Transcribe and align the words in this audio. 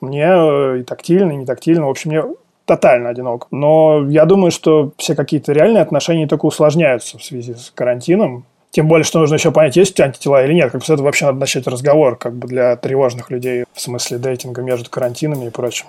Мне 0.00 0.26
э, 0.26 0.78
и 0.80 0.82
тактильно, 0.82 1.32
и 1.32 1.36
не 1.36 1.46
тактильно. 1.46 1.86
В 1.86 1.90
общем, 1.90 2.10
мне 2.10 2.22
тотально 2.66 3.08
одинок. 3.08 3.46
Но 3.50 4.04
я 4.08 4.24
думаю, 4.26 4.50
что 4.50 4.92
все 4.98 5.14
какие-то 5.14 5.52
реальные 5.52 5.82
отношения 5.82 6.26
только 6.26 6.46
усложняются 6.46 7.18
в 7.18 7.24
связи 7.24 7.54
с 7.54 7.72
карантином. 7.74 8.44
Тем 8.70 8.88
более, 8.88 9.04
что 9.04 9.20
нужно 9.20 9.36
еще 9.36 9.52
понять, 9.52 9.76
есть 9.76 9.92
у 9.92 9.94
тебя 9.94 10.06
антитела 10.06 10.44
или 10.44 10.52
нет. 10.52 10.70
Как 10.70 10.80
бы 10.80 10.84
с 10.86 10.90
этого 10.90 11.06
вообще 11.06 11.26
надо 11.26 11.38
начать 11.38 11.66
разговор, 11.66 12.16
как 12.16 12.34
бы 12.34 12.46
для 12.46 12.76
тревожных 12.76 13.30
людей 13.30 13.64
в 13.72 13.80
смысле 13.80 14.18
дейтинга 14.18 14.60
между 14.60 14.90
карантинами 14.90 15.46
и 15.46 15.50
прочим. 15.50 15.86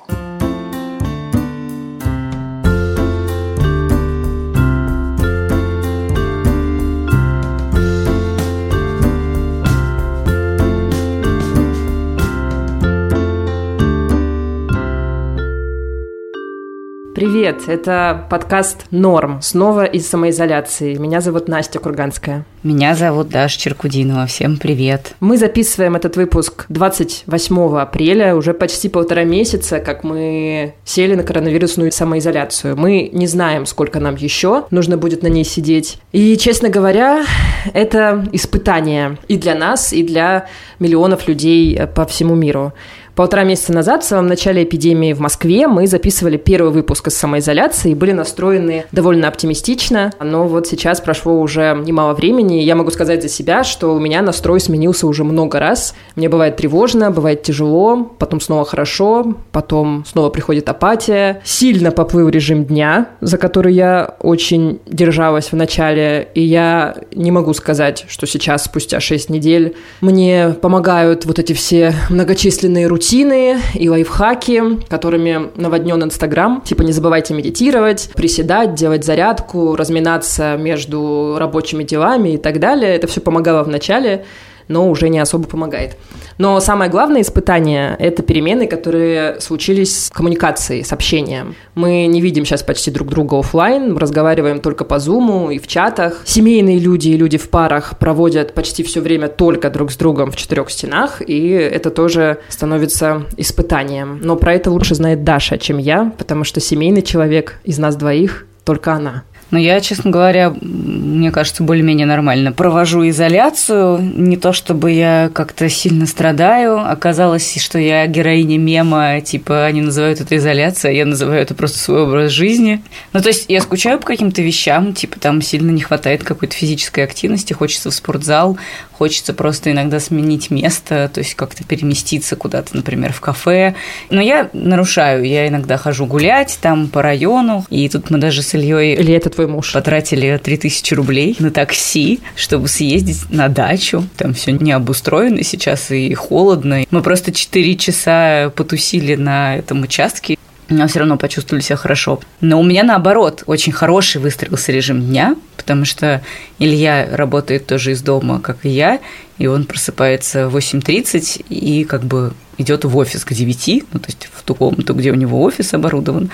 Привет, 17.29 17.63
это 17.67 18.25
подкаст 18.29 18.85
«Норм», 18.89 19.41
снова 19.41 19.83
из 19.83 20.07
самоизоляции. 20.07 20.95
Меня 20.95 21.19
зовут 21.19 21.49
Настя 21.49 21.77
Курганская. 21.77 22.45
Меня 22.63 22.95
зовут 22.95 23.27
Даша 23.27 23.59
Черкудинова. 23.59 24.27
Всем 24.27 24.55
привет. 24.55 25.13
Мы 25.19 25.37
записываем 25.37 25.97
этот 25.97 26.15
выпуск 26.15 26.65
28 26.69 27.77
апреля, 27.77 28.33
уже 28.33 28.53
почти 28.53 28.87
полтора 28.87 29.25
месяца, 29.25 29.79
как 29.79 30.05
мы 30.05 30.75
сели 30.85 31.15
на 31.15 31.23
коронавирусную 31.23 31.91
самоизоляцию. 31.91 32.77
Мы 32.77 33.09
не 33.11 33.27
знаем, 33.27 33.65
сколько 33.65 33.99
нам 33.99 34.15
еще 34.15 34.63
нужно 34.71 34.97
будет 34.97 35.21
на 35.21 35.27
ней 35.27 35.43
сидеть. 35.43 35.99
И, 36.13 36.37
честно 36.37 36.69
говоря, 36.69 37.25
это 37.73 38.25
испытание 38.31 39.17
и 39.27 39.37
для 39.37 39.53
нас, 39.53 39.91
и 39.91 40.01
для 40.01 40.47
миллионов 40.79 41.27
людей 41.27 41.77
по 41.93 42.05
всему 42.05 42.35
миру. 42.35 42.71
Полтора 43.17 43.45
месяца 43.45 43.73
назад, 43.73 44.03
в 44.03 44.07
самом 44.07 44.27
начале 44.27 44.63
эпидемии 44.63 45.11
в 45.11 45.19
Москве, 45.19 45.67
мы 45.67 45.87
записывали 45.87 46.37
первый 46.37 46.71
выпуск 46.71 47.07
из 47.07 47.15
самоизоляции 47.15 47.89
и 47.89 47.95
были 47.95 48.11
настроены 48.11 48.85
довольно 48.91 49.27
оптимистично. 49.27 50.13
Но 50.23 50.47
вот 50.47 50.67
сейчас 50.67 51.01
прошло 51.01 51.41
уже 51.41 51.75
немало 51.83 52.13
времени, 52.13 52.61
и 52.61 52.63
я 52.63 52.75
могу 52.75 52.91
сказать 52.91 53.23
за 53.23 53.27
себя, 53.27 53.63
что 53.63 53.95
у 53.95 53.99
меня 53.99 54.21
настрой 54.21 54.59
сменился 54.59 55.07
уже 55.07 55.23
много 55.23 55.59
раз. 55.59 55.95
Мне 56.15 56.29
бывает 56.29 56.57
тревожно, 56.57 57.09
бывает 57.09 57.41
тяжело, 57.41 58.03
потом 58.19 58.39
снова 58.39 58.65
хорошо, 58.65 59.33
потом 59.51 60.05
снова 60.05 60.29
приходит 60.29 60.69
апатия. 60.69 61.41
Сильно 61.43 61.89
поплыл 61.89 62.29
режим 62.29 62.65
дня, 62.65 63.07
за 63.19 63.39
который 63.39 63.73
я 63.73 64.13
очень 64.19 64.79
держалась 64.85 65.51
в 65.51 65.55
начале, 65.55 66.29
и 66.35 66.43
я 66.43 66.95
не 67.15 67.31
могу 67.31 67.55
сказать, 67.55 68.05
что 68.07 68.27
сейчас, 68.27 68.65
спустя 68.65 68.99
6 68.99 69.31
недель, 69.31 69.75
мне 70.01 70.49
помогают 70.61 71.25
вот 71.25 71.39
эти 71.39 71.53
все 71.53 71.95
многочисленные 72.11 72.85
рутины 72.85 73.06
рутины 73.07 73.57
и 73.73 73.89
лайфхаки, 73.89 74.83
которыми 74.89 75.49
наводнен 75.55 76.03
Инстаграм. 76.03 76.61
Типа 76.61 76.81
не 76.81 76.91
забывайте 76.91 77.33
медитировать, 77.33 78.09
приседать, 78.15 78.73
делать 78.73 79.05
зарядку, 79.05 79.77
разминаться 79.77 80.57
между 80.57 81.37
рабочими 81.39 81.83
делами 81.83 82.33
и 82.33 82.37
так 82.37 82.59
далее. 82.59 82.93
Это 82.95 83.07
все 83.07 83.21
помогало 83.21 83.63
в 83.63 83.69
начале 83.69 84.25
но 84.67 84.89
уже 84.89 85.09
не 85.09 85.19
особо 85.19 85.47
помогает. 85.47 85.97
Но 86.37 86.59
самое 86.59 86.89
главное 86.91 87.21
испытание– 87.21 87.95
это 87.99 88.21
перемены, 88.21 88.67
которые 88.67 89.39
случились 89.41 90.05
с 90.05 90.09
коммуникацией, 90.09 90.83
с 90.83 90.93
общением. 90.93 91.55
Мы 91.75 92.05
не 92.05 92.21
видим 92.21 92.45
сейчас 92.45 92.63
почти 92.63 92.91
друг 92.91 93.09
друга 93.09 93.39
офлайн, 93.39 93.97
разговариваем 93.97 94.59
только 94.59 94.85
по 94.85 94.99
зуму 94.99 95.49
и 95.49 95.57
в 95.57 95.67
чатах. 95.67 96.21
Семейные 96.25 96.79
люди 96.79 97.09
и 97.09 97.17
люди 97.17 97.37
в 97.37 97.49
парах 97.49 97.97
проводят 97.97 98.53
почти 98.53 98.83
все 98.83 99.01
время 99.01 99.27
только 99.27 99.69
друг 99.69 99.91
с 99.91 99.97
другом 99.97 100.31
в 100.31 100.35
четырех 100.35 100.69
стенах, 100.69 101.21
и 101.25 101.49
это 101.49 101.89
тоже 101.89 102.39
становится 102.49 103.25
испытанием. 103.37 104.19
Но 104.21 104.35
про 104.35 104.53
это 104.53 104.69
лучше 104.69 104.95
знает 104.95 105.23
Даша, 105.23 105.57
чем 105.57 105.77
я, 105.77 106.11
потому 106.17 106.43
что 106.43 106.59
семейный 106.59 107.01
человек 107.01 107.59
из 107.63 107.77
нас 107.79 107.95
двоих 107.95 108.45
только 108.63 108.93
она. 108.93 109.23
Но 109.49 109.57
я, 109.57 109.79
честно 109.79 110.11
говоря, 110.11 110.53
мне 110.61 111.31
кажется, 111.31 111.63
более-менее 111.63 112.05
нормально 112.05 112.51
провожу 112.51 113.07
изоляцию. 113.07 113.99
Не 113.99 114.35
то 114.37 114.51
чтобы 114.51 114.91
я 114.91 115.29
как-то 115.33 115.69
сильно 115.69 116.05
страдаю. 116.05 116.79
Оказалось, 116.79 117.57
что 117.61 117.79
я 117.79 118.05
героиня 118.07 118.57
мема, 118.57 119.21
типа 119.21 119.65
они 119.65 119.81
называют 119.81 120.19
это 120.19 120.35
изоляция, 120.35 120.91
а 120.91 120.93
я 120.93 121.05
называю 121.05 121.41
это 121.41 121.55
просто 121.55 121.79
свой 121.79 122.03
образ 122.03 122.31
жизни. 122.31 122.83
Ну, 123.13 123.21
то 123.21 123.29
есть 123.29 123.45
я 123.47 123.61
скучаю 123.61 123.99
по 123.99 124.05
каким-то 124.05 124.41
вещам, 124.41 124.93
типа 124.93 125.19
там 125.19 125.41
сильно 125.41 125.71
не 125.71 125.81
хватает 125.81 126.23
какой-то 126.23 126.53
физической 126.53 127.03
активности, 127.03 127.53
хочется 127.53 127.89
в 127.89 127.93
спортзал, 127.93 128.57
хочется 128.91 129.33
просто 129.33 129.71
иногда 129.71 129.99
сменить 129.99 130.49
место, 130.51 131.09
то 131.13 131.19
есть 131.19 131.35
как-то 131.35 131.63
переместиться 131.63 132.35
куда-то, 132.35 132.75
например, 132.75 133.13
в 133.13 133.21
кафе. 133.21 133.75
Но 134.09 134.21
я 134.21 134.49
нарушаю, 134.53 135.23
я 135.23 135.47
иногда 135.47 135.77
хожу 135.77 136.05
гулять 136.05 136.57
там 136.61 136.87
по 136.87 137.01
району, 137.01 137.65
и 137.69 137.87
тут 137.89 138.09
мы 138.09 138.17
даже 138.17 138.41
с 138.41 138.53
Ильей... 138.53 138.95
Или 138.95 139.13
это 139.13 139.29
твой 139.37 139.47
муж? 139.47 139.71
Потратили 139.73 140.39
3000 140.43 140.93
рублей 140.93 141.35
на 141.39 141.51
такси, 141.51 142.19
чтобы 142.35 142.67
съездить 142.67 143.29
на 143.29 143.47
дачу. 143.47 144.07
Там 144.17 144.33
все 144.33 144.51
не 144.51 144.71
обустроено 144.71 145.43
сейчас 145.43 145.91
и 145.91 146.13
холодно. 146.13 146.85
Мы 146.91 147.01
просто 147.01 147.31
4 147.31 147.75
часа 147.75 148.51
потусили 148.55 149.15
на 149.15 149.57
этом 149.57 149.81
участке 149.83 150.37
но 150.69 150.85
все 150.89 150.99
равно 150.99 151.17
почувствовали 151.17 151.63
себя 151.63 151.77
хорошо. 151.77 152.19
Но 152.41 152.59
у 152.59 152.63
меня 152.63 152.83
наоборот 152.83 153.43
очень 153.45 153.71
хороший 153.71 154.19
выстроился 154.19 154.73
режим 154.73 155.01
дня, 155.01 155.37
потому 155.55 155.85
что 155.85 156.21
Илья 156.59 157.07
работает 157.09 157.65
тоже 157.67 157.93
из 157.93 158.01
дома, 158.01 158.41
как 158.41 158.65
и 158.65 158.69
я, 158.69 158.99
и 159.37 159.47
он 159.47 159.63
просыпается 159.63 160.49
в 160.49 160.57
8.30 160.57 161.45
и 161.47 161.85
как 161.85 162.03
бы 162.03 162.33
идет 162.57 162.85
в 162.85 162.97
офис 162.97 163.23
к 163.25 163.33
9, 163.33 163.83
ну, 163.93 163.99
то 163.99 164.07
есть 164.07 164.29
в 164.33 164.43
ту 164.43 164.55
комнату, 164.55 164.93
где 164.93 165.11
у 165.11 165.15
него 165.15 165.41
офис 165.41 165.73
оборудован. 165.73 166.29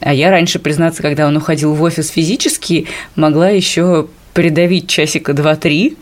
А 0.00 0.12
я 0.12 0.30
раньше, 0.30 0.58
признаться, 0.58 1.02
когда 1.02 1.26
он 1.26 1.36
уходил 1.36 1.74
в 1.74 1.82
офис 1.82 2.08
физически, 2.08 2.86
могла 3.16 3.50
еще 3.50 4.08
придавить 4.34 4.88
часика 4.88 5.32
2-3, 5.32 5.96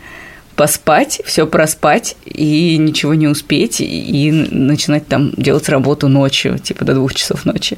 поспать, 0.59 1.21
все 1.23 1.47
проспать 1.47 2.17
и 2.25 2.75
ничего 2.77 3.13
не 3.13 3.29
успеть, 3.29 3.77
и 3.79 4.29
начинать 4.29 5.07
там 5.07 5.31
делать 5.37 5.69
работу 5.69 6.09
ночью, 6.09 6.59
типа 6.59 6.83
до 6.83 6.95
двух 6.95 7.13
часов 7.15 7.45
ночи. 7.45 7.77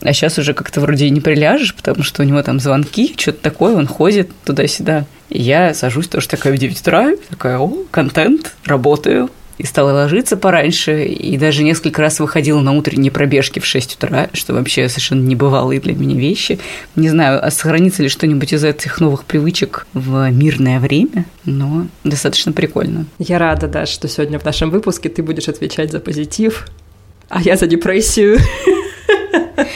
А 0.00 0.10
сейчас 0.14 0.38
уже 0.38 0.54
как-то 0.54 0.80
вроде 0.80 1.10
не 1.10 1.20
приляжешь, 1.20 1.74
потому 1.74 2.02
что 2.02 2.22
у 2.22 2.24
него 2.24 2.42
там 2.42 2.60
звонки, 2.60 3.14
что-то 3.18 3.42
такое, 3.42 3.76
он 3.76 3.86
ходит 3.86 4.30
туда-сюда. 4.46 5.04
И 5.28 5.42
я 5.42 5.74
сажусь 5.74 6.08
тоже 6.08 6.26
такая 6.28 6.54
в 6.54 6.56
9 6.56 6.80
утра, 6.80 7.10
такая, 7.28 7.58
о, 7.58 7.84
контент, 7.90 8.54
работаю, 8.64 9.30
и 9.58 9.64
стала 9.66 9.92
ложиться 9.92 10.36
пораньше, 10.36 11.04
и 11.04 11.36
даже 11.36 11.62
несколько 11.62 12.02
раз 12.02 12.20
выходила 12.20 12.60
на 12.60 12.72
утренние 12.72 13.12
пробежки 13.12 13.58
в 13.58 13.66
6 13.66 13.96
утра, 13.96 14.28
что 14.32 14.54
вообще 14.54 14.88
совершенно 14.88 15.26
небывалые 15.26 15.80
для 15.80 15.94
меня 15.94 16.16
вещи. 16.16 16.58
Не 16.96 17.08
знаю, 17.08 17.44
а 17.44 17.50
сохранится 17.50 18.02
ли 18.02 18.08
что-нибудь 18.08 18.52
из 18.52 18.64
этих 18.64 19.00
новых 19.00 19.24
привычек 19.24 19.86
в 19.94 20.30
мирное 20.30 20.80
время, 20.80 21.26
но 21.44 21.86
достаточно 22.02 22.52
прикольно. 22.52 23.06
Я 23.18 23.38
рада, 23.38 23.68
да, 23.68 23.86
что 23.86 24.08
сегодня 24.08 24.38
в 24.38 24.44
нашем 24.44 24.70
выпуске 24.70 25.08
ты 25.08 25.22
будешь 25.22 25.48
отвечать 25.48 25.92
за 25.92 26.00
позитив, 26.00 26.66
а 27.28 27.40
я 27.40 27.56
за 27.56 27.66
депрессию. 27.66 28.38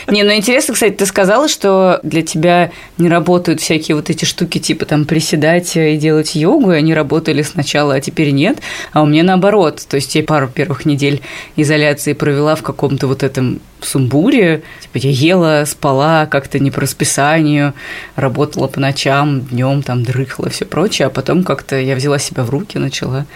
Не, 0.06 0.22
ну 0.22 0.32
интересно, 0.32 0.74
кстати, 0.74 0.94
ты 0.94 1.06
сказала, 1.06 1.48
что 1.48 2.00
для 2.02 2.22
тебя 2.22 2.70
не 2.96 3.08
работают 3.08 3.60
всякие 3.60 3.96
вот 3.96 4.10
эти 4.10 4.24
штуки, 4.24 4.58
типа 4.58 4.84
там 4.84 5.04
приседать 5.04 5.76
и 5.76 5.96
делать 5.96 6.34
йогу, 6.34 6.72
и 6.72 6.76
они 6.76 6.94
работали 6.94 7.42
сначала, 7.42 7.94
а 7.94 8.00
теперь 8.00 8.30
нет. 8.30 8.58
А 8.92 9.02
у 9.02 9.06
меня 9.06 9.22
наоборот. 9.22 9.84
То 9.88 9.96
есть 9.96 10.14
я 10.14 10.22
пару 10.22 10.48
первых 10.48 10.86
недель 10.86 11.20
изоляции 11.56 12.12
провела 12.12 12.54
в 12.54 12.62
каком-то 12.62 13.06
вот 13.06 13.22
этом 13.22 13.60
сумбуре. 13.80 14.62
Типа 14.80 14.98
я 14.98 15.10
ела, 15.10 15.64
спала 15.66 16.26
как-то 16.26 16.58
не 16.58 16.70
по 16.70 16.80
расписанию, 16.80 17.74
работала 18.16 18.66
по 18.66 18.80
ночам, 18.80 19.40
днем 19.42 19.82
там 19.82 20.02
дрыхла, 20.02 20.50
все 20.50 20.64
прочее, 20.64 21.06
а 21.06 21.10
потом 21.10 21.44
как-то 21.44 21.76
я 21.76 21.94
взяла 21.94 22.18
себя 22.18 22.42
в 22.42 22.50
руки, 22.50 22.78
начала 22.78 23.26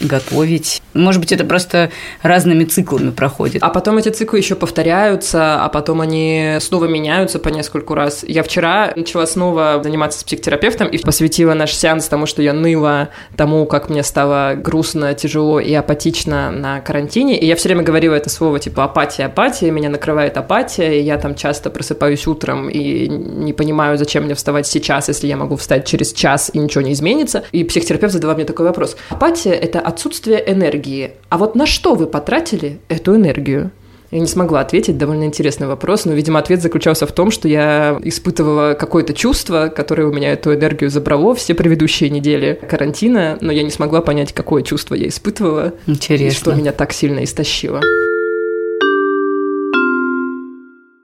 готовить. 0.00 0.82
Может 0.94 1.20
быть, 1.20 1.32
это 1.32 1.44
просто 1.44 1.90
разными 2.22 2.64
циклами 2.64 3.10
проходит. 3.10 3.62
А 3.62 3.68
потом 3.68 3.98
эти 3.98 4.08
циклы 4.08 4.38
еще 4.38 4.54
повторяются, 4.54 5.62
а 5.62 5.68
потом 5.68 6.00
они 6.00 6.56
снова 6.60 6.86
меняются 6.86 7.38
по 7.38 7.48
нескольку 7.48 7.94
раз. 7.94 8.24
Я 8.26 8.42
вчера 8.42 8.92
начала 8.96 9.26
снова 9.26 9.80
заниматься 9.82 10.20
с 10.20 10.24
психотерапевтом 10.24 10.88
и 10.88 10.98
посвятила 10.98 11.54
наш 11.54 11.74
сеанс 11.74 12.08
тому, 12.08 12.26
что 12.26 12.42
я 12.42 12.52
ныла 12.52 13.08
тому, 13.36 13.66
как 13.66 13.88
мне 13.88 14.02
стало 14.02 14.54
грустно, 14.54 15.14
тяжело 15.14 15.60
и 15.60 15.72
апатично 15.74 16.50
на 16.50 16.80
карантине. 16.80 17.38
И 17.38 17.46
я 17.46 17.56
все 17.56 17.68
время 17.68 17.82
говорила 17.82 18.14
это 18.14 18.30
слово 18.30 18.58
типа 18.58 18.84
апатия, 18.84 19.26
апатия, 19.26 19.70
меня 19.70 19.88
накрывает 19.88 20.36
апатия, 20.36 21.00
и 21.00 21.02
я 21.02 21.18
там 21.18 21.34
часто 21.34 21.70
просыпаюсь 21.70 22.26
утром 22.26 22.68
и 22.68 23.08
не 23.08 23.52
понимаю, 23.52 23.98
зачем 23.98 24.24
мне 24.24 24.34
вставать 24.34 24.66
сейчас, 24.66 25.08
если 25.08 25.26
я 25.26 25.36
могу 25.36 25.56
встать 25.56 25.86
через 25.86 26.12
час 26.12 26.50
и 26.52 26.58
ничего 26.58 26.82
не 26.82 26.92
изменится. 26.92 27.44
И 27.52 27.64
психотерапевт 27.64 28.12
задавал 28.12 28.36
мне 28.36 28.44
такой 28.44 28.66
вопрос. 28.66 28.96
Апатия– 29.10 29.52
это 29.52 29.80
отсутствие 29.82 30.42
энергии. 30.46 31.12
А 31.28 31.38
вот 31.38 31.54
на 31.54 31.66
что 31.66 31.94
вы 31.94 32.06
потратили 32.06 32.80
эту 32.88 33.16
энергию? 33.16 33.70
Я 34.12 34.20
не 34.20 34.26
смогла 34.26 34.60
ответить, 34.60 34.98
довольно 34.98 35.24
интересный 35.24 35.66
вопрос, 35.66 36.04
но, 36.04 36.12
видимо, 36.12 36.38
ответ 36.38 36.60
заключался 36.60 37.06
в 37.06 37.12
том, 37.12 37.30
что 37.30 37.48
я 37.48 37.98
испытывала 38.04 38.74
какое-то 38.74 39.14
чувство, 39.14 39.72
которое 39.74 40.04
у 40.04 40.12
меня 40.12 40.32
эту 40.32 40.54
энергию 40.54 40.90
забрало 40.90 41.34
все 41.34 41.54
предыдущие 41.54 42.10
недели 42.10 42.60
карантина, 42.68 43.38
но 43.40 43.50
я 43.50 43.62
не 43.62 43.70
смогла 43.70 44.02
понять, 44.02 44.34
какое 44.34 44.62
чувство 44.62 44.94
я 44.94 45.08
испытывала. 45.08 45.72
Интересно. 45.86 46.26
И 46.26 46.30
что 46.30 46.54
меня 46.54 46.72
так 46.72 46.92
сильно 46.92 47.24
истощило. 47.24 47.80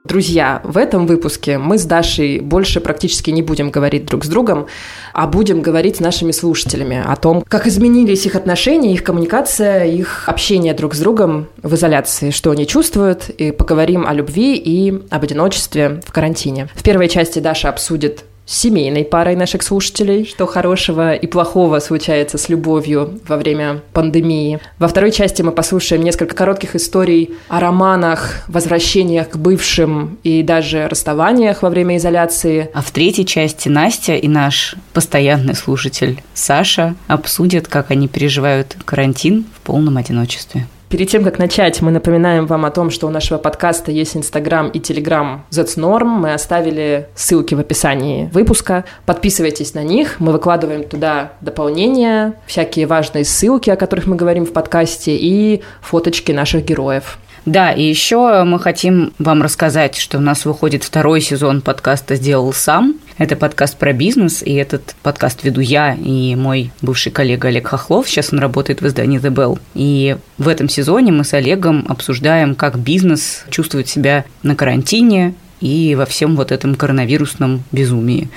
Друзья, 0.09 0.59
в 0.63 0.79
этом 0.79 1.05
выпуске 1.05 1.59
мы 1.59 1.77
с 1.77 1.85
Дашей 1.85 2.39
больше 2.39 2.79
практически 2.79 3.29
не 3.29 3.43
будем 3.43 3.69
говорить 3.69 4.07
друг 4.07 4.25
с 4.25 4.27
другом, 4.27 4.65
а 5.13 5.27
будем 5.27 5.61
говорить 5.61 5.97
с 5.97 5.99
нашими 5.99 6.31
слушателями 6.31 6.99
о 7.05 7.15
том, 7.15 7.43
как 7.47 7.67
изменились 7.67 8.25
их 8.25 8.33
отношения, 8.33 8.91
их 8.91 9.03
коммуникация, 9.03 9.85
их 9.85 10.27
общение 10.27 10.73
друг 10.73 10.95
с 10.95 10.99
другом 10.99 11.45
в 11.61 11.75
изоляции, 11.75 12.31
что 12.31 12.49
они 12.49 12.65
чувствуют, 12.65 13.29
и 13.29 13.51
поговорим 13.51 14.07
о 14.07 14.13
любви 14.15 14.55
и 14.55 14.99
об 15.11 15.23
одиночестве 15.23 16.01
в 16.03 16.11
карантине. 16.11 16.69
В 16.73 16.81
первой 16.81 17.07
части 17.07 17.37
Даша 17.37 17.69
обсудит 17.69 18.23
семейной 18.49 19.05
парой 19.05 19.35
наших 19.35 19.61
слушателей, 19.61 20.25
что 20.25 20.47
хорошего 20.47 21.13
и 21.13 21.27
плохого 21.27 21.79
случается 21.79 22.37
с 22.37 22.49
любовью 22.49 23.19
во 23.27 23.37
время 23.37 23.81
пандемии. 23.93 24.59
Во 24.79 24.87
второй 24.87 25.11
части 25.11 25.43
мы 25.43 25.51
послушаем 25.51 26.03
несколько 26.03 26.35
коротких 26.35 26.75
историй 26.75 27.35
о 27.47 27.59
романах, 27.59 28.43
возвращениях 28.47 29.29
к 29.29 29.37
бывшим 29.37 30.17
и 30.23 30.41
даже 30.41 30.87
расставаниях 30.87 31.61
во 31.61 31.69
время 31.69 31.97
изоляции. 31.97 32.69
А 32.73 32.81
в 32.81 32.89
третьей 32.91 33.25
части 33.25 33.69
Настя 33.69 34.15
и 34.15 34.27
наш 34.27 34.75
постоянный 34.93 35.55
слушатель 35.55 36.21
Саша 36.33 36.95
обсудят, 37.07 37.67
как 37.67 37.91
они 37.91 38.07
переживают 38.07 38.75
карантин 38.85 39.45
в 39.55 39.61
полном 39.61 39.97
одиночестве. 39.97 40.65
Перед 40.89 41.07
тем, 41.07 41.23
как 41.23 41.37
начать, 41.37 41.83
мы 41.83 41.91
напоминаем 41.91 42.47
вам 42.47 42.65
о 42.65 42.71
том, 42.71 42.89
что 42.89 43.05
у 43.05 43.11
нашего 43.11 43.37
подкаста 43.37 43.91
есть 43.91 44.17
Инстаграм 44.17 44.69
и 44.69 44.79
Телеграм 44.79 45.45
That's 45.51 45.77
Norm. 45.77 46.05
Мы 46.05 46.33
оставили 46.33 47.07
ссылки 47.13 47.53
в 47.53 47.59
описании 47.59 48.27
выпуска. 48.33 48.85
Подписывайтесь 49.05 49.75
на 49.75 49.83
них. 49.83 50.19
Мы 50.19 50.31
выкладываем 50.31 50.83
туда 50.83 51.33
дополнения, 51.41 52.33
всякие 52.47 52.87
важные 52.87 53.23
ссылки, 53.23 53.69
о 53.69 53.75
которых 53.75 54.07
мы 54.07 54.15
говорим 54.15 54.47
в 54.47 54.51
подкасте, 54.51 55.15
и 55.15 55.61
фоточки 55.81 56.31
наших 56.31 56.65
героев. 56.65 57.19
Да, 57.45 57.71
и 57.71 57.83
еще 57.83 58.43
мы 58.43 58.59
хотим 58.59 59.13
вам 59.17 59.41
рассказать, 59.41 59.95
что 59.95 60.17
у 60.17 60.21
нас 60.21 60.45
выходит 60.45 60.83
второй 60.83 61.21
сезон 61.21 61.61
подкаста 61.61 62.15
«Сделал 62.15 62.51
сам». 62.53 62.95
Это 63.17 63.35
подкаст 63.35 63.77
про 63.77 63.91
бизнес, 63.91 64.43
и 64.43 64.53
этот 64.53 64.95
подкаст 65.03 65.43
веду 65.43 65.61
я 65.61 65.93
и 65.93 66.35
мой 66.35 66.71
бывший 66.81 67.11
коллега 67.11 67.49
Олег 67.49 67.67
Хохлов. 67.67 68.07
Сейчас 68.07 68.31
он 68.31 68.39
работает 68.39 68.81
в 68.81 68.87
издании 68.87 69.19
The 69.19 69.33
Bell. 69.33 69.59
И 69.73 70.17
в 70.37 70.47
этом 70.47 70.69
сезоне 70.69 71.11
мы 71.11 71.23
с 71.23 71.33
Олегом 71.33 71.85
обсуждаем, 71.89 72.55
как 72.55 72.77
бизнес 72.77 73.45
чувствует 73.49 73.87
себя 73.87 74.25
на 74.43 74.55
карантине 74.55 75.33
и 75.59 75.95
во 75.95 76.05
всем 76.05 76.35
вот 76.35 76.51
этом 76.51 76.75
коронавирусном 76.75 77.63
безумии. 77.71 78.29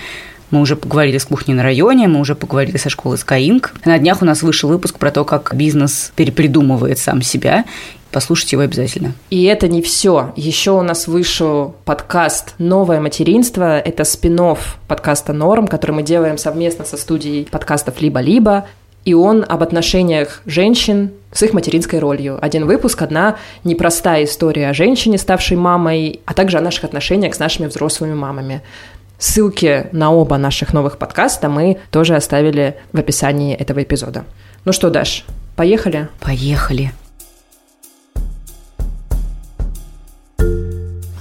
Мы 0.50 0.60
уже 0.60 0.76
поговорили 0.76 1.16
с 1.16 1.24
кухней 1.24 1.54
на 1.54 1.62
районе, 1.62 2.08
мы 2.08 2.20
уже 2.20 2.34
поговорили 2.34 2.76
со 2.76 2.90
школы 2.90 3.16
Skyink. 3.16 3.70
На 3.84 3.98
днях 3.98 4.20
у 4.20 4.26
нас 4.26 4.42
вышел 4.42 4.68
выпуск 4.68 4.98
про 4.98 5.10
то, 5.10 5.24
как 5.24 5.54
бизнес 5.54 6.12
перепридумывает 6.14 6.98
сам 6.98 7.22
себя 7.22 7.64
Послушайте 8.12 8.56
его 8.56 8.62
обязательно. 8.62 9.14
И 9.30 9.44
это 9.44 9.68
не 9.68 9.80
все. 9.80 10.32
Еще 10.36 10.72
у 10.72 10.82
нас 10.82 11.06
вышел 11.06 11.74
подкаст 11.86 12.54
«Новое 12.58 13.00
материнство». 13.00 13.78
Это 13.78 14.04
спин 14.04 14.56
подкаста 14.86 15.32
«Норм», 15.32 15.66
который 15.66 15.92
мы 15.92 16.02
делаем 16.02 16.36
совместно 16.36 16.84
со 16.84 16.96
студией 16.96 17.46
подкастов 17.50 18.00
«Либо-либо». 18.00 18.66
И 19.04 19.14
он 19.14 19.44
об 19.48 19.62
отношениях 19.62 20.42
женщин 20.46 21.12
с 21.32 21.42
их 21.42 21.54
материнской 21.54 21.98
ролью. 21.98 22.38
Один 22.40 22.66
выпуск, 22.66 23.00
одна 23.02 23.36
непростая 23.64 24.24
история 24.24 24.68
о 24.68 24.74
женщине, 24.74 25.18
ставшей 25.18 25.56
мамой, 25.56 26.20
а 26.24 26.34
также 26.34 26.58
о 26.58 26.60
наших 26.60 26.84
отношениях 26.84 27.34
с 27.34 27.38
нашими 27.38 27.66
взрослыми 27.66 28.14
мамами. 28.14 28.62
Ссылки 29.18 29.86
на 29.92 30.12
оба 30.12 30.36
наших 30.36 30.72
новых 30.72 30.98
подкаста 30.98 31.48
мы 31.48 31.78
тоже 31.90 32.14
оставили 32.14 32.76
в 32.92 32.98
описании 32.98 33.54
этого 33.54 33.82
эпизода. 33.82 34.24
Ну 34.64 34.72
что, 34.72 34.90
Даш, 34.90 35.24
поехали? 35.56 36.08
Поехали. 36.20 36.92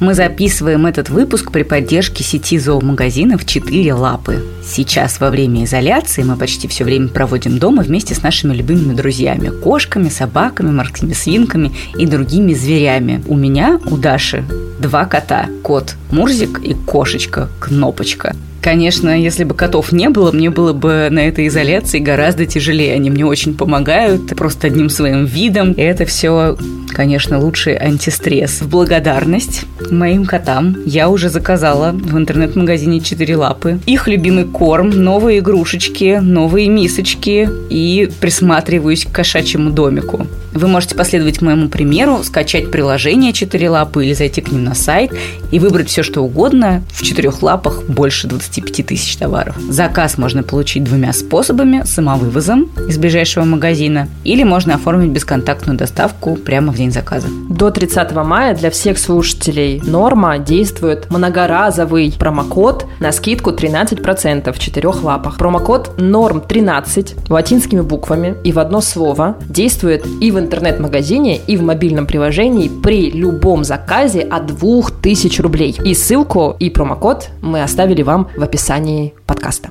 Мы 0.01 0.15
записываем 0.15 0.87
этот 0.87 1.09
выпуск 1.09 1.51
при 1.51 1.61
поддержке 1.61 2.23
сети 2.23 2.57
зоомагазинов 2.57 3.45
«Четыре 3.45 3.93
лапы». 3.93 4.43
Сейчас, 4.65 5.19
во 5.19 5.29
время 5.29 5.63
изоляции, 5.65 6.23
мы 6.23 6.37
почти 6.37 6.67
все 6.67 6.83
время 6.83 7.07
проводим 7.07 7.59
дома 7.59 7.83
вместе 7.83 8.15
с 8.15 8.23
нашими 8.23 8.55
любимыми 8.55 8.95
друзьями– 8.95 9.51
кошками, 9.63 10.09
собаками, 10.09 10.71
морскими 10.71 11.13
свинками 11.13 11.71
и 11.95 12.07
другими 12.07 12.55
зверями. 12.55 13.23
У 13.27 13.35
меня, 13.35 13.79
у 13.85 13.95
Даши, 13.95 14.43
два 14.79 15.05
кота– 15.05 15.45
кот 15.63 15.95
Мурзик 16.09 16.59
и 16.63 16.73
кошечка 16.73 17.49
Кнопочка. 17.59 18.35
Конечно, 18.61 19.19
если 19.19 19.43
бы 19.43 19.55
котов 19.55 19.91
не 19.91 20.09
было, 20.09 20.31
мне 20.31 20.51
было 20.51 20.71
бы 20.71 21.07
на 21.09 21.27
этой 21.27 21.47
изоляции 21.47 21.97
гораздо 21.97 22.45
тяжелее. 22.45 22.93
Они 22.93 23.09
мне 23.09 23.25
очень 23.25 23.55
помогают 23.57 24.35
просто 24.35 24.67
одним 24.67 24.89
своим 24.89 25.25
видом. 25.25 25.71
И 25.71 25.81
это 25.81 26.05
все, 26.05 26.55
конечно, 26.89 27.39
лучший 27.39 27.75
антистресс. 27.75 28.61
В 28.61 28.69
благодарность 28.69 29.65
моим 29.89 30.25
котам 30.25 30.77
я 30.85 31.09
уже 31.09 31.29
заказала 31.29 31.91
в 31.91 32.15
интернет-магазине 32.15 32.99
«Четыре 32.99 33.35
лапы» 33.35 33.79
их 33.87 34.07
любимый 34.07 34.45
корм, 34.45 34.91
новые 34.91 35.39
игрушечки, 35.39 36.19
новые 36.21 36.69
мисочки 36.69 37.49
и 37.69 38.09
присматриваюсь 38.19 39.05
к 39.05 39.11
кошачьему 39.11 39.71
домику. 39.71 40.27
Вы 40.53 40.67
можете 40.67 40.95
последовать 40.95 41.41
моему 41.41 41.69
примеру, 41.69 42.23
скачать 42.23 42.69
приложение 42.69 43.33
«Четыре 43.33 43.69
лапы» 43.69 44.05
или 44.05 44.13
зайти 44.13 44.41
к 44.41 44.51
ним 44.51 44.63
на 44.63 44.75
сайт 44.75 45.11
и 45.51 45.59
выбрать 45.59 45.89
все, 45.89 46.03
что 46.03 46.21
угодно. 46.21 46.83
В 46.91 47.01
четырех 47.03 47.41
лапах 47.41 47.83
больше 47.85 48.27
20 48.27 48.51
25 48.51 48.85
тысяч 48.85 49.17
товаров. 49.17 49.55
Заказ 49.69 50.17
можно 50.17 50.43
получить 50.43 50.83
двумя 50.83 51.13
способами– 51.13 51.83
самовывозом 51.85 52.69
из 52.87 52.97
ближайшего 52.97 53.43
магазина 53.43 54.07
или 54.23 54.43
можно 54.43 54.75
оформить 54.75 55.11
бесконтактную 55.11 55.77
доставку 55.77 56.35
прямо 56.35 56.73
в 56.73 56.75
день 56.75 56.91
заказа. 56.91 57.27
До 57.49 57.71
30 57.71 58.11
мая 58.15 58.55
для 58.55 58.69
всех 58.69 58.97
слушателей 58.97 59.81
Норма 59.85 60.37
действует 60.39 61.09
многоразовый 61.09 62.13
промокод 62.17 62.85
на 62.99 63.11
скидку 63.11 63.51
13% 63.51 64.51
в 64.51 64.59
четырех 64.59 65.03
лапах. 65.03 65.37
Промокод 65.37 65.95
NORM13 65.97 67.29
латинскими 67.29 67.81
буквами 67.81 68.35
и 68.43 68.51
в 68.51 68.59
одно 68.59 68.81
слово 68.81 69.37
действует 69.47 70.05
и 70.19 70.31
в 70.31 70.40
интернет-магазине, 70.41 71.37
и 71.37 71.57
в 71.57 71.63
мобильном 71.63 72.05
приложении 72.05 72.69
при 72.69 73.09
любом 73.11 73.63
заказе 73.63 74.21
от 74.21 74.47
2000 74.47 75.41
рублей. 75.41 75.77
И 75.83 75.93
ссылку, 75.93 76.55
и 76.59 76.69
промокод 76.69 77.29
мы 77.41 77.63
оставили 77.63 78.01
вам 78.01 78.29
в 78.35 78.43
описании 78.43 79.13
подкаста. 79.25 79.69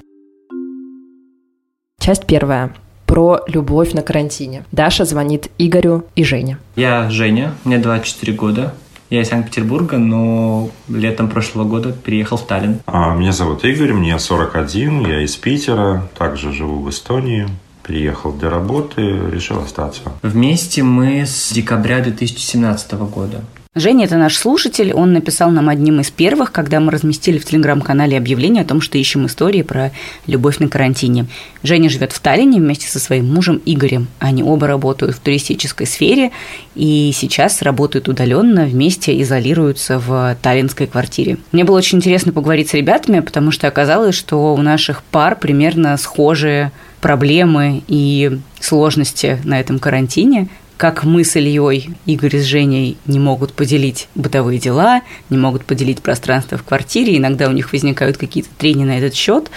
Часть 2.00 2.26
первая 2.26 2.72
про 3.06 3.40
любовь 3.48 3.92
на 3.92 4.02
карантине. 4.02 4.64
Даша 4.72 5.04
звонит 5.04 5.50
Игорю 5.58 6.04
и 6.14 6.22
Жене. 6.22 6.58
Я 6.76 7.10
Женя, 7.10 7.54
мне 7.64 7.78
24 7.78 8.32
года. 8.34 8.74
Я 9.10 9.22
из 9.22 9.28
Санкт-Петербурга, 9.28 9.98
но 9.98 10.70
летом 10.88 11.28
прошлого 11.28 11.64
года 11.64 11.92
переехал 11.92 12.36
в 12.36 12.46
Таллин. 12.46 12.78
А, 12.86 13.16
меня 13.16 13.32
зовут 13.32 13.64
Игорь, 13.64 13.92
мне 13.92 14.16
41, 14.16 15.04
я 15.06 15.22
из 15.22 15.34
Питера, 15.34 16.08
также 16.16 16.52
живу 16.52 16.80
в 16.80 16.88
Эстонии. 16.88 17.48
Приехал 17.82 18.32
для 18.32 18.50
работы, 18.50 19.02
решил 19.30 19.60
остаться. 19.60 20.02
Вместе 20.22 20.82
мы 20.82 21.26
с 21.26 21.52
декабря 21.52 22.00
2017 22.00 22.92
года. 22.92 23.42
Женя– 23.76 24.04
это 24.06 24.16
наш 24.16 24.36
слушатель. 24.36 24.92
Он 24.92 25.12
написал 25.12 25.52
нам 25.52 25.68
одним 25.68 26.00
из 26.00 26.10
первых, 26.10 26.50
когда 26.50 26.80
мы 26.80 26.90
разместили 26.90 27.38
в 27.38 27.44
Телеграм-канале 27.44 28.16
объявление 28.16 28.64
о 28.64 28.66
том, 28.66 28.80
что 28.80 28.98
ищем 28.98 29.26
истории 29.26 29.62
про 29.62 29.92
любовь 30.26 30.58
на 30.58 30.66
карантине. 30.66 31.26
Женя 31.62 31.88
живет 31.88 32.10
в 32.10 32.18
Таллине 32.18 32.58
вместе 32.58 32.88
со 32.88 32.98
своим 32.98 33.32
мужем 33.32 33.62
Игорем. 33.64 34.08
Они 34.18 34.42
оба 34.42 34.66
работают 34.66 35.14
в 35.14 35.20
туристической 35.20 35.86
сфере 35.86 36.32
и 36.74 37.12
сейчас 37.14 37.62
работают 37.62 38.08
удаленно, 38.08 38.64
вместе 38.64 39.22
изолируются 39.22 40.00
в 40.00 40.36
таллинской 40.42 40.88
квартире. 40.88 41.38
Мне 41.52 41.62
было 41.62 41.78
очень 41.78 41.98
интересно 41.98 42.32
поговорить 42.32 42.70
с 42.70 42.74
ребятами, 42.74 43.20
потому 43.20 43.52
что 43.52 43.68
оказалось, 43.68 44.16
что 44.16 44.52
у 44.52 44.60
наших 44.60 45.04
пар 45.04 45.36
примерно 45.36 45.96
схожие 45.96 46.72
проблемы 47.00 47.82
и 47.86 48.40
сложности 48.60 49.38
на 49.44 49.60
этом 49.60 49.78
карантине 49.78 50.48
как 50.80 51.04
мы 51.04 51.24
с 51.24 51.36
Ильей, 51.36 51.90
Игорь 52.06 52.38
с 52.38 52.44
Женей 52.44 52.96
не 53.04 53.18
могут 53.18 53.52
поделить 53.52 54.08
бытовые 54.14 54.58
дела, 54.58 55.02
не 55.28 55.36
могут 55.36 55.66
поделить 55.66 56.00
пространство 56.00 56.56
в 56.56 56.62
квартире, 56.62 57.18
иногда 57.18 57.48
у 57.48 57.52
них 57.52 57.72
возникают 57.72 58.16
какие-то 58.16 58.48
трения 58.56 58.86
на 58.86 58.96
этот 58.96 59.14
счет, 59.14 59.50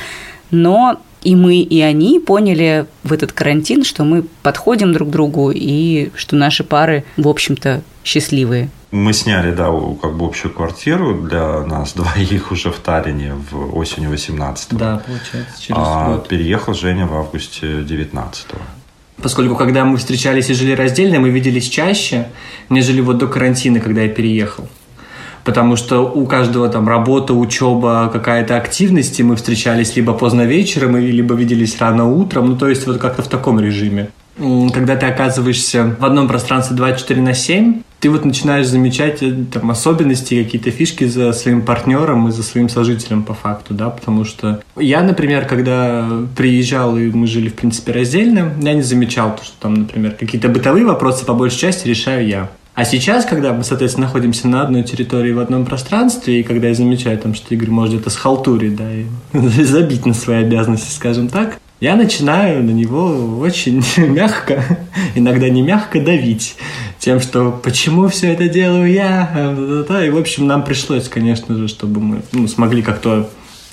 но 0.51 1.00
и 1.22 1.38
мы, 1.38 1.60
и 1.60 1.80
они 1.80 2.20
поняли 2.20 2.88
в 3.03 3.13
этот 3.13 3.32
карантин, 3.32 3.86
что 3.86 4.03
мы 4.03 4.25
подходим 4.42 4.92
друг 4.92 5.08
к 5.08 5.12
другу 5.13 5.50
и 5.56 6.12
что 6.13 6.36
наши 6.36 6.65
пары, 6.65 7.06
в 7.15 7.30
общем-то, 7.30 7.84
счастливые. 8.03 8.70
Мы 8.92 9.13
сняли, 9.13 9.56
да, 9.56 9.72
как 10.01 10.18
бы 10.18 10.25
общую 10.25 10.53
квартиру 10.53 11.22
для 11.22 11.62
нас 11.62 11.94
двоих 11.94 12.51
уже 12.51 12.70
в 12.70 12.80
Таллине 12.80 13.36
в 13.50 13.77
осенью 13.77 14.10
18 14.10 14.74
Да, 14.74 14.98
получается, 14.98 15.62
через 15.62 15.77
а 15.77 16.15
год. 16.15 16.27
переехал 16.27 16.74
Женя 16.74 17.08
в 17.08 17.15
августе 17.15 17.82
19 17.82 18.48
-го. 18.48 18.60
Поскольку 19.24 19.56
когда 19.56 19.86
мы 19.86 19.96
встречались 19.98 20.50
и 20.50 20.53
жили 20.53 20.74
раздельно, 20.74 21.18
мы 21.18 21.30
виделись 21.30 21.70
чаще, 21.70 22.27
нежели 22.70 23.00
вот 23.00 23.20
до 23.20 23.27
карантина, 23.27 23.80
когда 23.80 24.01
я 24.01 24.10
переехал. 24.10 24.68
Потому 25.46 25.77
что 25.77 26.01
у 26.01 26.25
каждого 26.25 26.68
там 26.68 26.89
работа, 26.89 27.34
учеба, 27.34 28.10
какая-то 28.12 28.58
активность, 28.58 29.18
и 29.22 29.24
мы 29.24 29.38
встречались 29.38 29.96
либо 29.96 30.13
поздно 30.13 30.42
вечером, 30.42 30.98
либо 30.98 31.36
виделись 31.36 31.80
рано 31.80 32.06
утром. 32.06 32.50
Ну, 32.50 32.58
то 32.58 32.68
есть 32.68 32.86
вот 32.86 32.98
как-то 32.98 33.24
в 33.24 33.30
таком 33.30 33.62
режиме. 33.62 34.10
Когда 34.36 34.96
ты 34.96 35.06
оказываешься 35.06 35.96
в 36.00 36.04
одном 36.04 36.28
пространстве 36.28 36.75
24 36.75 37.22
на 37.22 37.34
7, 37.34 37.82
ты 38.00 38.10
вот 38.10 38.25
начинаешь 38.25 38.68
замечать 38.68 39.24
э, 39.24 39.32
там 39.50 39.72
особенности, 39.72 40.44
какие-то 40.44 40.72
фишки 40.72 41.06
за 41.06 41.32
своим 41.32 41.62
партнером 41.62 42.28
и 42.28 42.32
за 42.32 42.44
своим 42.44 42.68
сожителем 42.68 43.24
по 43.24 43.34
факту, 43.34 43.74
да, 43.74 43.90
потому 43.90 44.25
что 44.25 44.62
я, 44.75 45.02
например, 45.04 45.46
когда 45.46 46.10
приезжал 46.36 46.98
и 46.98 47.10
мы 47.12 47.28
жили, 47.28 47.48
в 47.48 47.54
принципе, 47.54 47.94
раздельно, 47.94 48.52
я 48.62 48.74
не 48.74 48.82
замечал, 48.82 49.36
то, 49.38 49.46
что 49.46 49.54
там, 49.62 49.75
например, 49.75 50.18
какие-то 50.20 50.50
бытовые 50.50 50.86
вопросы 50.86 51.25
по 51.25 51.34
большей 51.34 51.60
части 51.60 51.88
решаю 51.88 52.28
я. 52.28 52.50
А 52.75 52.86
сейчас, 52.86 53.24
когда 53.24 53.54
мы, 53.54 53.63
соответственно, 53.63 54.08
находимся 54.08 54.48
на 54.48 54.63
одной 54.63 54.84
территории 54.84 55.32
в 55.32 55.40
одном 55.40 55.63
пространстве, 55.63 56.40
и 56.40 56.44
когда 56.44 56.70
я 56.70 56.74
замечаю, 56.74 57.20
там, 57.20 57.36
что 57.36 57.54
Игорь 57.54 57.70
может 57.70 57.94
где-то 57.94 58.10
схалтурить, 58.10 58.75
да, 58.75 58.92
и 58.92 59.06
забить 59.63 60.06
на 60.08 60.16
свои 60.16 60.44
обязанности, 60.44 60.92
скажем 60.92 61.28
так, 61.28 61.60
я 61.84 61.98
начинаю 61.98 62.63
на 62.63 62.72
него 62.72 63.40
очень 63.40 63.84
мягко, 63.98 64.63
иногда 65.16 65.50
не 65.50 65.62
мягко 65.62 66.00
давить 66.00 66.56
тем, 66.98 67.20
что 67.20 67.52
почему 67.52 68.08
все 68.08 68.32
это 68.32 68.48
делаю 68.48 68.90
я, 68.90 69.54
и, 70.06 70.10
в 70.10 70.18
общем, 70.18 70.48
нам 70.48 70.63
пришлось, 70.63 71.10
конечно 71.10 71.58
же, 71.58 71.68
чтобы 71.68 72.00
мы 72.00 72.22
ну, 72.32 72.48
смогли 72.48 72.82
как-то 72.82 73.30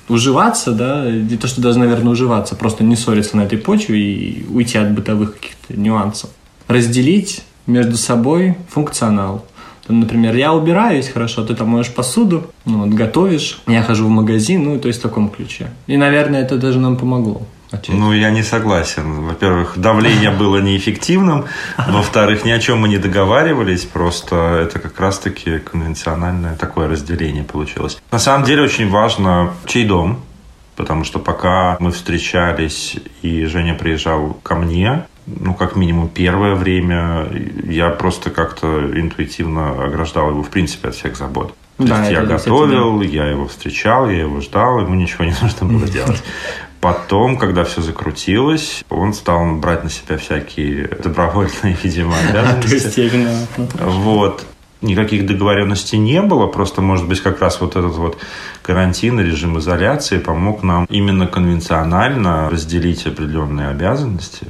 уживаться, 0.09 0.73
да, 0.73 1.09
не 1.09 1.37
то, 1.37 1.47
что 1.47 1.61
даже, 1.61 1.79
наверное, 1.79 2.11
уживаться, 2.11 2.57
просто 2.57 2.83
не 2.83 2.97
ссориться 2.97 3.37
на 3.37 3.43
этой 3.43 3.59
почве 3.59 4.01
и 4.01 4.45
уйти 4.51 4.77
от 4.77 4.91
бытовых 4.91 5.37
каких-то 5.37 5.79
нюансов. 5.81 6.31
Разделить 6.67 7.45
между 7.69 7.97
собой 7.97 8.57
функционал. 8.71 9.47
Там, 9.87 10.01
например, 10.01 10.35
я 10.35 10.53
убираюсь 10.53 11.07
хорошо, 11.07 11.45
ты 11.45 11.55
там 11.55 11.69
моешь 11.69 11.95
посуду, 11.95 12.51
ну, 12.65 12.87
вот, 12.87 12.89
готовишь, 12.89 13.61
я 13.69 13.85
хожу 13.85 14.07
в 14.07 14.11
магазин, 14.11 14.65
ну, 14.65 14.81
то 14.81 14.89
есть 14.89 14.99
в 14.99 15.03
таком 15.03 15.29
ключе. 15.29 15.69
И, 15.87 15.97
наверное, 15.97 16.43
это 16.43 16.57
даже 16.57 16.81
нам 16.81 16.97
помогло. 16.97 17.43
Отчасти. 17.71 17.93
Ну, 17.93 18.13
я 18.13 18.31
не 18.31 18.43
согласен. 18.43 19.23
Во-первых, 19.27 19.79
давление 19.79 20.31
было 20.31 20.59
неэффективным. 20.59 21.45
Во-вторых, 21.77 22.45
ни 22.45 22.51
о 22.51 22.59
чем 22.59 22.81
мы 22.81 22.89
не 22.89 22.99
договаривались. 22.99 23.85
Просто 23.85 24.37
это 24.65 24.79
как 24.79 24.99
раз-таки 24.99 25.59
конвенциональное 25.59 26.57
такое 26.57 26.89
разделение 26.89 27.45
получилось. 27.45 27.99
На 28.11 28.19
самом 28.19 28.45
деле 28.45 28.63
очень 28.63 28.91
важно, 28.91 29.53
чей 29.67 29.85
дом. 29.85 30.21
Потому 30.77 31.05
что 31.05 31.19
пока 31.19 31.77
мы 31.79 31.93
встречались, 31.93 32.97
и 33.21 33.45
Женя 33.45 33.75
приезжал 33.75 34.39
ко 34.43 34.55
мне, 34.55 35.05
ну, 35.27 35.53
как 35.55 35.77
минимум, 35.77 36.09
первое 36.09 36.55
время 36.55 37.29
я 37.65 37.91
просто 37.91 38.31
как-то 38.31 38.91
интуитивно 38.99 39.85
ограждал 39.85 40.31
его, 40.31 40.43
в 40.43 40.49
принципе, 40.49 40.89
от 40.89 40.95
всех 40.95 41.17
забот. 41.17 41.55
То 41.77 41.85
да, 41.85 42.01
есть 42.01 42.13
я 42.13 42.23
готовил, 42.23 43.01
я 43.01 43.27
его 43.27 43.47
встречал, 43.47 44.09
я 44.09 44.21
его 44.21 44.41
ждал, 44.41 44.81
ему 44.81 44.95
ничего 44.95 45.25
не 45.25 45.35
нужно 45.41 45.67
было 45.67 45.87
делать. 45.93 46.23
Потом, 46.81 47.37
когда 47.37 47.65
все 47.65 47.83
закрутилось, 47.83 48.85
он 48.89 49.13
стал 49.13 49.57
брать 49.57 49.85
на 49.85 49.91
себя 49.91 50.17
всякие 50.17 50.89
добровольные, 50.89 51.77
видимо, 51.83 52.15
обязанности. 52.31 53.11
Вот. 53.79 54.47
Никаких 54.81 55.27
договоренностей 55.27 55.99
не 55.99 56.23
было, 56.23 56.47
просто, 56.47 56.81
может 56.81 57.07
быть, 57.07 57.21
как 57.21 57.43
раз 57.43 57.61
вот 57.61 57.77
этот 57.77 57.97
вот 57.97 58.17
карантин, 58.63 59.21
режим 59.21 59.59
изоляции 59.59 60.17
помог 60.17 60.63
нам 60.63 60.87
именно 60.89 61.27
конвенционально 61.27 62.49
разделить 62.49 63.07
определенные 63.07 63.69
обязанности. 63.69 64.47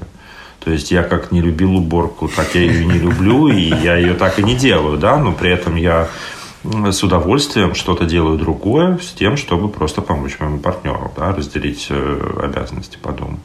То 0.61 0.71
есть 0.71 0.93
я 0.93 1.03
как 1.03 1.33
не 1.33 1.41
любил 1.41 1.75
уборку, 1.75 2.29
так 2.29 2.55
я 2.55 2.61
ее 2.61 2.85
не 2.85 2.99
люблю, 2.99 3.49
и 3.49 3.61
я 3.61 3.97
ее 3.97 4.15
так 4.15 4.39
и 4.39 4.45
не 4.45 4.55
делаю, 4.55 4.99
да, 4.99 5.17
но 5.17 5.33
при 5.33 5.51
этом 5.51 5.75
я 5.75 6.07
с 6.63 7.03
удовольствием 7.03 7.75
что-то 7.75 8.05
делаю 8.05 8.39
другое 8.39 8.99
с 8.99 9.13
тем, 9.13 9.37
чтобы 9.37 9.69
просто 9.69 10.03
помочь 10.03 10.39
моему 10.41 10.59
партнеру, 10.59 11.13
да, 11.17 11.33
разделить 11.35 11.87
э, 11.91 12.41
обязанности 12.43 12.99
по 13.01 13.13
дому. 13.13 13.39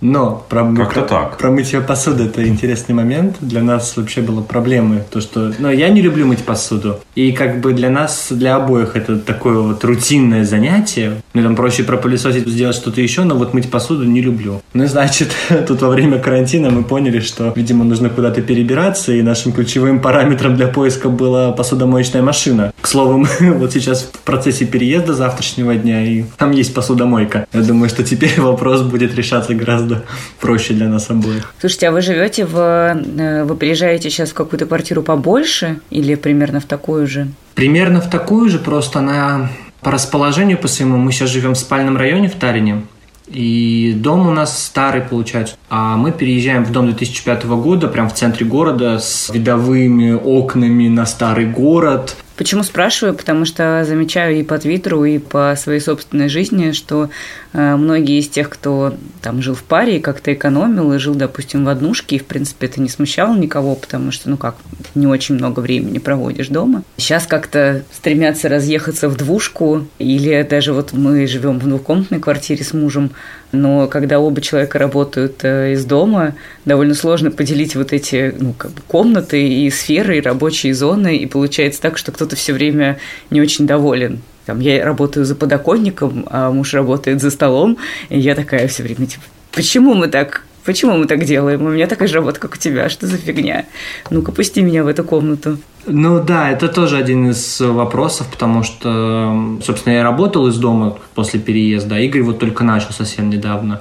Но 0.00 0.44
про, 0.48 0.64
Как-то 0.74 1.00
про, 1.00 1.08
так. 1.08 1.38
про 1.38 1.50
мытье 1.50 1.80
посуды 1.80 2.24
это 2.24 2.46
интересный 2.46 2.94
момент. 2.94 3.36
Для 3.40 3.62
нас 3.62 3.96
вообще 3.96 4.20
было 4.20 4.42
проблемой. 4.42 5.02
То, 5.10 5.20
что 5.20 5.52
ну, 5.58 5.70
я 5.70 5.88
не 5.88 6.00
люблю 6.00 6.26
мыть 6.26 6.44
посуду. 6.44 7.00
И 7.14 7.32
как 7.32 7.60
бы 7.60 7.72
для 7.72 7.90
нас, 7.90 8.28
для 8.30 8.56
обоих 8.56 8.96
это 8.96 9.18
такое 9.18 9.58
вот 9.58 9.84
рутинное 9.84 10.44
занятие. 10.44 11.22
Мне 11.34 11.42
там 11.42 11.56
проще 11.56 11.82
пропылесосить, 11.82 12.46
сделать 12.46 12.76
что-то 12.76 13.00
еще, 13.00 13.24
но 13.24 13.34
вот 13.34 13.54
мыть 13.54 13.70
посуду 13.70 14.04
не 14.04 14.20
люблю. 14.20 14.60
Ну, 14.72 14.86
значит, 14.86 15.30
тут 15.66 15.82
во 15.82 15.88
время 15.88 16.18
карантина 16.18 16.70
мы 16.70 16.84
поняли, 16.84 17.20
что, 17.20 17.52
видимо, 17.54 17.84
нужно 17.84 18.08
куда-то 18.08 18.42
перебираться, 18.42 19.12
и 19.12 19.22
нашим 19.22 19.52
ключевым 19.52 20.00
параметром 20.00 20.56
для 20.56 20.68
поиска 20.68 21.08
была 21.08 21.52
посудомоечная 21.52 22.22
машина. 22.22 22.72
К 22.80 22.86
слову, 22.86 23.18
мы 23.18 23.52
вот 23.54 23.72
сейчас 23.72 24.02
в 24.12 24.18
процессе 24.20 24.64
переезда 24.64 25.14
завтрашнего 25.14 25.74
дня, 25.74 26.04
и 26.04 26.24
там 26.36 26.52
есть 26.52 26.74
посудомойка. 26.74 27.46
Я 27.52 27.62
думаю, 27.62 27.88
что 27.88 28.04
теперь 28.04 28.40
вопрос 28.40 28.82
будет 28.82 29.14
решаться 29.14 29.54
гораздо 29.54 29.87
гораздо 29.88 30.04
проще 30.40 30.74
для 30.74 30.88
нас 30.88 31.10
обоих. 31.10 31.52
Слушайте, 31.60 31.88
а 31.88 31.92
вы 31.92 32.02
живете 32.02 32.44
в... 32.44 32.56
Э, 32.56 33.44
вы 33.44 33.56
приезжаете 33.56 34.10
сейчас 34.10 34.30
в 34.30 34.34
какую-то 34.34 34.66
квартиру 34.66 35.02
побольше 35.02 35.80
или 35.90 36.14
примерно 36.14 36.60
в 36.60 36.64
такую 36.64 37.06
же? 37.06 37.28
Примерно 37.54 38.00
в 38.00 38.10
такую 38.10 38.48
же, 38.50 38.58
просто 38.58 39.00
она 39.00 39.50
по 39.80 39.90
расположению 39.90 40.58
по 40.58 40.68
своему. 40.68 40.96
Мы 40.98 41.12
сейчас 41.12 41.30
живем 41.30 41.54
в 41.54 41.58
спальном 41.58 41.96
районе 41.96 42.28
в 42.28 42.34
Тарине. 42.34 42.82
И 43.28 43.94
дом 43.96 44.26
у 44.26 44.30
нас 44.30 44.64
старый 44.64 45.02
получается. 45.02 45.56
А 45.68 45.96
мы 45.96 46.12
переезжаем 46.12 46.64
в 46.64 46.72
дом 46.72 46.86
2005 46.86 47.44
года, 47.44 47.88
прям 47.88 48.08
в 48.08 48.14
центре 48.14 48.46
города, 48.46 48.98
с 48.98 49.28
видовыми 49.30 50.12
окнами 50.12 50.88
на 50.88 51.04
старый 51.04 51.46
город. 51.46 52.16
Почему 52.38 52.62
спрашиваю? 52.62 53.16
Потому 53.16 53.44
что 53.44 53.84
замечаю 53.84 54.38
и 54.38 54.44
по 54.44 54.56
Твиттеру, 54.58 55.04
и 55.04 55.18
по 55.18 55.54
своей 55.58 55.80
собственной 55.80 56.28
жизни, 56.28 56.70
что 56.70 57.10
э, 57.52 57.74
многие 57.74 58.20
из 58.20 58.28
тех, 58.28 58.48
кто 58.48 58.94
там 59.20 59.42
жил 59.42 59.56
в 59.56 59.64
паре 59.64 59.96
и 59.96 60.00
как-то 60.00 60.32
экономил, 60.32 60.92
и 60.92 60.98
жил, 60.98 61.16
допустим, 61.16 61.64
в 61.64 61.68
однушке, 61.68 62.14
и, 62.14 62.18
в 62.20 62.26
принципе, 62.26 62.68
это 62.68 62.80
не 62.80 62.88
смущало 62.88 63.36
никого, 63.36 63.74
потому 63.74 64.12
что, 64.12 64.30
ну 64.30 64.36
как, 64.36 64.54
не 64.94 65.08
очень 65.08 65.34
много 65.34 65.58
времени 65.58 65.98
проводишь 65.98 66.46
дома. 66.46 66.84
Сейчас 66.96 67.26
как-то 67.26 67.82
стремятся 67.92 68.48
разъехаться 68.48 69.08
в 69.08 69.16
двушку, 69.16 69.88
или 69.98 70.46
даже 70.48 70.72
вот 70.72 70.92
мы 70.92 71.26
живем 71.26 71.58
в 71.58 71.66
двухкомнатной 71.66 72.20
квартире 72.20 72.62
с 72.62 72.72
мужем, 72.72 73.10
но 73.52 73.86
когда 73.86 74.20
оба 74.20 74.40
человека 74.40 74.78
работают 74.78 75.40
э, 75.42 75.72
из 75.72 75.84
дома, 75.84 76.34
довольно 76.64 76.94
сложно 76.94 77.30
поделить 77.30 77.76
вот 77.76 77.92
эти 77.92 78.34
ну, 78.38 78.52
как 78.52 78.72
бы 78.72 78.82
комнаты 78.86 79.46
и 79.46 79.70
сферы, 79.70 80.18
и 80.18 80.20
рабочие 80.20 80.74
зоны, 80.74 81.16
и 81.16 81.26
получается 81.26 81.80
так, 81.80 81.96
что 81.96 82.12
кто-то 82.12 82.36
все 82.36 82.52
время 82.52 82.98
не 83.30 83.40
очень 83.40 83.66
доволен. 83.66 84.20
Там, 84.44 84.60
я 84.60 84.84
работаю 84.84 85.26
за 85.26 85.34
подоконником, 85.34 86.26
а 86.30 86.50
муж 86.50 86.72
работает 86.74 87.20
за 87.20 87.30
столом, 87.30 87.76
и 88.08 88.18
я 88.18 88.34
такая 88.34 88.66
все 88.68 88.82
время, 88.82 89.06
типа, 89.06 89.24
почему 89.52 89.94
мы 89.94 90.08
так 90.08 90.44
Почему 90.68 90.98
мы 90.98 91.06
так 91.06 91.24
делаем? 91.24 91.64
У 91.64 91.70
меня 91.70 91.88
же 91.88 92.14
работа, 92.14 92.38
как 92.38 92.52
у 92.52 92.56
тебя. 92.58 92.90
Что 92.90 93.06
за 93.06 93.16
фигня? 93.16 93.64
Ну-ка, 94.10 94.32
пусти 94.32 94.60
меня 94.60 94.84
в 94.84 94.86
эту 94.86 95.02
комнату. 95.02 95.56
Ну 95.86 96.22
да, 96.22 96.50
это 96.50 96.68
тоже 96.68 96.98
один 96.98 97.30
из 97.30 97.58
вопросов, 97.58 98.26
потому 98.30 98.62
что, 98.62 99.56
собственно, 99.64 99.94
я 99.94 100.02
работал 100.02 100.46
из 100.46 100.58
дома 100.58 100.98
после 101.14 101.40
переезда, 101.40 101.96
а 101.96 102.00
Игорь 102.00 102.20
вот 102.20 102.38
только 102.38 102.64
начал 102.64 102.92
совсем 102.92 103.30
недавно. 103.30 103.80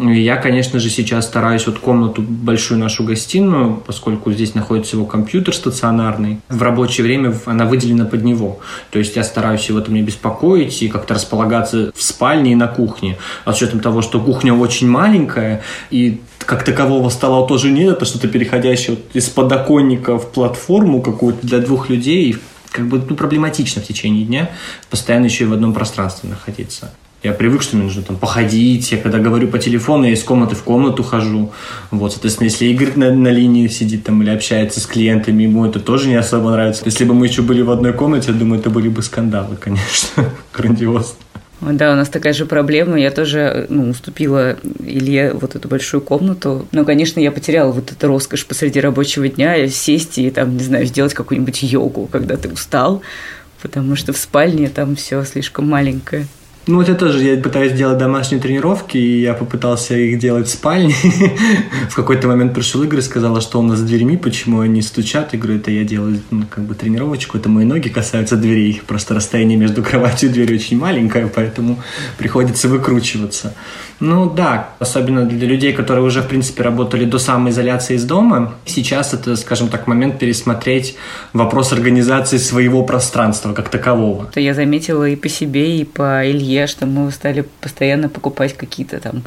Я, 0.00 0.36
конечно 0.36 0.78
же, 0.78 0.90
сейчас 0.90 1.26
стараюсь 1.26 1.66
вот 1.66 1.78
комнату 1.78 2.22
большую 2.22 2.78
нашу 2.78 3.04
гостиную, 3.04 3.82
поскольку 3.84 4.32
здесь 4.32 4.54
находится 4.54 4.96
его 4.96 5.06
компьютер 5.06 5.54
стационарный, 5.54 6.40
в 6.48 6.62
рабочее 6.62 7.04
время 7.04 7.34
она 7.46 7.64
выделена 7.64 8.04
под 8.04 8.22
него. 8.22 8.60
То 8.90 8.98
есть 8.98 9.16
я 9.16 9.24
стараюсь 9.24 9.68
его 9.68 9.80
там 9.80 9.94
не 9.94 10.02
беспокоить 10.02 10.82
и 10.82 10.88
как-то 10.88 11.14
располагаться 11.14 11.92
в 11.94 12.02
спальне 12.02 12.52
и 12.52 12.54
на 12.54 12.68
кухне. 12.68 13.18
А 13.44 13.52
с 13.52 13.56
учетом 13.56 13.80
того, 13.80 14.02
что 14.02 14.20
кухня 14.20 14.54
очень 14.54 14.88
маленькая, 14.88 15.62
и 15.90 16.20
как 16.38 16.64
такового 16.64 17.08
стола 17.08 17.46
тоже 17.46 17.70
нет, 17.70 17.96
это 17.96 18.04
что-то 18.04 18.28
переходящее 18.28 18.96
вот 18.96 19.04
из 19.14 19.28
подоконника 19.28 20.18
в 20.18 20.30
платформу 20.30 21.02
какую-то 21.02 21.46
для 21.46 21.58
двух 21.58 21.88
людей, 21.88 22.36
как 22.70 22.86
бы 22.86 23.02
ну, 23.08 23.16
проблематично 23.16 23.82
в 23.82 23.86
течение 23.86 24.24
дня 24.24 24.50
постоянно 24.90 25.24
еще 25.24 25.44
и 25.44 25.46
в 25.46 25.52
одном 25.52 25.74
пространстве 25.74 26.28
находиться. 26.30 26.92
Я 27.22 27.32
привык, 27.32 27.62
что 27.62 27.76
мне 27.76 27.86
нужно 27.86 28.02
там 28.02 28.16
походить. 28.16 28.92
Я 28.92 28.98
когда 28.98 29.18
говорю 29.18 29.48
по 29.48 29.58
телефону, 29.58 30.04
я 30.04 30.12
из 30.12 30.22
комнаты 30.22 30.54
в 30.54 30.62
комнату 30.62 31.02
хожу. 31.02 31.52
Вот, 31.90 32.12
соответственно, 32.12 32.46
если 32.46 32.66
Игорь 32.66 32.92
на, 32.94 33.10
на 33.12 33.28
линии 33.28 33.66
сидит 33.66 34.04
там 34.04 34.22
или 34.22 34.30
общается 34.30 34.78
с 34.78 34.86
клиентами, 34.86 35.42
ему 35.42 35.66
это 35.66 35.80
тоже 35.80 36.08
не 36.08 36.14
особо 36.14 36.50
нравится. 36.50 36.82
Если 36.84 37.04
бы 37.04 37.14
мы 37.14 37.26
еще 37.26 37.42
были 37.42 37.62
в 37.62 37.70
одной 37.70 37.92
комнате, 37.92 38.30
я 38.30 38.38
думаю, 38.38 38.60
это 38.60 38.70
были 38.70 38.88
бы 38.88 39.02
скандалы, 39.02 39.56
конечно. 39.60 40.30
Грандиозно. 40.54 41.16
Да, 41.60 41.92
у 41.92 41.96
нас 41.96 42.08
такая 42.08 42.34
же 42.34 42.46
проблема. 42.46 43.00
Я 43.00 43.10
тоже 43.10 43.66
ну, 43.68 43.90
уступила 43.90 44.56
Илье 44.78 45.32
вот 45.32 45.56
эту 45.56 45.66
большую 45.66 46.00
комнату. 46.00 46.68
Но, 46.70 46.84
конечно, 46.84 47.18
я 47.18 47.32
потеряла 47.32 47.72
вот 47.72 47.90
эту 47.90 48.06
роскошь 48.06 48.46
посреди 48.46 48.78
рабочего 48.78 49.28
дня 49.28 49.66
сесть 49.66 50.18
и 50.18 50.30
там, 50.30 50.56
не 50.56 50.62
знаю, 50.62 50.86
сделать 50.86 51.14
какую-нибудь 51.14 51.64
йогу, 51.64 52.06
когда 52.06 52.36
ты 52.36 52.48
устал, 52.48 53.02
потому 53.60 53.96
что 53.96 54.12
в 54.12 54.18
спальне 54.18 54.68
там 54.68 54.94
все 54.94 55.24
слишком 55.24 55.68
маленькое. 55.68 56.28
Ну 56.68 56.76
вот 56.76 56.88
я 56.88 56.94
тоже, 56.94 57.24
я 57.24 57.40
пытаюсь 57.40 57.72
делать 57.72 57.96
домашние 57.96 58.42
тренировки, 58.42 58.98
и 58.98 59.22
я 59.22 59.32
попытался 59.32 59.96
их 59.96 60.18
делать 60.18 60.48
в 60.48 60.50
спальне. 60.50 60.94
в 61.88 61.94
какой-то 61.94 62.28
момент 62.28 62.52
пришел 62.52 62.82
Игорь 62.82 62.98
и 62.98 63.02
сказал, 63.02 63.40
что 63.40 63.58
у 63.58 63.62
нас 63.62 63.78
с 63.78 63.82
дверьми, 63.82 64.18
почему 64.18 64.60
они 64.60 64.82
стучат. 64.82 65.32
Я 65.32 65.38
говорю, 65.38 65.60
это 65.60 65.70
я 65.70 65.84
делаю 65.84 66.20
ну, 66.30 66.44
как 66.50 66.64
бы 66.64 66.74
тренировочку, 66.74 67.38
это 67.38 67.48
мои 67.48 67.64
ноги 67.64 67.88
касаются 67.88 68.36
дверей. 68.36 68.82
Просто 68.86 69.14
расстояние 69.14 69.56
между 69.56 69.82
кроватью 69.82 70.28
и 70.28 70.32
дверью 70.32 70.58
очень 70.58 70.76
маленькое, 70.76 71.30
поэтому 71.34 71.78
приходится 72.18 72.68
выкручиваться. 72.68 73.54
Ну 74.00 74.28
да, 74.30 74.68
особенно 74.78 75.24
для 75.24 75.48
людей, 75.48 75.72
которые 75.72 76.04
уже, 76.04 76.20
в 76.20 76.28
принципе, 76.28 76.62
работали 76.62 77.06
до 77.06 77.18
самоизоляции 77.18 77.94
из 77.94 78.04
дома. 78.04 78.54
Сейчас 78.66 79.14
это, 79.14 79.36
скажем 79.36 79.68
так, 79.68 79.86
момент 79.86 80.18
пересмотреть 80.18 80.96
вопрос 81.32 81.72
организации 81.72 82.36
своего 82.36 82.84
пространства 82.84 83.54
как 83.54 83.70
такового. 83.70 84.30
Я 84.36 84.52
заметила 84.52 85.08
и 85.08 85.16
по 85.16 85.30
себе, 85.30 85.78
и 85.78 85.84
по 85.84 86.30
Илье, 86.30 86.57
что 86.66 86.86
мы 86.86 87.10
стали 87.10 87.44
постоянно 87.60 88.08
покупать 88.08 88.56
какие-то 88.56 88.98
там 89.00 89.22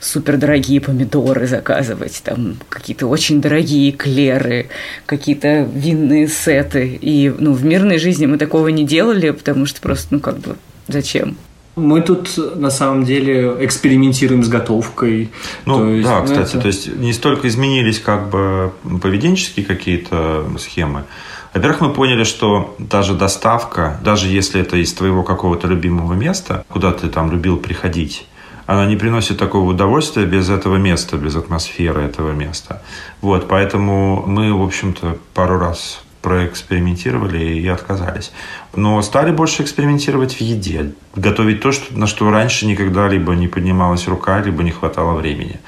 супердорогие 0.00 0.80
помидоры 0.80 1.46
заказывать, 1.46 2.20
там 2.24 2.56
какие-то 2.68 3.06
очень 3.06 3.40
дорогие 3.40 3.92
клеры, 3.92 4.68
какие-то 5.06 5.68
винные 5.72 6.26
сеты. 6.28 6.98
И 7.00 7.32
ну, 7.38 7.52
в 7.52 7.64
мирной 7.64 7.98
жизни 7.98 8.26
мы 8.26 8.36
такого 8.36 8.68
не 8.68 8.84
делали, 8.84 9.30
потому 9.30 9.66
что 9.66 9.80
просто, 9.80 10.08
ну 10.10 10.20
как 10.20 10.38
бы, 10.38 10.56
зачем? 10.88 11.36
Мы 11.74 12.02
тут 12.02 12.36
на 12.56 12.68
самом 12.68 13.04
деле 13.04 13.56
экспериментируем 13.60 14.44
с 14.44 14.48
готовкой. 14.48 15.30
Ну, 15.64 15.78
то 15.78 15.88
есть, 15.88 16.06
да, 16.06 16.20
ну, 16.20 16.26
кстати, 16.26 16.50
это... 16.50 16.60
то 16.60 16.66
есть 16.66 16.94
не 16.96 17.14
столько 17.14 17.48
изменились 17.48 17.98
как 17.98 18.28
бы 18.28 18.72
поведенческие 19.00 19.64
какие-то 19.64 20.44
схемы. 20.58 21.04
Во-первых, 21.54 21.80
мы 21.82 21.92
поняли, 21.92 22.24
что 22.24 22.74
даже 22.78 23.14
доставка, 23.14 24.00
даже 24.02 24.28
если 24.28 24.60
это 24.60 24.76
из 24.76 24.92
твоего 24.94 25.22
какого-то 25.22 25.66
любимого 25.66 26.14
места, 26.14 26.64
куда 26.68 26.92
ты 26.92 27.08
там 27.08 27.30
любил 27.30 27.58
приходить, 27.58 28.26
она 28.66 28.86
не 28.86 28.96
приносит 28.96 29.38
такого 29.38 29.70
удовольствия 29.70 30.24
без 30.24 30.48
этого 30.48 30.76
места, 30.76 31.16
без 31.16 31.36
атмосферы 31.36 32.02
этого 32.02 32.32
места. 32.32 32.82
Вот, 33.20 33.48
поэтому 33.48 34.24
мы, 34.26 34.54
в 34.54 34.62
общем-то, 34.62 35.18
пару 35.34 35.58
раз 35.58 36.02
проэкспериментировали 36.22 37.44
и 37.44 37.66
отказались. 37.66 38.32
Но 38.74 39.02
стали 39.02 39.32
больше 39.32 39.62
экспериментировать 39.62 40.34
в 40.34 40.40
еде. 40.40 40.92
Готовить 41.16 41.60
то, 41.60 41.72
что, 41.72 41.98
на 41.98 42.06
что 42.06 42.30
раньше 42.30 42.64
никогда 42.64 43.08
либо 43.08 43.34
не 43.34 43.48
поднималась 43.48 44.06
рука, 44.06 44.40
либо 44.40 44.62
не 44.62 44.70
хватало 44.70 45.14
времени. 45.14 45.60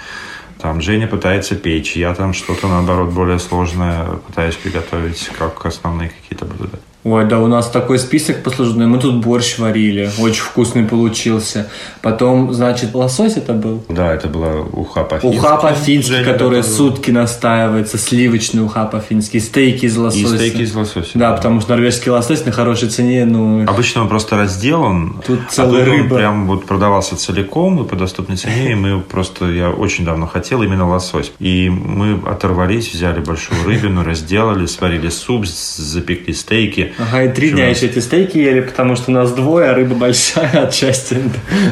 Там 0.64 0.80
Женя 0.80 1.06
пытается 1.06 1.56
печь, 1.56 1.94
я 1.94 2.14
там 2.14 2.32
что-то, 2.32 2.68
наоборот, 2.68 3.10
более 3.10 3.38
сложное 3.38 4.06
пытаюсь 4.26 4.56
приготовить, 4.56 5.28
как 5.38 5.66
основные 5.66 6.08
какие-то 6.08 6.46
блюда. 6.46 6.78
Ой, 7.04 7.26
да, 7.26 7.38
у 7.38 7.48
нас 7.48 7.68
такой 7.68 7.98
список 7.98 8.42
послужной. 8.42 8.86
Мы 8.86 8.98
тут 8.98 9.22
борщ 9.22 9.58
варили. 9.58 10.10
Очень 10.18 10.40
вкусный 10.40 10.84
получился. 10.84 11.68
Потом, 12.00 12.54
значит, 12.54 12.94
лосось 12.94 13.36
это 13.36 13.52
был? 13.52 13.84
Да, 13.90 14.14
это 14.14 14.26
была 14.26 14.62
уха 14.72 15.04
по-фински. 15.04 15.38
Уха 15.38 15.56
по-фински, 15.58 16.24
которая 16.24 16.62
сутки 16.62 17.10
настаивается. 17.10 17.98
Сливочный 17.98 18.62
уха 18.62 18.86
по-фински. 18.86 19.38
Стейки 19.38 19.84
из 19.84 19.98
лосося. 19.98 20.34
И 20.34 20.38
стейки 20.38 20.62
из 20.62 20.74
лосося. 20.74 21.10
Да, 21.12 21.32
да, 21.32 21.36
потому 21.36 21.60
что 21.60 21.72
норвежский 21.72 22.10
лосось 22.10 22.46
на 22.46 22.52
хорошей 22.52 22.88
цене, 22.88 23.26
ну... 23.26 23.64
Обычно 23.64 24.00
он 24.00 24.08
просто 24.08 24.38
разделан. 24.38 25.22
Тут 25.26 25.40
а 25.46 25.52
целая 25.52 25.84
тут 25.84 25.92
рыба. 25.92 26.14
он 26.14 26.18
прям 26.18 26.46
вот 26.46 26.64
продавался 26.64 27.16
целиком 27.16 27.84
и 27.84 27.86
по 27.86 27.96
доступной 27.96 28.38
цене. 28.38 28.72
И 28.72 28.74
мы 28.74 29.02
просто... 29.02 29.50
Я 29.50 29.68
очень 29.68 30.06
давно 30.06 30.26
хотел 30.26 30.62
именно 30.62 30.88
лосось. 30.88 31.32
И 31.38 31.68
мы 31.68 32.18
оторвались, 32.26 32.94
взяли 32.94 33.20
большую 33.20 33.62
рыбину, 33.66 34.04
разделали, 34.04 34.64
сварили 34.64 35.10
суп, 35.10 35.44
запекли 35.44 36.32
стейки. 36.32 36.93
Ага, 36.98 37.24
и 37.24 37.32
три 37.32 37.50
дня 37.50 37.68
еще 37.68 37.86
эти 37.86 37.98
стейки 37.98 38.38
ели, 38.38 38.60
потому 38.60 38.96
что 38.96 39.10
у 39.10 39.14
нас 39.14 39.32
двое, 39.32 39.70
а 39.70 39.74
рыба 39.74 39.94
большая, 39.94 40.50
отчасти 40.68 41.18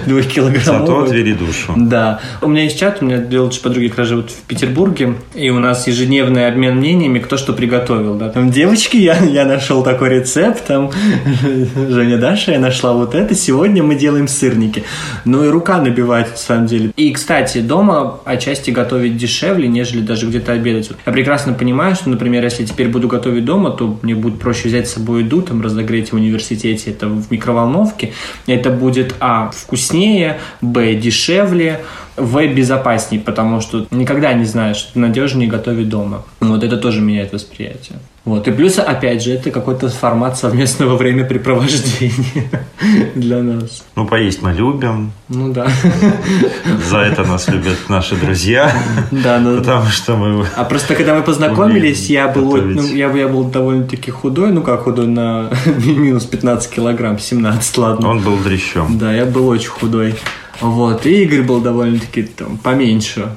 двух 0.06 0.26
килограммов. 0.26 0.64
Зато 0.64 1.02
отвели 1.02 1.32
душу. 1.32 1.74
Да. 1.76 2.20
У 2.40 2.48
меня 2.48 2.64
есть 2.64 2.78
чат, 2.78 2.98
у 3.00 3.04
меня 3.04 3.18
две 3.18 3.40
лучшие 3.40 3.62
подруги 3.62 3.88
как 3.88 3.98
раз 3.98 4.08
живут 4.08 4.30
в 4.30 4.42
Петербурге, 4.42 5.14
и 5.34 5.50
у 5.50 5.58
нас 5.58 5.86
ежедневный 5.86 6.48
обмен 6.48 6.76
мнениями, 6.76 7.18
кто 7.20 7.36
что 7.36 7.52
приготовил. 7.52 8.14
Да. 8.14 8.30
Там, 8.30 8.50
девочки, 8.50 8.96
я, 8.96 9.18
я 9.18 9.44
нашел 9.44 9.82
такой 9.82 10.08
рецепт, 10.10 10.66
там, 10.66 10.90
Женя 11.88 12.18
Даша, 12.18 12.52
я 12.52 12.58
нашла 12.58 12.92
вот 12.92 13.14
это, 13.14 13.34
сегодня 13.34 13.82
мы 13.82 13.94
делаем 13.94 14.26
сырники. 14.26 14.84
Ну 15.24 15.44
и 15.44 15.48
рука 15.48 15.80
набивает, 15.80 16.30
на 16.32 16.36
самом 16.36 16.66
деле. 16.66 16.92
И, 16.96 17.12
кстати, 17.12 17.58
дома 17.58 18.20
отчасти 18.24 18.70
готовить 18.70 19.16
дешевле, 19.16 19.68
нежели 19.68 20.00
даже 20.00 20.26
где-то 20.26 20.52
обедать. 20.52 20.90
Я 21.06 21.12
прекрасно 21.12 21.52
понимаю, 21.52 21.94
что, 21.94 22.10
например, 22.10 22.42
если 22.44 22.64
теперь 22.64 22.88
буду 22.88 23.08
готовить 23.08 23.44
дома, 23.44 23.70
то 23.70 23.98
мне 24.02 24.14
будет 24.14 24.40
проще 24.40 24.68
взять 24.68 24.88
с 24.88 24.94
собой 24.94 25.11
еду, 25.18 25.42
там 25.42 25.62
разогреть 25.62 26.12
в 26.12 26.16
университете 26.16 26.90
это 26.90 27.08
в 27.08 27.30
микроволновке. 27.30 28.12
Это 28.46 28.70
будет, 28.70 29.14
а, 29.20 29.50
вкуснее, 29.50 30.38
б, 30.60 30.94
дешевле, 30.94 31.80
в 32.16 32.46
безопасней, 32.46 33.18
потому 33.20 33.60
что 33.60 33.86
никогда 33.90 34.32
не 34.32 34.44
знаешь, 34.44 34.76
что 34.76 34.98
надежнее 34.98 35.48
готовить 35.48 35.88
дома. 35.88 36.24
Вот 36.40 36.62
это 36.62 36.76
тоже 36.76 37.00
меняет 37.00 37.32
восприятие. 37.32 37.98
Вот. 38.24 38.46
И 38.46 38.52
плюс, 38.52 38.78
опять 38.78 39.22
же, 39.22 39.32
это 39.32 39.50
какой-то 39.50 39.88
формат 39.88 40.38
совместного 40.38 40.96
времяпрепровождения 40.98 42.64
для 43.16 43.42
нас. 43.42 43.84
Ну, 43.96 44.06
поесть 44.06 44.42
мы 44.42 44.52
любим. 44.52 45.12
Ну 45.28 45.52
да. 45.52 45.66
За 46.88 46.98
это 46.98 47.24
нас 47.24 47.48
любят 47.48 47.88
наши 47.88 48.14
друзья. 48.14 48.72
Да, 49.10 49.40
ну... 49.40 49.58
Потому 49.58 49.86
что 49.86 50.16
мы... 50.16 50.46
А 50.56 50.64
просто 50.64 50.94
когда 50.94 51.14
мы 51.14 51.22
познакомились, 51.22 52.08
я 52.10 52.28
был, 52.28 52.56
ну, 52.56 52.82
я, 52.82 53.10
я 53.10 53.26
был 53.26 53.44
довольно-таки 53.44 54.12
худой, 54.12 54.52
ну 54.52 54.62
как 54.62 54.82
худой, 54.82 55.08
на 55.08 55.50
минус 55.84 56.24
15 56.24 56.70
килограмм, 56.72 57.18
17, 57.18 57.78
ладно. 57.78 58.08
Он 58.08 58.20
был 58.20 58.36
дрещом. 58.36 58.98
Да, 58.98 59.12
я 59.12 59.26
был 59.26 59.48
очень 59.48 59.70
худой. 59.70 60.14
Вот, 60.62 61.06
и 61.06 61.24
Игорь 61.24 61.42
был 61.42 61.60
довольно-таки 61.60 62.22
там 62.22 62.56
поменьше. 62.56 63.36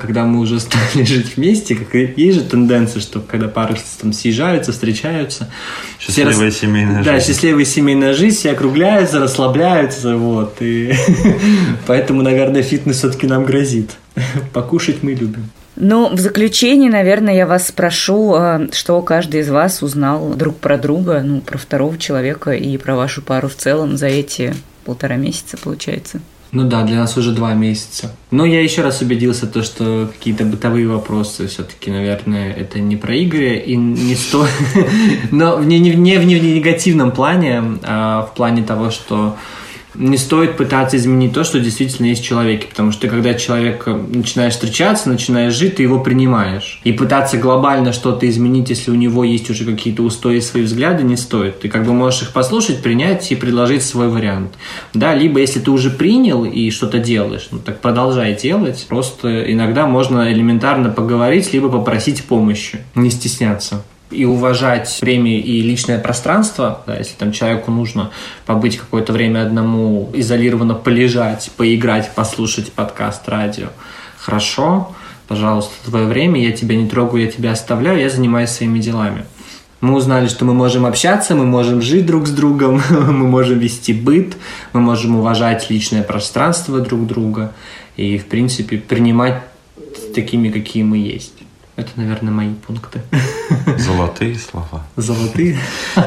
Когда 0.00 0.24
мы 0.26 0.40
уже 0.40 0.60
стали 0.60 1.02
жить 1.04 1.36
вместе, 1.36 1.74
как 1.74 1.94
есть 1.94 2.38
же 2.38 2.44
тенденция, 2.44 3.00
что 3.00 3.20
когда 3.20 3.48
пары 3.48 3.76
там 4.00 4.12
съезжаются, 4.12 4.72
встречаются. 4.72 5.50
Счастливая 5.98 6.46
рас... 6.46 6.56
семейная 6.58 7.02
да, 7.02 7.14
жизнь. 7.14 7.26
Да, 7.26 7.32
счастливая 7.34 7.64
семейная 7.64 8.12
жизнь, 8.12 8.36
все 8.36 8.52
округляются, 8.52 9.18
расслабляются, 9.18 10.16
вот. 10.16 10.56
И 10.60 10.92
поэтому, 11.86 12.20
наверное, 12.20 12.62
фитнес 12.62 12.98
все-таки 12.98 13.26
нам 13.26 13.44
грозит. 13.44 13.92
Покушать 14.52 15.02
мы 15.02 15.12
любим. 15.12 15.48
Ну, 15.76 16.14
в 16.14 16.18
заключение, 16.18 16.90
наверное, 16.90 17.34
я 17.34 17.46
вас 17.46 17.68
спрошу, 17.68 18.36
что 18.72 19.00
каждый 19.00 19.40
из 19.40 19.48
вас 19.48 19.82
узнал 19.82 20.34
друг 20.34 20.56
про 20.56 20.76
друга, 20.76 21.22
ну, 21.24 21.40
про 21.40 21.56
второго 21.56 21.96
человека 21.96 22.50
и 22.50 22.76
про 22.76 22.96
вашу 22.96 23.22
пару 23.22 23.48
в 23.48 23.54
целом 23.54 23.96
за 23.96 24.08
эти 24.08 24.54
полтора 24.84 25.16
месяца, 25.16 25.56
получается. 25.56 26.20
Ну 26.50 26.66
да, 26.66 26.82
для 26.82 26.96
нас 26.96 27.16
уже 27.16 27.32
два 27.32 27.52
месяца. 27.54 28.14
Но 28.30 28.44
я 28.46 28.62
еще 28.62 28.82
раз 28.82 29.02
убедился, 29.02 29.46
то, 29.46 29.62
что 29.62 30.10
какие-то 30.12 30.44
бытовые 30.44 30.88
вопросы 30.88 31.46
все-таки, 31.46 31.90
наверное, 31.90 32.52
это 32.52 32.78
не 32.78 32.96
про 32.96 33.14
Игоря 33.14 33.56
и 33.56 33.76
не 33.76 34.14
сто... 34.14 34.46
Но 35.30 35.62
не 35.62 35.90
в 35.90 35.98
негативном 35.98 37.12
плане, 37.12 37.62
а 37.82 38.22
в 38.22 38.34
плане 38.34 38.62
того, 38.62 38.90
что 38.90 39.36
не 39.98 40.16
стоит 40.16 40.56
пытаться 40.56 40.96
изменить 40.96 41.32
то, 41.32 41.44
что 41.44 41.58
действительно 41.58 42.06
есть 42.06 42.22
в 42.22 42.24
человеке, 42.24 42.66
потому 42.68 42.92
что 42.92 43.08
когда 43.08 43.34
человек 43.34 43.82
э, 43.86 43.92
начинаешь 43.92 44.52
встречаться, 44.52 45.08
начинаешь 45.08 45.54
жить, 45.54 45.76
ты 45.76 45.82
его 45.82 45.98
принимаешь. 45.98 46.80
И 46.84 46.92
пытаться 46.92 47.36
глобально 47.36 47.92
что-то 47.92 48.28
изменить, 48.28 48.70
если 48.70 48.92
у 48.92 48.94
него 48.94 49.24
есть 49.24 49.50
уже 49.50 49.64
какие-то 49.64 50.02
устои, 50.02 50.38
свои 50.38 50.62
взгляды, 50.62 51.02
не 51.02 51.16
стоит. 51.16 51.60
Ты 51.60 51.68
как 51.68 51.84
бы 51.84 51.92
можешь 51.92 52.22
их 52.22 52.32
послушать, 52.32 52.82
принять 52.82 53.30
и 53.32 53.36
предложить 53.36 53.82
свой 53.82 54.08
вариант. 54.08 54.52
Да, 54.94 55.14
либо 55.14 55.40
если 55.40 55.58
ты 55.58 55.70
уже 55.72 55.90
принял 55.90 56.44
и 56.44 56.70
что-то 56.70 56.98
делаешь, 56.98 57.48
ну 57.50 57.58
так 57.58 57.80
продолжай 57.80 58.34
делать. 58.36 58.86
Просто 58.88 59.52
иногда 59.52 59.86
можно 59.86 60.32
элементарно 60.32 60.90
поговорить, 60.90 61.52
либо 61.52 61.68
попросить 61.68 62.24
помощи. 62.24 62.78
Не 62.94 63.10
стесняться 63.10 63.82
и 64.10 64.24
уважать 64.24 64.98
время 65.02 65.38
и 65.38 65.60
личное 65.60 65.98
пространство, 65.98 66.82
да, 66.86 66.96
если 66.96 67.14
там 67.14 67.32
человеку 67.32 67.70
нужно 67.70 68.10
побыть 68.46 68.78
какое-то 68.78 69.12
время 69.12 69.42
одному, 69.42 70.10
изолированно 70.14 70.74
полежать, 70.74 71.50
поиграть, 71.56 72.14
послушать 72.14 72.72
подкаст, 72.72 73.28
радио, 73.28 73.68
хорошо, 74.18 74.94
пожалуйста, 75.26 75.72
твое 75.84 76.06
время, 76.06 76.42
я 76.42 76.52
тебя 76.52 76.76
не 76.76 76.88
трогаю, 76.88 77.24
я 77.24 77.30
тебя 77.30 77.52
оставляю, 77.52 78.00
я 78.00 78.08
занимаюсь 78.08 78.50
своими 78.50 78.78
делами. 78.78 79.24
Мы 79.80 79.94
узнали, 79.94 80.26
что 80.26 80.44
мы 80.44 80.54
можем 80.54 80.86
общаться, 80.86 81.36
мы 81.36 81.44
можем 81.46 81.82
жить 81.82 82.04
друг 82.04 82.26
с 82.26 82.30
другом, 82.30 82.82
мы 82.90 83.28
можем 83.28 83.58
вести 83.58 83.92
быт, 83.92 84.36
мы 84.72 84.80
можем 84.80 85.16
уважать 85.16 85.70
личное 85.70 86.02
пространство 86.02 86.80
друг 86.80 87.06
друга 87.06 87.52
и, 87.96 88.18
в 88.18 88.26
принципе, 88.26 88.78
принимать 88.78 89.42
такими, 90.14 90.48
какие 90.48 90.82
мы 90.82 90.98
есть. 90.98 91.37
Это, 91.78 91.90
наверное, 91.94 92.32
мои 92.32 92.54
пункты. 92.54 93.00
Золотые 93.78 94.34
слова. 94.34 94.84
Золотые? 94.96 95.56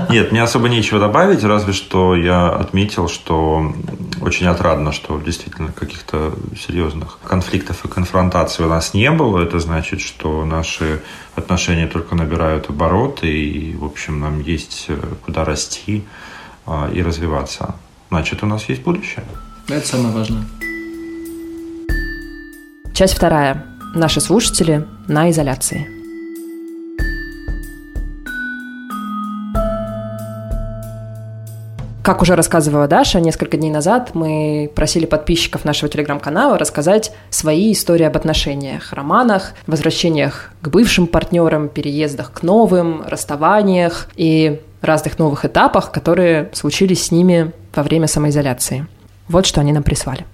Нет, 0.09 0.33
мне 0.33 0.43
особо 0.43 0.67
нечего 0.67 0.99
добавить, 0.99 1.45
разве 1.45 1.71
что 1.71 2.13
я 2.13 2.49
отметил, 2.49 3.07
что 3.07 3.73
очень 4.21 4.47
отрадно, 4.47 4.91
что 4.91 5.17
действительно 5.21 5.71
каких-то 5.71 6.33
серьезных 6.59 7.19
конфликтов 7.23 7.85
и 7.85 7.87
конфронтаций 7.87 8.65
у 8.65 8.67
нас 8.67 8.93
не 8.93 9.09
было. 9.11 9.39
Это 9.39 9.61
значит, 9.61 10.01
что 10.01 10.43
наши 10.43 11.01
отношения 11.35 11.87
только 11.87 12.15
набирают 12.15 12.69
обороты, 12.69 13.31
и, 13.31 13.73
в 13.73 13.85
общем, 13.85 14.19
нам 14.19 14.41
есть 14.41 14.89
куда 15.23 15.45
расти 15.45 16.03
а, 16.65 16.89
и 16.91 17.01
развиваться. 17.01 17.75
значит, 18.09 18.43
у 18.43 18.45
нас 18.45 18.67
есть 18.67 18.83
будущее. 18.83 19.23
Это 19.69 19.87
самое 19.87 20.13
важное. 20.13 20.43
Часть 22.93 23.13
вторая. 23.13 23.70
Наши 23.93 24.21
слушатели 24.21 24.87
на 25.09 25.29
изоляции. 25.31 25.85
Как 32.01 32.21
уже 32.21 32.35
рассказывала 32.35 32.87
Даша, 32.87 33.19
несколько 33.19 33.57
дней 33.57 33.69
назад 33.69 34.11
мы 34.13 34.71
просили 34.73 35.05
подписчиков 35.05 35.65
нашего 35.65 35.89
телеграм-канала 35.89 36.57
рассказать 36.57 37.11
свои 37.29 37.73
истории 37.73 38.05
об 38.05 38.15
отношениях, 38.15 38.93
романах, 38.93 39.53
возвращениях 39.67 40.51
к 40.61 40.69
бывшим 40.69 41.05
партнерам, 41.05 41.67
переездах 41.67 42.31
к 42.31 42.43
новым, 42.43 43.03
расставаниях 43.05 44.07
и 44.15 44.61
разных 44.81 45.19
новых 45.19 45.43
этапах, 45.43 45.91
которые 45.91 46.49
случились 46.53 47.07
с 47.07 47.11
ними 47.11 47.51
во 47.75 47.83
время 47.83 48.07
самоизоляции. 48.07 48.87
Вот 49.27 49.45
что 49.45 49.59
они 49.59 49.73
нам 49.73 49.83
прислали. 49.83 50.25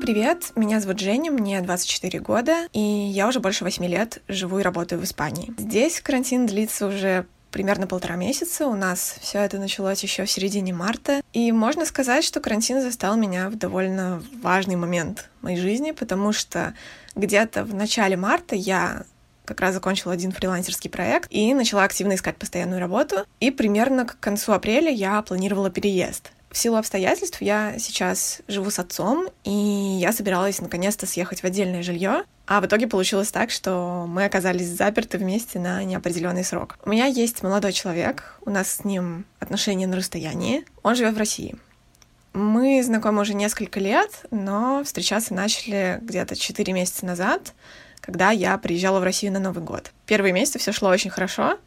Привет, 0.00 0.52
меня 0.54 0.80
зовут 0.80 1.00
Женя, 1.00 1.30
мне 1.30 1.60
24 1.60 2.20
года, 2.20 2.68
и 2.72 2.80
я 2.80 3.28
уже 3.28 3.40
больше 3.40 3.64
8 3.64 3.84
лет 3.86 4.22
живу 4.28 4.58
и 4.58 4.62
работаю 4.62 5.00
в 5.00 5.04
Испании. 5.04 5.52
Здесь 5.58 6.00
карантин 6.00 6.46
длится 6.46 6.86
уже 6.86 7.26
примерно 7.50 7.86
полтора 7.86 8.16
месяца. 8.16 8.66
У 8.66 8.74
нас 8.74 9.16
все 9.20 9.40
это 9.40 9.58
началось 9.58 10.02
еще 10.02 10.24
в 10.24 10.30
середине 10.30 10.72
марта. 10.72 11.20
И 11.32 11.52
можно 11.52 11.84
сказать, 11.84 12.24
что 12.24 12.40
карантин 12.40 12.80
застал 12.80 13.16
меня 13.16 13.50
в 13.50 13.56
довольно 13.56 14.22
важный 14.42 14.76
момент 14.76 15.28
моей 15.42 15.58
жизни, 15.58 15.90
потому 15.90 16.32
что 16.32 16.74
где-то 17.14 17.64
в 17.64 17.74
начале 17.74 18.16
марта 18.16 18.54
я 18.54 19.04
как 19.44 19.60
раз 19.60 19.74
закончила 19.74 20.12
один 20.12 20.30
фрилансерский 20.30 20.90
проект 20.90 21.28
и 21.30 21.54
начала 21.54 21.84
активно 21.84 22.14
искать 22.14 22.36
постоянную 22.36 22.80
работу. 22.80 23.24
И 23.40 23.50
примерно 23.50 24.04
к 24.04 24.20
концу 24.20 24.52
апреля 24.52 24.90
я 24.90 25.20
планировала 25.22 25.70
переезд. 25.70 26.32
В 26.50 26.56
силу 26.56 26.76
обстоятельств 26.76 27.42
я 27.42 27.78
сейчас 27.78 28.40
живу 28.48 28.70
с 28.70 28.78
отцом, 28.78 29.28
и 29.44 29.50
я 29.50 30.12
собиралась 30.12 30.60
наконец-то 30.60 31.06
съехать 31.06 31.40
в 31.40 31.44
отдельное 31.44 31.82
жилье. 31.82 32.24
А 32.46 32.62
в 32.62 32.66
итоге 32.66 32.86
получилось 32.86 33.30
так, 33.30 33.50
что 33.50 34.06
мы 34.08 34.24
оказались 34.24 34.68
заперты 34.68 35.18
вместе 35.18 35.58
на 35.58 35.84
неопределенный 35.84 36.44
срок. 36.44 36.78
У 36.84 36.88
меня 36.88 37.04
есть 37.04 37.42
молодой 37.42 37.72
человек, 37.72 38.38
у 38.46 38.50
нас 38.50 38.76
с 38.76 38.84
ним 38.84 39.26
отношения 39.38 39.86
на 39.86 39.96
расстоянии. 39.96 40.64
Он 40.82 40.94
живет 40.94 41.14
в 41.14 41.18
России. 41.18 41.56
Мы 42.32 42.82
знакомы 42.82 43.22
уже 43.22 43.34
несколько 43.34 43.80
лет, 43.80 44.24
но 44.30 44.82
встречаться 44.84 45.34
начали 45.34 45.98
где-то 46.00 46.36
4 46.36 46.72
месяца 46.72 47.04
назад, 47.04 47.52
когда 48.00 48.30
я 48.30 48.56
приезжала 48.56 49.00
в 49.00 49.04
Россию 49.04 49.32
на 49.32 49.40
Новый 49.40 49.62
год. 49.62 49.92
Первые 50.06 50.32
месяцы 50.32 50.58
все 50.58 50.72
шло 50.72 50.88
очень 50.88 51.10
хорошо, 51.10 51.58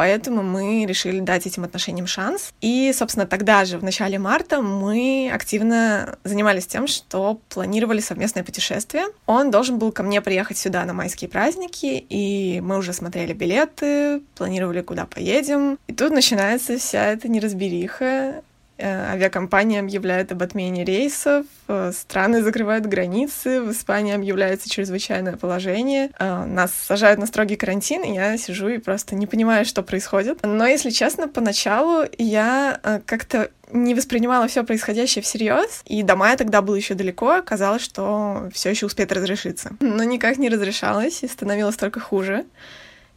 Поэтому 0.00 0.42
мы 0.42 0.86
решили 0.86 1.20
дать 1.20 1.46
этим 1.46 1.62
отношениям 1.62 2.06
шанс. 2.06 2.54
И, 2.62 2.90
собственно, 2.94 3.26
тогда 3.26 3.66
же, 3.66 3.76
в 3.76 3.84
начале 3.84 4.18
марта, 4.18 4.62
мы 4.62 5.30
активно 5.30 6.16
занимались 6.24 6.66
тем, 6.66 6.86
что 6.86 7.38
планировали 7.50 8.00
совместное 8.00 8.42
путешествие. 8.42 9.08
Он 9.26 9.50
должен 9.50 9.78
был 9.78 9.92
ко 9.92 10.02
мне 10.02 10.22
приехать 10.22 10.56
сюда 10.56 10.86
на 10.86 10.94
майские 10.94 11.28
праздники, 11.28 12.02
и 12.08 12.62
мы 12.62 12.78
уже 12.78 12.94
смотрели 12.94 13.34
билеты, 13.34 14.22
планировали, 14.36 14.80
куда 14.80 15.04
поедем. 15.04 15.78
И 15.86 15.92
тут 15.92 16.12
начинается 16.12 16.78
вся 16.78 17.04
эта 17.04 17.28
неразбериха. 17.28 18.42
Э, 18.80 19.12
авиакомпания 19.12 19.80
объявляет 19.80 20.32
об 20.32 20.42
отмене 20.42 20.84
рейсов, 20.84 21.44
э, 21.68 21.92
страны 21.92 22.42
закрывают 22.42 22.86
границы, 22.86 23.60
в 23.60 23.72
Испании 23.72 24.14
объявляется 24.14 24.70
чрезвычайное 24.70 25.36
положение, 25.36 26.10
э, 26.18 26.44
нас 26.46 26.72
сажают 26.72 27.20
на 27.20 27.26
строгий 27.26 27.56
карантин, 27.56 28.02
и 28.02 28.14
я 28.14 28.38
сижу 28.38 28.68
и 28.68 28.78
просто 28.78 29.14
не 29.16 29.26
понимаю, 29.26 29.66
что 29.66 29.82
происходит. 29.82 30.38
Но, 30.42 30.66
если 30.66 30.88
честно, 30.90 31.28
поначалу 31.28 32.04
я 32.16 32.80
как-то 33.04 33.50
не 33.70 33.94
воспринимала 33.94 34.48
все 34.48 34.64
происходящее 34.64 35.22
всерьез, 35.22 35.82
и 35.84 36.02
до 36.02 36.16
мая 36.16 36.38
тогда 36.38 36.62
было 36.62 36.74
еще 36.74 36.94
далеко, 36.94 37.42
казалось, 37.42 37.82
что 37.82 38.48
все 38.54 38.70
еще 38.70 38.86
успеет 38.86 39.12
разрешиться. 39.12 39.76
Но 39.80 40.04
никак 40.04 40.38
не 40.38 40.48
разрешалось, 40.48 41.22
и 41.22 41.28
становилось 41.28 41.76
только 41.76 42.00
хуже. 42.00 42.46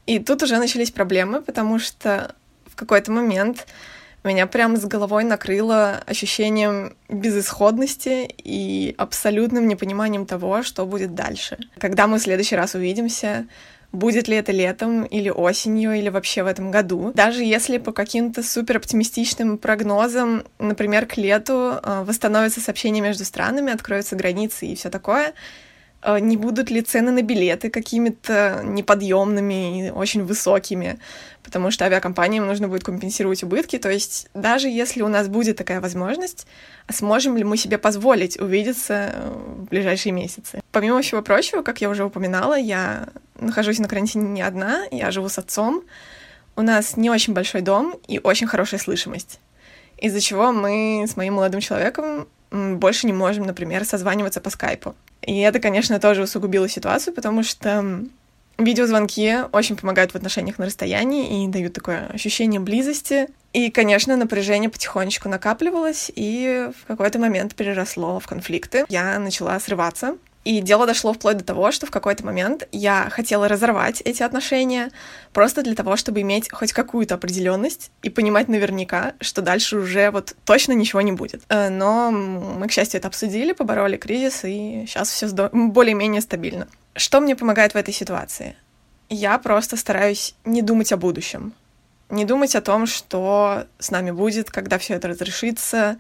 И 0.08 0.20
тут 0.20 0.44
уже 0.44 0.58
начались 0.58 0.92
проблемы, 0.92 1.42
потому 1.42 1.80
что 1.80 2.36
в 2.66 2.76
какой-то 2.76 3.12
момент 3.12 3.66
меня 4.28 4.48
прямо 4.48 4.78
с 4.78 4.86
головой 4.86 5.24
накрыло 5.24 6.02
ощущением 6.06 6.96
безысходности 7.10 8.30
и 8.38 8.96
абсолютным 8.98 9.68
непониманием 9.68 10.26
того, 10.26 10.64
что 10.64 10.86
будет 10.86 11.14
дальше. 11.14 11.58
Когда 11.78 12.08
мы 12.08 12.20
в 12.20 12.22
следующий 12.22 12.56
раз 12.56 12.76
увидимся, 12.76 13.46
будет 13.94 14.28
ли 14.28 14.36
это 14.36 14.52
летом 14.52 15.04
или 15.04 15.30
осенью 15.30 15.94
или 15.94 16.10
вообще 16.10 16.44
в 16.44 16.48
этом 16.48 16.72
году. 16.72 17.12
Даже 17.14 17.44
если 17.44 17.78
по 17.78 17.92
каким-то 17.92 18.44
супер 18.44 18.78
оптимистичным 18.78 19.58
прогнозам, 19.58 20.44
например, 20.58 21.06
к 21.06 21.16
лету 21.16 21.80
э, 21.82 22.04
восстановится 22.04 22.60
сообщение 22.60 23.04
между 23.04 23.24
странами, 23.24 23.72
откроются 23.72 24.16
границы 24.16 24.66
и 24.66 24.76
все 24.76 24.90
такое, 24.90 25.34
не 26.20 26.38
будут 26.38 26.70
ли 26.70 26.82
цены 26.82 27.12
на 27.12 27.22
билеты 27.22 27.70
какими-то 27.70 28.62
неподъемными 28.64 29.88
и 29.88 29.92
очень 29.92 30.24
высокими 30.24 31.00
потому 31.44 31.72
что 31.72 31.86
авиакомпаниям 31.86 32.48
нужно 32.48 32.68
будет 32.68 32.84
компенсировать 32.84 33.44
убытки. 33.44 33.78
То 33.78 33.90
есть 33.90 34.30
даже 34.34 34.70
если 34.70 35.02
у 35.02 35.08
нас 35.08 35.28
будет 35.28 35.58
такая 35.58 35.82
возможность, 35.82 36.48
сможем 36.90 37.38
ли 37.38 37.44
мы 37.44 37.58
себе 37.58 37.78
позволить 37.78 38.40
увидеться 38.40 39.12
э, 39.14 39.30
в 39.30 39.66
ближайшие 39.66 40.14
месяцы? 40.14 40.62
Помимо 40.72 41.02
всего 41.02 41.22
прочего, 41.22 41.62
как 41.62 41.82
я 41.82 41.90
уже 41.90 42.06
упоминала, 42.06 42.58
я 42.58 43.10
нахожусь 43.40 43.80
на 43.80 43.88
карантине 43.88 44.30
не 44.30 44.42
одна, 44.42 44.86
я 44.92 45.12
живу 45.12 45.30
с 45.30 45.38
отцом. 45.38 45.84
У 46.56 46.62
нас 46.62 46.98
не 46.98 47.10
очень 47.10 47.34
большой 47.34 47.62
дом 47.62 47.96
и 48.08 48.20
очень 48.24 48.48
хорошая 48.48 48.80
слышимость, 48.80 49.40
из-за 49.98 50.22
чего 50.22 50.52
мы 50.52 51.06
с 51.08 51.18
моим 51.18 51.36
молодым 51.36 51.62
человеком 51.62 52.28
больше 52.54 53.08
не 53.08 53.14
можем, 53.14 53.46
например, 53.46 53.84
созваниваться 53.84 54.40
по 54.40 54.50
скайпу. 54.50 54.96
И 55.22 55.40
это, 55.40 55.60
конечно, 55.60 56.00
тоже 56.00 56.24
усугубило 56.24 56.70
ситуацию, 56.70 57.14
потому 57.14 57.44
что 57.44 58.06
Видеозвонки 58.58 59.46
очень 59.52 59.76
помогают 59.76 60.12
в 60.12 60.16
отношениях 60.16 60.60
на 60.60 60.66
расстоянии 60.66 61.44
и 61.44 61.48
дают 61.48 61.74
такое 61.74 62.08
ощущение 62.08 62.60
близости. 62.60 63.28
И, 63.52 63.72
конечно, 63.72 64.16
напряжение 64.16 64.70
потихонечку 64.70 65.28
накапливалось 65.28 66.12
и 66.16 66.70
в 66.80 66.88
какой-то 66.88 67.20
момент 67.20 67.56
переросло 67.56 68.20
в 68.20 68.28
конфликты. 68.28 68.86
Я 68.90 69.18
начала 69.18 69.60
срываться, 69.60 70.18
и 70.44 70.62
дело 70.62 70.86
дошло 70.86 71.14
вплоть 71.14 71.38
до 71.38 71.44
того, 71.44 71.72
что 71.72 71.86
в 71.86 71.92
какой-то 71.92 72.26
момент 72.26 72.68
я 72.72 73.10
хотела 73.10 73.48
разорвать 73.48 74.02
эти 74.02 74.24
отношения 74.24 74.92
просто 75.32 75.64
для 75.64 75.76
того, 75.76 75.96
чтобы 75.96 76.22
иметь 76.22 76.52
хоть 76.52 76.74
какую-то 76.74 77.16
определенность 77.16 77.92
и 78.02 78.10
понимать 78.10 78.50
наверняка, 78.50 79.14
что 79.22 79.42
дальше 79.42 79.78
уже 79.78 80.12
вот 80.12 80.36
точно 80.46 80.74
ничего 80.74 81.02
не 81.02 81.14
будет. 81.14 81.44
Э, 81.50 81.70
но 81.70 82.12
мы, 82.12 82.68
к 82.68 82.72
счастью, 82.72 83.00
это 83.00 83.08
обсудили, 83.08 83.54
побороли 83.54 83.98
кризис, 83.98 84.44
и 84.44 84.86
сейчас 84.88 85.10
все 85.10 85.28
более-менее 85.52 86.22
стабильно. 86.22 86.68
Что 86.96 87.22
мне 87.22 87.36
помогает 87.36 87.74
в 87.74 87.78
этой 87.78 87.94
ситуации? 87.94 88.56
Я 89.10 89.38
просто 89.38 89.78
стараюсь 89.78 90.36
не 90.46 90.62
думать 90.62 90.92
о 90.92 90.98
будущем. 90.98 91.54
Не 92.10 92.26
думать 92.26 92.56
о 92.56 92.62
том, 92.62 92.86
что 92.86 93.66
с 93.80 93.90
нами 93.90 94.12
будет, 94.12 94.52
когда 94.52 94.78
все 94.78 94.96
это 94.96 95.08
разрешится. 95.08 95.98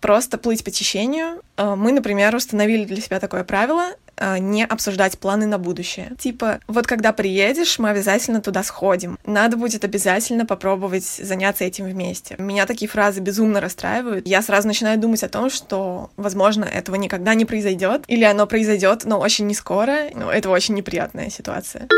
Просто 0.00 0.38
плыть 0.38 0.64
по 0.64 0.70
течению. 0.70 1.42
Э, 1.56 1.74
мы, 1.74 1.92
например, 1.92 2.34
установили 2.34 2.84
для 2.84 3.00
себя 3.00 3.20
такое 3.20 3.44
правило 3.44 3.90
э, 4.16 4.38
не 4.38 4.64
обсуждать 4.64 5.18
планы 5.18 5.46
на 5.46 5.58
будущее. 5.58 6.12
Типа, 6.18 6.60
вот 6.68 6.86
когда 6.86 7.12
приедешь, 7.12 7.78
мы 7.78 7.90
обязательно 7.90 8.40
туда 8.40 8.62
сходим. 8.62 9.18
Надо 9.24 9.56
будет 9.56 9.84
обязательно 9.84 10.46
попробовать 10.46 11.04
заняться 11.04 11.64
этим 11.64 11.86
вместе. 11.86 12.36
Меня 12.38 12.66
такие 12.66 12.88
фразы 12.88 13.20
безумно 13.20 13.60
расстраивают. 13.60 14.26
Я 14.26 14.42
сразу 14.42 14.68
начинаю 14.68 14.98
думать 14.98 15.22
о 15.22 15.28
том, 15.28 15.50
что, 15.50 16.10
возможно, 16.16 16.64
этого 16.64 16.96
никогда 16.96 17.34
не 17.34 17.44
произойдет, 17.44 18.04
или 18.06 18.24
оно 18.24 18.46
произойдет, 18.46 19.04
но 19.04 19.18
очень 19.18 19.46
не 19.46 19.54
скоро. 19.54 20.10
Ну, 20.14 20.30
это 20.30 20.50
очень 20.50 20.74
неприятная 20.74 21.30
ситуация. 21.30 21.88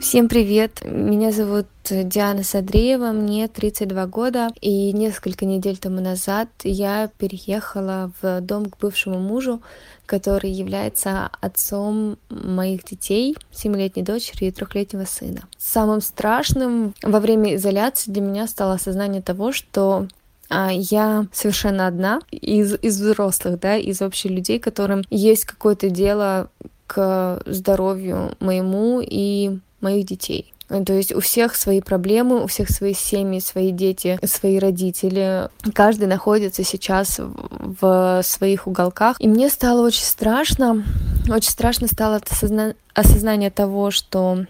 Всем 0.00 0.28
привет! 0.28 0.82
Меня 0.84 1.32
зовут 1.32 1.66
Диана 1.88 2.42
Садреева, 2.42 3.12
мне 3.12 3.48
32 3.48 4.06
года, 4.06 4.48
и 4.60 4.92
несколько 4.92 5.46
недель 5.46 5.78
тому 5.78 6.02
назад 6.02 6.48
я 6.64 7.10
переехала 7.18 8.12
в 8.20 8.42
дом 8.42 8.66
к 8.66 8.78
бывшему 8.78 9.18
мужу, 9.18 9.62
который 10.04 10.50
является 10.50 11.30
отцом 11.40 12.18
моих 12.28 12.84
детей, 12.84 13.36
7-летней 13.52 14.02
дочери 14.02 14.44
и 14.44 14.50
трехлетнего 14.50 15.06
сына. 15.06 15.44
Самым 15.56 16.02
страшным 16.02 16.94
во 17.02 17.18
время 17.18 17.56
изоляции 17.56 18.10
для 18.10 18.20
меня 18.20 18.46
стало 18.48 18.74
осознание 18.74 19.22
того, 19.22 19.52
что 19.52 20.08
а, 20.50 20.70
я 20.72 21.26
совершенно 21.32 21.86
одна 21.86 22.20
из, 22.30 22.74
из 22.82 23.00
взрослых, 23.00 23.58
да, 23.60 23.76
из 23.76 24.02
общих 24.02 24.30
людей, 24.30 24.58
которым 24.58 25.02
есть 25.10 25.46
какое-то 25.46 25.88
дело 25.88 26.50
к 26.86 27.42
здоровью 27.46 28.36
моему 28.38 29.00
и 29.02 29.58
моих 29.80 30.06
детей. 30.06 30.52
То 30.68 30.92
есть 30.92 31.14
у 31.14 31.20
всех 31.20 31.54
свои 31.54 31.80
проблемы, 31.80 32.42
у 32.42 32.46
всех 32.48 32.70
свои 32.70 32.92
семьи, 32.92 33.38
свои 33.38 33.70
дети, 33.70 34.18
свои 34.24 34.58
родители. 34.58 35.48
Каждый 35.72 36.08
находится 36.08 36.64
сейчас 36.64 37.20
в 37.20 38.20
своих 38.24 38.66
уголках. 38.66 39.16
И 39.20 39.28
мне 39.28 39.48
стало 39.48 39.86
очень 39.86 40.02
страшно, 40.02 40.84
очень 41.28 41.50
страшно 41.50 41.86
стало 41.86 42.16
осозна... 42.16 42.74
осознание 42.94 43.50
того, 43.50 43.92
что 43.92 44.44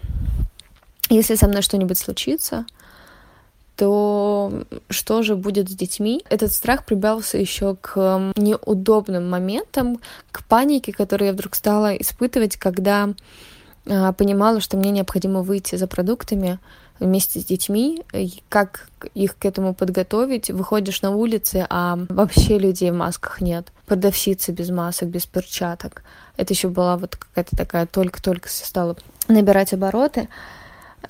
если 1.09 1.35
со 1.35 1.47
мной 1.47 1.61
что-нибудь 1.61 1.99
случится, 1.99 2.65
то 3.75 4.63
что 4.89 5.21
же 5.21 5.35
будет 5.35 5.69
с 5.69 5.75
детьми? 5.75 6.23
Этот 6.31 6.51
страх 6.51 6.83
прибавился 6.83 7.37
еще 7.37 7.75
к 7.79 8.33
неудобным 8.35 9.29
моментам, 9.29 9.99
к 10.31 10.43
панике, 10.45 10.91
которую 10.91 11.27
я 11.27 11.33
вдруг 11.33 11.53
стала 11.53 11.95
испытывать, 11.95 12.57
когда 12.57 13.13
понимала, 14.17 14.59
что 14.59 14.77
мне 14.77 14.91
необходимо 14.91 15.41
выйти 15.41 15.75
за 15.75 15.87
продуктами 15.87 16.59
вместе 16.99 17.39
с 17.39 17.45
детьми, 17.45 18.03
как 18.49 18.89
их 19.13 19.37
к 19.37 19.45
этому 19.45 19.73
подготовить. 19.73 20.49
Выходишь 20.49 21.01
на 21.01 21.11
улицы, 21.11 21.65
а 21.69 21.99
вообще 22.09 22.57
людей 22.57 22.91
в 22.91 22.95
масках 22.95 23.39
нет. 23.39 23.71
Продавщицы 23.85 24.51
без 24.51 24.69
масок, 24.69 25.09
без 25.09 25.25
перчаток. 25.25 26.03
Это 26.37 26.53
еще 26.53 26.69
была 26.69 26.97
вот 26.97 27.15
какая-то 27.15 27.55
такая 27.55 27.85
только-только 27.85 28.49
стала 28.49 28.95
набирать 29.27 29.73
обороты. 29.73 30.27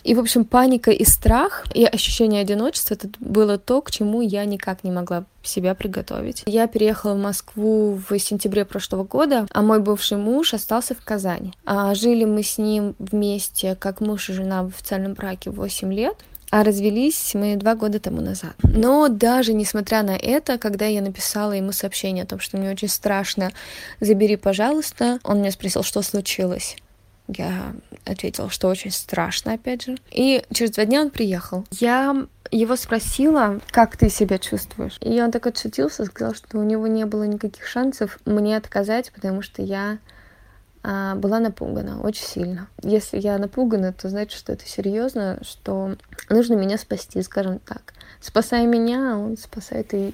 И, 0.04 0.15
в 0.15 0.19
общем, 0.19 0.45
паника 0.45 0.91
и 0.91 1.04
страх, 1.04 1.65
и 1.73 1.84
ощущение 1.86 2.41
одиночества— 2.41 2.93
это 2.95 3.10
было 3.19 3.58
то, 3.58 3.82
к 3.82 3.91
чему 3.91 4.21
я 4.21 4.45
никак 4.45 4.84
не 4.84 4.91
могла 4.91 5.26
себя 5.43 5.76
приготовить. 5.76 6.43
Я 6.45 6.67
переехала 6.67 7.13
в 7.13 7.21
Москву 7.21 8.00
в 8.10 8.19
сентябре 8.19 8.65
прошлого 8.65 9.04
года, 9.04 9.47
а 9.52 9.62
мой 9.62 9.80
бывший 9.80 10.17
муж 10.17 10.54
остался 10.54 10.95
в 10.95 11.04
Казани. 11.04 11.54
А 11.65 11.93
жили 11.95 12.26
мы 12.26 12.43
с 12.43 12.58
ним 12.58 12.95
вместе, 13.00 13.76
как 13.76 14.02
муж 14.02 14.30
и 14.30 14.34
жена 14.34 14.63
в 14.63 14.67
официальном 14.67 15.13
браке 15.13 15.50
8 15.50 15.93
лет. 15.93 16.15
А 16.50 16.63
развелись 16.63 17.34
мы 17.34 17.58
два 17.58 17.76
года 17.76 18.00
тому 18.00 18.21
назад. 18.21 18.54
Но 18.63 19.10
даже 19.10 19.52
несмотря 19.54 20.02
на 20.04 20.15
это, 20.15 20.58
когда 20.58 20.86
я 20.86 21.02
написала 21.02 21.52
ему 21.52 21.73
сообщение 21.73 22.23
о 22.23 22.28
том, 22.28 22.39
что 22.39 22.58
мне 22.58 22.71
очень 22.71 22.88
страшно, 22.88 23.52
забери, 24.00 24.38
пожалуйста, 24.38 25.19
он 25.23 25.39
меня 25.39 25.52
спросил, 25.52 25.84
что 25.84 26.02
случилось. 26.02 26.78
Я 27.28 27.74
ответила, 28.06 28.50
что 28.50 28.68
очень 28.70 28.92
страшно, 28.92 29.54
опять 29.54 29.84
же. 29.84 29.98
И 30.12 30.44
через 30.54 30.72
два 30.72 30.86
дня 30.86 31.02
он 31.02 31.10
приехал. 31.10 31.66
Я 31.72 32.28
его 32.52 32.76
спросила, 32.76 33.60
как 33.72 33.98
ты 33.98 34.10
себя 34.10 34.38
чувствуешь. 34.38 34.98
И 35.02 35.22
он 35.22 35.32
так 35.32 35.46
отшутился, 35.48 36.06
сказал, 36.06 36.34
что 36.34 36.58
у 36.58 36.63
него 36.63 36.88
не 36.88 37.06
было 37.06 37.24
никаких 37.24 37.68
шансов 37.68 38.20
мне 38.26 38.56
отказать, 38.56 39.12
потому 39.12 39.42
что 39.42 39.62
я 39.62 40.00
а, 40.84 41.16
была 41.16 41.40
напугана 41.40 42.02
очень 42.02 42.24
сильно. 42.24 42.70
Если 42.82 43.20
я 43.20 43.38
напугана, 43.38 43.92
то 43.92 44.08
значит, 44.08 44.38
что 44.38 44.54
это 44.54 44.66
серьезно, 44.66 45.40
что 45.42 45.96
нужно 46.30 46.54
меня 46.54 46.78
спасти, 46.78 47.22
скажем 47.22 47.60
так. 47.60 47.94
Спасая 48.22 48.66
меня, 48.66 49.18
он 49.18 49.38
спасает 49.38 49.94
и 49.94 50.13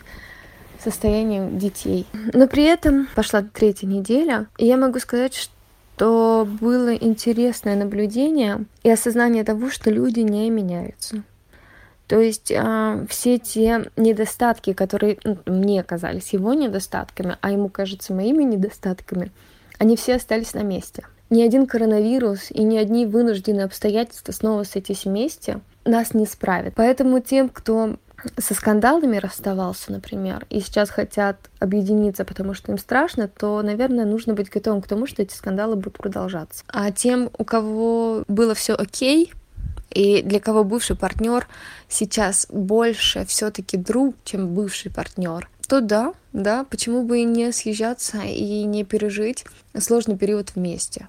состояние 0.84 1.50
детей. 1.52 2.08
Но 2.34 2.48
при 2.48 2.64
этом 2.64 3.08
пошла 3.16 3.44
третья 3.44 3.88
неделя, 3.88 4.48
и 4.58 4.66
я 4.66 4.78
могу 4.78 5.00
сказать, 5.00 5.36
что 5.36 5.54
то 5.98 6.48
было 6.60 6.94
интересное 6.96 7.76
наблюдение 7.76 8.66
и 8.84 8.90
осознание 8.90 9.44
того, 9.44 9.70
что 9.70 9.90
люди 9.90 10.22
не 10.22 10.50
меняются. 10.50 11.24
То 12.08 12.20
есть 12.20 12.52
э, 12.52 13.06
все 13.10 13.38
те 13.38 13.86
недостатки, 13.96 14.74
которые 14.74 15.18
ну, 15.24 15.38
мне 15.46 15.84
казались 15.84 16.34
его 16.34 16.54
недостатками, 16.54 17.38
а 17.42 17.52
ему 17.52 17.70
кажется 17.70 18.14
моими 18.14 18.44
недостатками, 18.44 19.32
они 19.80 19.96
все 19.96 20.16
остались 20.16 20.54
на 20.54 20.64
месте. 20.64 21.06
Ни 21.30 21.42
один 21.42 21.66
коронавирус 21.66 22.52
и 22.52 22.64
ни 22.64 22.78
одни 22.78 23.06
вынужденные 23.06 23.66
обстоятельства 23.66 24.32
снова 24.32 24.64
с 24.64 24.76
этим 24.76 24.96
вместе 25.06 25.62
нас 25.86 26.14
не 26.14 26.26
справят. 26.26 26.74
Поэтому 26.76 27.20
тем, 27.20 27.50
кто 27.50 27.96
со 28.38 28.54
скандалами 28.54 29.18
расставался, 29.18 29.92
например, 29.92 30.46
и 30.50 30.60
сейчас 30.60 30.90
хотят 30.90 31.38
объединиться, 31.60 32.26
потому 32.26 32.54
что 32.54 32.72
им 32.72 32.78
страшно, 32.78 33.28
то, 33.28 33.62
наверное, 33.62 34.06
нужно 34.06 34.34
быть 34.34 34.50
готовым 34.50 34.82
к 34.82 34.88
тому, 34.88 35.08
что 35.08 35.22
эти 35.22 35.34
скандалы 35.34 35.76
будут 35.76 35.98
продолжаться. 35.98 36.64
А 36.68 36.92
тем, 36.92 37.30
у 37.38 37.44
кого 37.44 38.24
было 38.28 38.56
все 38.56 38.74
окей, 38.74 39.34
и 39.92 40.22
для 40.24 40.40
кого 40.40 40.64
бывший 40.64 40.96
партнер 40.96 41.48
сейчас 41.88 42.48
больше 42.50 43.26
все-таки 43.26 43.78
друг, 43.78 44.16
чем 44.24 44.54
бывший 44.54 44.92
партнер, 44.92 45.50
то 45.68 45.82
да, 45.82 46.14
да, 46.34 46.66
почему 46.66 47.04
бы 47.04 47.20
и 47.20 47.24
не 47.24 47.52
съезжаться 47.52 48.22
и 48.22 48.64
не 48.64 48.84
пережить 48.84 49.46
сложный 49.78 50.18
период 50.18 50.56
вместе. 50.56 51.08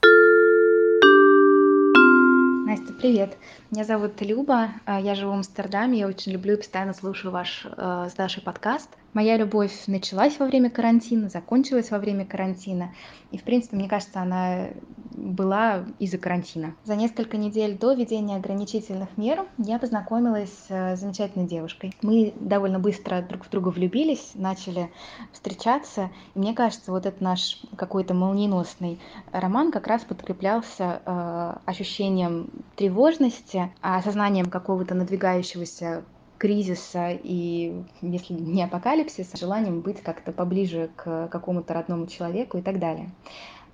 Настя, 2.66 2.92
привет. 2.94 3.37
Меня 3.74 3.82
зовут 3.82 4.22
Люба, 4.22 4.68
а, 4.84 5.00
я 5.00 5.16
живу 5.16 5.32
в 5.32 5.34
Амстердаме, 5.34 5.98
я 5.98 6.06
очень 6.06 6.30
люблю 6.30 6.54
и 6.54 6.58
постоянно 6.58 6.94
слушаю 6.94 7.32
ваш 7.32 7.66
э, 7.66 8.08
с 8.08 8.14
Дашей 8.14 8.40
подкаст. 8.40 8.88
Моя 9.14 9.37
любовь 9.37 9.72
началась 9.87 10.40
во 10.40 10.46
время 10.46 10.70
карантина, 10.70 11.28
закончилась 11.28 11.92
во 11.92 11.98
время 11.98 12.26
карантина. 12.26 12.92
И, 13.30 13.38
в 13.38 13.44
принципе, 13.44 13.76
мне 13.76 13.88
кажется, 13.88 14.20
она 14.20 14.70
была 15.12 15.84
из-за 16.00 16.18
карантина. 16.18 16.74
За 16.82 16.96
несколько 16.96 17.37
недель 17.37 17.78
до 17.78 17.92
введения 17.92 18.34
ограничительных 18.34 19.16
мер 19.16 19.46
я 19.58 19.78
познакомилась 19.78 20.50
с 20.68 20.96
замечательной 20.96 21.46
девушкой. 21.46 21.94
Мы 22.02 22.34
довольно 22.40 22.80
быстро 22.80 23.22
друг 23.22 23.44
в 23.44 23.50
друга 23.50 23.68
влюбились, 23.68 24.32
начали 24.34 24.90
встречаться. 25.32 26.10
И 26.34 26.38
мне 26.40 26.52
кажется, 26.52 26.90
вот 26.90 27.06
этот 27.06 27.20
наш 27.20 27.62
какой-то 27.76 28.14
молниеносный 28.14 28.98
роман 29.30 29.70
как 29.70 29.87
раз 29.87 30.02
подкреплялся 30.02 31.00
э, 31.04 31.54
ощущением 31.66 32.50
тревожности, 32.74 33.63
осознанием 33.81 34.46
какого-то 34.46 34.94
надвигающегося 34.94 36.05
кризиса 36.38 37.11
и, 37.11 37.83
если 38.03 38.35
не 38.35 38.62
апокалипсиса, 38.62 39.37
желанием 39.37 39.81
быть 39.81 40.03
как-то 40.03 40.33
поближе 40.33 40.90
к 40.96 41.29
какому-то 41.29 41.74
родному 41.74 42.07
человеку 42.07 42.59
и 42.59 42.62
так 42.62 42.79
далее. 42.79 43.11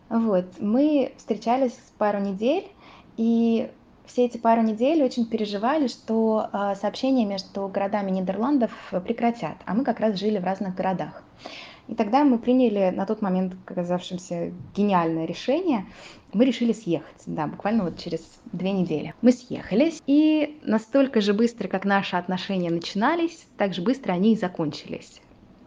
Вот, 0.09 0.45
мы 0.61 1.13
встречались 1.17 1.79
пару 1.97 2.19
недель, 2.21 2.69
и 3.17 3.71
все 4.07 4.27
эти 4.27 4.39
пару 4.39 4.63
недель 4.63 5.03
очень 5.03 5.25
переживали, 5.25 5.87
что 5.87 6.49
э, 6.53 6.75
сообщения 6.81 7.25
между 7.25 7.69
городами 7.69 8.11
Нидерландов 8.11 8.73
прекратят, 9.05 9.57
а 9.67 9.75
мы 9.75 9.85
как 9.85 10.01
раз 10.01 10.19
жили 10.19 10.39
в 10.39 10.45
разных 10.45 10.75
городах. 10.75 11.23
И 11.91 11.95
тогда 11.97 12.23
мы 12.23 12.39
приняли 12.39 12.95
на 12.95 13.05
тот 13.05 13.21
момент 13.21 13.55
казавшимся 13.65 14.53
гениальное 14.77 15.27
решение. 15.27 15.87
Мы 16.33 16.45
решили 16.45 16.73
съехать, 16.73 17.23
да, 17.27 17.49
буквально 17.49 17.83
вот 17.83 17.99
через 17.99 18.21
две 18.53 18.71
недели. 18.71 19.13
Мы 19.23 19.33
съехались, 19.33 20.01
и 20.07 20.61
настолько 20.63 21.21
же 21.21 21.35
быстро, 21.35 21.67
как 21.67 21.85
наши 21.85 22.15
отношения 22.15 22.71
начинались, 22.71 23.45
так 23.59 23.75
же 23.75 23.83
быстро 23.83 24.13
они 24.13 24.35
и 24.35 24.39
закончились 24.39 25.21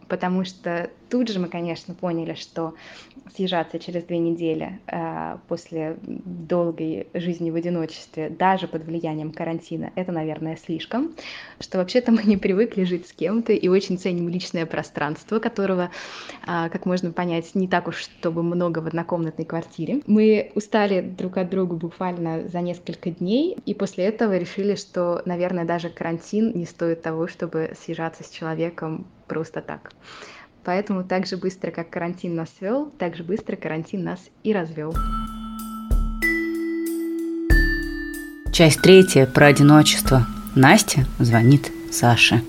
потому 0.06 0.44
что 0.44 0.90
тут 1.08 1.28
же 1.28 1.38
мы, 1.38 1.48
конечно, 1.48 1.94
поняли, 1.94 2.34
что 2.34 2.74
съезжаться 3.34 3.78
через 3.78 4.04
две 4.04 4.18
недели 4.18 4.78
э, 4.86 5.38
после 5.48 5.96
долгой 6.02 7.06
жизни 7.14 7.50
в 7.50 7.56
одиночестве, 7.56 8.28
даже 8.28 8.68
под 8.68 8.84
влиянием 8.84 9.32
карантина, 9.32 9.92
это, 9.94 10.12
наверное, 10.12 10.56
слишком, 10.56 11.14
что 11.60 11.78
вообще-то 11.78 12.12
мы 12.12 12.22
не 12.24 12.36
привыкли 12.36 12.84
жить 12.84 13.08
с 13.08 13.12
кем-то 13.12 13.52
и 13.52 13.68
очень 13.68 13.98
ценим 13.98 14.28
личное 14.28 14.66
пространство, 14.66 15.38
которого, 15.38 15.90
э, 16.46 16.68
как 16.70 16.86
можно 16.86 17.12
понять, 17.12 17.54
не 17.54 17.68
так 17.68 17.88
уж, 17.88 17.96
чтобы 17.96 18.42
много 18.42 18.80
в 18.80 18.86
однокомнатной 18.86 19.44
квартире. 19.44 20.00
Мы 20.06 20.52
устали 20.54 21.00
друг 21.00 21.36
от 21.36 21.50
друга 21.50 21.74
буквально 21.74 22.48
за 22.48 22.60
несколько 22.60 23.10
дней, 23.10 23.56
и 23.66 23.74
после 23.74 24.04
этого 24.04 24.36
решили, 24.36 24.74
что, 24.74 25.22
наверное, 25.24 25.64
даже 25.64 25.88
карантин 25.88 26.52
не 26.54 26.66
стоит 26.66 27.02
того, 27.02 27.26
чтобы 27.26 27.72
съезжаться 27.80 28.22
с 28.24 28.30
человеком 28.30 29.06
просто 29.26 29.60
так. 29.60 29.92
Поэтому 30.64 31.04
так 31.04 31.26
же 31.26 31.36
быстро, 31.36 31.70
как 31.70 31.90
карантин 31.90 32.34
нас 32.34 32.48
свел, 32.58 32.90
так 32.98 33.16
же 33.16 33.22
быстро 33.22 33.56
карантин 33.56 34.02
нас 34.02 34.18
и 34.42 34.52
развел. 34.52 34.94
Часть 38.50 38.80
третья 38.80 39.26
про 39.26 39.46
одиночество. 39.46 40.26
Настя 40.54 41.04
звонит 41.18 41.70
Саше. 41.90 42.40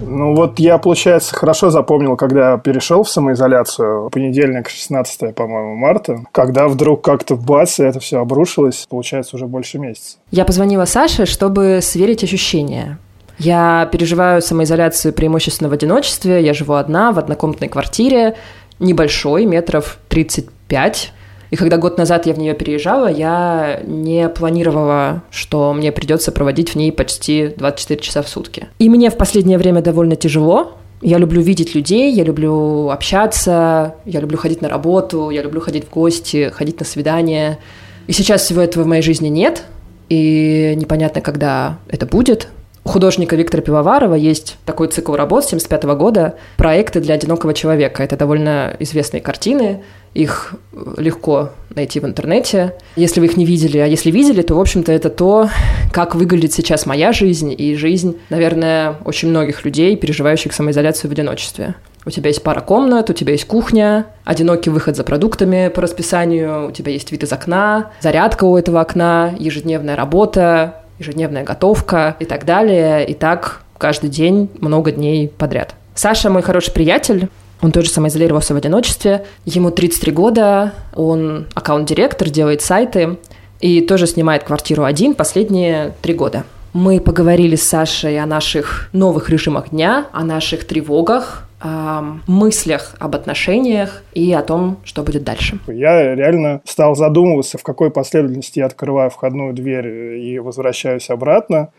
Ну 0.00 0.34
вот 0.34 0.58
я, 0.58 0.78
получается, 0.78 1.34
хорошо 1.34 1.70
запомнил, 1.70 2.16
когда 2.16 2.56
перешел 2.58 3.02
в 3.02 3.10
самоизоляцию, 3.10 4.08
понедельник, 4.10 4.68
16, 4.68 5.34
по-моему, 5.34 5.76
марта, 5.76 6.24
когда 6.32 6.68
вдруг 6.68 7.02
как-то 7.02 7.36
бац, 7.36 7.80
и 7.80 7.84
это 7.84 8.00
все 8.00 8.20
обрушилось, 8.20 8.86
получается, 8.88 9.36
уже 9.36 9.46
больше 9.46 9.78
месяца. 9.78 10.18
Я 10.30 10.44
позвонила 10.44 10.84
Саше, 10.84 11.26
чтобы 11.26 11.80
сверить 11.82 12.24
ощущения. 12.24 12.98
Я 13.40 13.88
переживаю 13.90 14.42
самоизоляцию 14.42 15.14
преимущественно 15.14 15.70
в 15.70 15.72
одиночестве, 15.72 16.44
я 16.44 16.52
живу 16.52 16.74
одна 16.74 17.10
в 17.10 17.18
однокомнатной 17.18 17.68
квартире, 17.68 18.36
небольшой, 18.78 19.46
метров 19.46 19.98
35, 20.10 21.12
и 21.50 21.56
когда 21.56 21.78
год 21.78 21.96
назад 21.96 22.26
я 22.26 22.34
в 22.34 22.38
нее 22.38 22.52
переезжала, 22.52 23.10
я 23.10 23.80
не 23.86 24.28
планировала, 24.28 25.22
что 25.30 25.72
мне 25.72 25.90
придется 25.90 26.32
проводить 26.32 26.70
в 26.70 26.74
ней 26.76 26.92
почти 26.92 27.54
24 27.56 28.00
часа 28.00 28.22
в 28.22 28.28
сутки. 28.28 28.68
И 28.78 28.90
мне 28.90 29.08
в 29.08 29.16
последнее 29.16 29.56
время 29.56 29.80
довольно 29.80 30.16
тяжело. 30.16 30.72
Я 31.00 31.16
люблю 31.16 31.40
видеть 31.40 31.74
людей, 31.74 32.12
я 32.12 32.24
люблю 32.24 32.90
общаться, 32.90 33.94
я 34.04 34.20
люблю 34.20 34.36
ходить 34.36 34.60
на 34.60 34.68
работу, 34.68 35.30
я 35.30 35.40
люблю 35.40 35.62
ходить 35.62 35.86
в 35.86 35.90
гости, 35.90 36.50
ходить 36.54 36.78
на 36.78 36.84
свидания. 36.84 37.58
И 38.06 38.12
сейчас 38.12 38.42
всего 38.42 38.60
этого 38.60 38.84
в 38.84 38.86
моей 38.86 39.02
жизни 39.02 39.28
нет, 39.28 39.64
и 40.10 40.74
непонятно, 40.76 41.22
когда 41.22 41.78
это 41.88 42.04
будет. 42.04 42.48
Художника 42.90 43.36
Виктора 43.36 43.62
Пивоварова 43.62 44.14
есть 44.14 44.56
такой 44.66 44.88
цикл 44.88 45.14
работ 45.14 45.44
75 45.44 45.84
года 45.96 46.34
«Проекты 46.56 47.00
для 47.00 47.14
одинокого 47.14 47.54
человека». 47.54 48.02
Это 48.02 48.16
довольно 48.16 48.76
известные 48.78 49.20
картины, 49.20 49.82
их 50.12 50.54
легко 50.96 51.50
найти 51.74 52.00
в 52.00 52.04
интернете, 52.04 52.74
если 52.96 53.20
вы 53.20 53.26
их 53.26 53.36
не 53.36 53.46
видели. 53.46 53.78
А 53.78 53.86
если 53.86 54.10
видели, 54.10 54.42
то, 54.42 54.54
в 54.54 54.60
общем-то, 54.60 54.90
это 54.92 55.08
то, 55.08 55.48
как 55.92 56.14
выглядит 56.14 56.52
сейчас 56.52 56.84
моя 56.84 57.12
жизнь 57.12 57.54
и 57.56 57.76
жизнь, 57.76 58.18
наверное, 58.28 58.96
очень 59.04 59.28
многих 59.28 59.64
людей, 59.64 59.96
переживающих 59.96 60.52
самоизоляцию 60.52 61.10
в 61.10 61.12
одиночестве. 61.12 61.76
У 62.06 62.10
тебя 62.10 62.28
есть 62.28 62.42
пара 62.42 62.60
комнат, 62.60 63.10
у 63.10 63.12
тебя 63.12 63.32
есть 63.32 63.44
кухня, 63.44 64.06
одинокий 64.24 64.70
выход 64.70 64.96
за 64.96 65.04
продуктами 65.04 65.68
по 65.68 65.82
расписанию, 65.82 66.68
у 66.68 66.72
тебя 66.72 66.92
есть 66.92 67.12
вид 67.12 67.22
из 67.22 67.32
окна, 67.32 67.90
зарядка 68.00 68.44
у 68.44 68.56
этого 68.56 68.80
окна, 68.80 69.34
ежедневная 69.38 69.96
работа, 69.96 70.76
ежедневная 71.00 71.42
готовка 71.42 72.16
и 72.20 72.24
так 72.24 72.44
далее. 72.44 73.04
И 73.04 73.14
так 73.14 73.62
каждый 73.78 74.10
день, 74.10 74.48
много 74.60 74.92
дней 74.92 75.28
подряд. 75.28 75.74
Саша 75.94 76.30
мой 76.30 76.42
хороший 76.42 76.72
приятель, 76.72 77.28
он 77.60 77.72
тоже 77.72 77.90
самоизолировался 77.90 78.54
в 78.54 78.56
одиночестве. 78.56 79.26
Ему 79.44 79.70
33 79.70 80.12
года, 80.12 80.72
он 80.94 81.46
аккаунт-директор, 81.54 82.30
делает 82.30 82.62
сайты 82.62 83.18
и 83.60 83.80
тоже 83.80 84.06
снимает 84.06 84.44
квартиру 84.44 84.84
один 84.84 85.14
последние 85.14 85.94
три 86.00 86.14
года. 86.14 86.44
Мы 86.72 87.00
поговорили 87.00 87.56
с 87.56 87.64
Сашей 87.64 88.18
о 88.20 88.26
наших 88.26 88.88
новых 88.92 89.28
режимах 89.28 89.70
дня, 89.70 90.06
о 90.12 90.22
наших 90.24 90.64
тревогах, 90.64 91.48
мыслях 91.62 92.94
об 92.98 93.14
отношениях 93.14 94.02
и 94.12 94.32
о 94.32 94.42
том, 94.42 94.78
что 94.84 95.02
будет 95.02 95.24
дальше. 95.24 95.58
Я 95.66 96.14
реально 96.14 96.60
стал 96.64 96.94
задумываться, 96.94 97.58
в 97.58 97.62
какой 97.62 97.90
последовательности 97.90 98.60
я 98.60 98.66
открываю 98.66 99.10
входную 99.10 99.52
дверь 99.52 100.18
и 100.18 100.38
возвращаюсь 100.38 101.10
обратно 101.10 101.70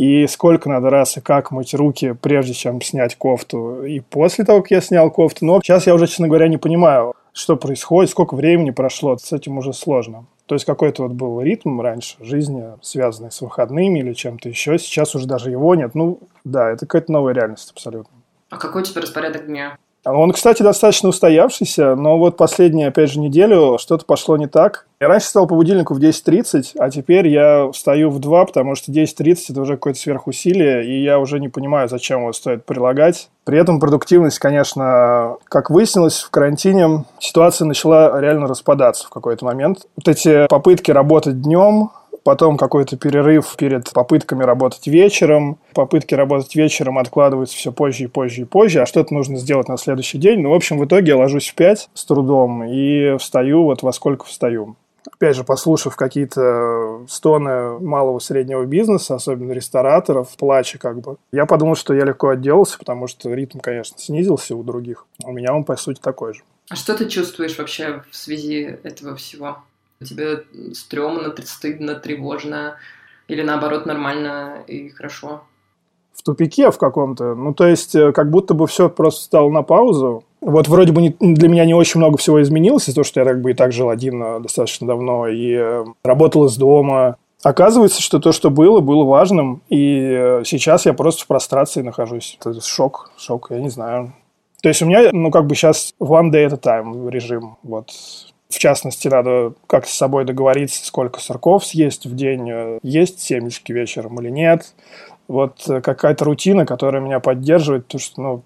и 0.00 0.26
сколько 0.26 0.70
надо 0.70 0.88
раз 0.88 1.18
и 1.18 1.20
как 1.20 1.50
мыть 1.50 1.74
руки, 1.74 2.16
прежде 2.18 2.54
чем 2.54 2.80
снять 2.80 3.16
кофту, 3.16 3.84
и 3.84 4.00
после 4.00 4.46
того, 4.46 4.62
как 4.62 4.70
я 4.70 4.80
снял 4.80 5.10
кофту. 5.10 5.44
Но 5.44 5.60
сейчас 5.62 5.86
я 5.86 5.94
уже, 5.94 6.06
честно 6.06 6.26
говоря, 6.26 6.48
не 6.48 6.56
понимаю, 6.56 7.12
что 7.34 7.56
происходит, 7.56 8.10
сколько 8.10 8.34
времени 8.34 8.70
прошло, 8.70 9.18
с 9.18 9.30
этим 9.30 9.58
уже 9.58 9.74
сложно. 9.74 10.24
То 10.46 10.54
есть 10.54 10.64
какой-то 10.64 11.02
вот 11.02 11.12
был 11.12 11.42
ритм 11.42 11.82
раньше 11.82 12.16
жизни, 12.24 12.64
связанный 12.80 13.30
с 13.30 13.42
выходными 13.42 13.98
или 13.98 14.14
чем-то 14.14 14.48
еще. 14.48 14.78
Сейчас 14.78 15.14
уже 15.14 15.26
даже 15.26 15.50
его 15.50 15.74
нет. 15.74 15.94
Ну, 15.94 16.18
да, 16.44 16.70
это 16.70 16.86
какая-то 16.86 17.12
новая 17.12 17.34
реальность 17.34 17.70
абсолютно. 17.70 18.19
А 18.50 18.56
какой 18.56 18.82
у 18.82 18.84
тебя 18.84 19.00
распорядок 19.00 19.46
дня? 19.46 19.78
Он, 20.04 20.32
кстати, 20.32 20.62
достаточно 20.62 21.10
устоявшийся, 21.10 21.94
но 21.94 22.16
вот 22.16 22.38
последнюю, 22.38 22.88
опять 22.88 23.12
же, 23.12 23.20
неделю 23.20 23.76
что-то 23.78 24.06
пошло 24.06 24.38
не 24.38 24.46
так. 24.46 24.86
Я 24.98 25.08
раньше 25.08 25.26
стал 25.26 25.46
по 25.46 25.54
будильнику 25.54 25.92
в 25.92 25.98
10.30, 25.98 26.72
а 26.78 26.88
теперь 26.88 27.28
я 27.28 27.70
встаю 27.70 28.08
в 28.08 28.18
2, 28.18 28.46
потому 28.46 28.74
что 28.76 28.90
10.30 28.92 29.36
это 29.50 29.60
уже 29.60 29.74
какое-то 29.74 30.00
сверхусилие, 30.00 30.86
и 30.86 31.02
я 31.02 31.18
уже 31.18 31.38
не 31.38 31.48
понимаю, 31.48 31.88
зачем 31.88 32.20
его 32.20 32.32
стоит 32.32 32.64
прилагать. 32.64 33.28
При 33.44 33.58
этом 33.58 33.78
продуктивность, 33.78 34.38
конечно, 34.38 35.36
как 35.44 35.68
выяснилось, 35.68 36.20
в 36.20 36.30
карантине 36.30 37.04
ситуация 37.18 37.66
начала 37.66 38.18
реально 38.20 38.46
распадаться 38.46 39.06
в 39.06 39.10
какой-то 39.10 39.44
момент. 39.44 39.86
Вот 39.96 40.08
эти 40.08 40.46
попытки 40.46 40.90
работать 40.90 41.42
днем, 41.42 41.90
потом 42.24 42.56
какой-то 42.56 42.96
перерыв 42.96 43.56
перед 43.56 43.92
попытками 43.92 44.42
работать 44.42 44.86
вечером. 44.86 45.58
Попытки 45.74 46.14
работать 46.14 46.54
вечером 46.54 46.98
откладываются 46.98 47.56
все 47.56 47.72
позже 47.72 48.04
и 48.04 48.06
позже 48.06 48.42
и 48.42 48.44
позже, 48.44 48.82
а 48.82 48.86
что-то 48.86 49.14
нужно 49.14 49.36
сделать 49.36 49.68
на 49.68 49.76
следующий 49.76 50.18
день. 50.18 50.40
Ну, 50.40 50.50
в 50.50 50.54
общем, 50.54 50.78
в 50.78 50.84
итоге 50.84 51.08
я 51.08 51.16
ложусь 51.16 51.48
в 51.48 51.54
5 51.54 51.90
с 51.92 52.04
трудом 52.04 52.64
и 52.64 53.16
встаю 53.18 53.64
вот 53.64 53.82
во 53.82 53.92
сколько 53.92 54.26
встаю. 54.26 54.76
Опять 55.12 55.36
же, 55.36 55.44
послушав 55.44 55.96
какие-то 55.96 57.04
стоны 57.08 57.78
малого 57.78 58.18
среднего 58.18 58.64
бизнеса, 58.64 59.14
особенно 59.14 59.52
рестораторов, 59.52 60.28
плача 60.36 60.78
как 60.78 61.00
бы, 61.00 61.16
я 61.32 61.46
подумал, 61.46 61.74
что 61.74 61.94
я 61.94 62.04
легко 62.04 62.28
отделался, 62.28 62.78
потому 62.78 63.06
что 63.06 63.32
ритм, 63.32 63.60
конечно, 63.60 63.98
снизился 63.98 64.54
у 64.54 64.62
других. 64.62 65.06
У 65.24 65.32
меня 65.32 65.54
он, 65.54 65.64
по 65.64 65.76
сути, 65.76 66.00
такой 66.00 66.34
же. 66.34 66.42
А 66.68 66.76
что 66.76 66.96
ты 66.96 67.08
чувствуешь 67.08 67.58
вообще 67.58 68.02
в 68.10 68.16
связи 68.16 68.78
этого 68.82 69.16
всего? 69.16 69.58
Тебе 70.04 70.44
стрёмно, 70.72 71.34
стыдно, 71.44 71.94
тревожно, 71.94 72.76
или 73.28 73.42
наоборот 73.42 73.86
нормально 73.86 74.64
и 74.66 74.88
хорошо? 74.88 75.42
В 76.12 76.22
тупике 76.22 76.70
в 76.70 76.78
каком-то. 76.78 77.34
Ну, 77.34 77.54
то 77.54 77.66
есть, 77.66 77.94
э, 77.94 78.12
как 78.12 78.30
будто 78.30 78.54
бы 78.54 78.66
все 78.66 78.90
просто 78.90 79.22
стало 79.22 79.48
на 79.50 79.62
паузу. 79.62 80.24
Вот 80.40 80.68
вроде 80.68 80.92
бы 80.92 81.00
не, 81.00 81.16
для 81.18 81.48
меня 81.48 81.64
не 81.64 81.74
очень 81.74 81.98
много 81.98 82.18
всего 82.18 82.42
изменилось, 82.42 82.84
из-за 82.84 82.96
того, 82.96 83.04
что 83.04 83.20
я 83.20 83.26
как 83.26 83.40
бы 83.40 83.52
и 83.52 83.54
так 83.54 83.72
жил 83.72 83.88
один 83.88 84.22
э, 84.22 84.40
достаточно 84.40 84.86
давно 84.86 85.28
и 85.28 85.54
э, 85.54 85.84
работал 86.02 86.46
из 86.46 86.56
дома. 86.56 87.16
Оказывается, 87.42 88.02
что 88.02 88.18
то, 88.18 88.32
что 88.32 88.50
было, 88.50 88.80
было 88.80 89.04
важным, 89.04 89.62
и 89.70 90.42
сейчас 90.44 90.84
я 90.84 90.92
просто 90.92 91.24
в 91.24 91.26
прострации 91.26 91.80
нахожусь. 91.80 92.36
Это 92.38 92.60
шок, 92.60 93.12
шок, 93.16 93.46
я 93.50 93.60
не 93.60 93.70
знаю. 93.70 94.12
То 94.62 94.68
есть 94.68 94.82
у 94.82 94.86
меня, 94.86 95.08
ну, 95.12 95.30
как 95.30 95.46
бы 95.46 95.54
сейчас 95.54 95.94
one 95.98 96.30
day 96.30 96.46
at 96.46 96.52
a 96.52 96.58
time 96.58 97.08
режим. 97.08 97.56
Вот 97.62 97.92
в 98.50 98.58
частности, 98.58 99.08
надо 99.08 99.54
как 99.66 99.86
с 99.86 99.92
собой 99.92 100.24
договориться, 100.24 100.84
сколько 100.84 101.20
сырков 101.20 101.64
съесть 101.64 102.04
в 102.04 102.14
день, 102.14 102.50
э, 102.50 102.78
есть 102.82 103.20
семечки 103.20 103.72
вечером 103.72 104.20
или 104.20 104.28
нет. 104.28 104.74
Вот 105.28 105.68
э, 105.68 105.80
какая-то 105.80 106.24
рутина, 106.24 106.66
которая 106.66 107.00
меня 107.00 107.20
поддерживает, 107.20 107.86
потому 107.86 108.00
что 108.00 108.20
ну, 108.20 108.42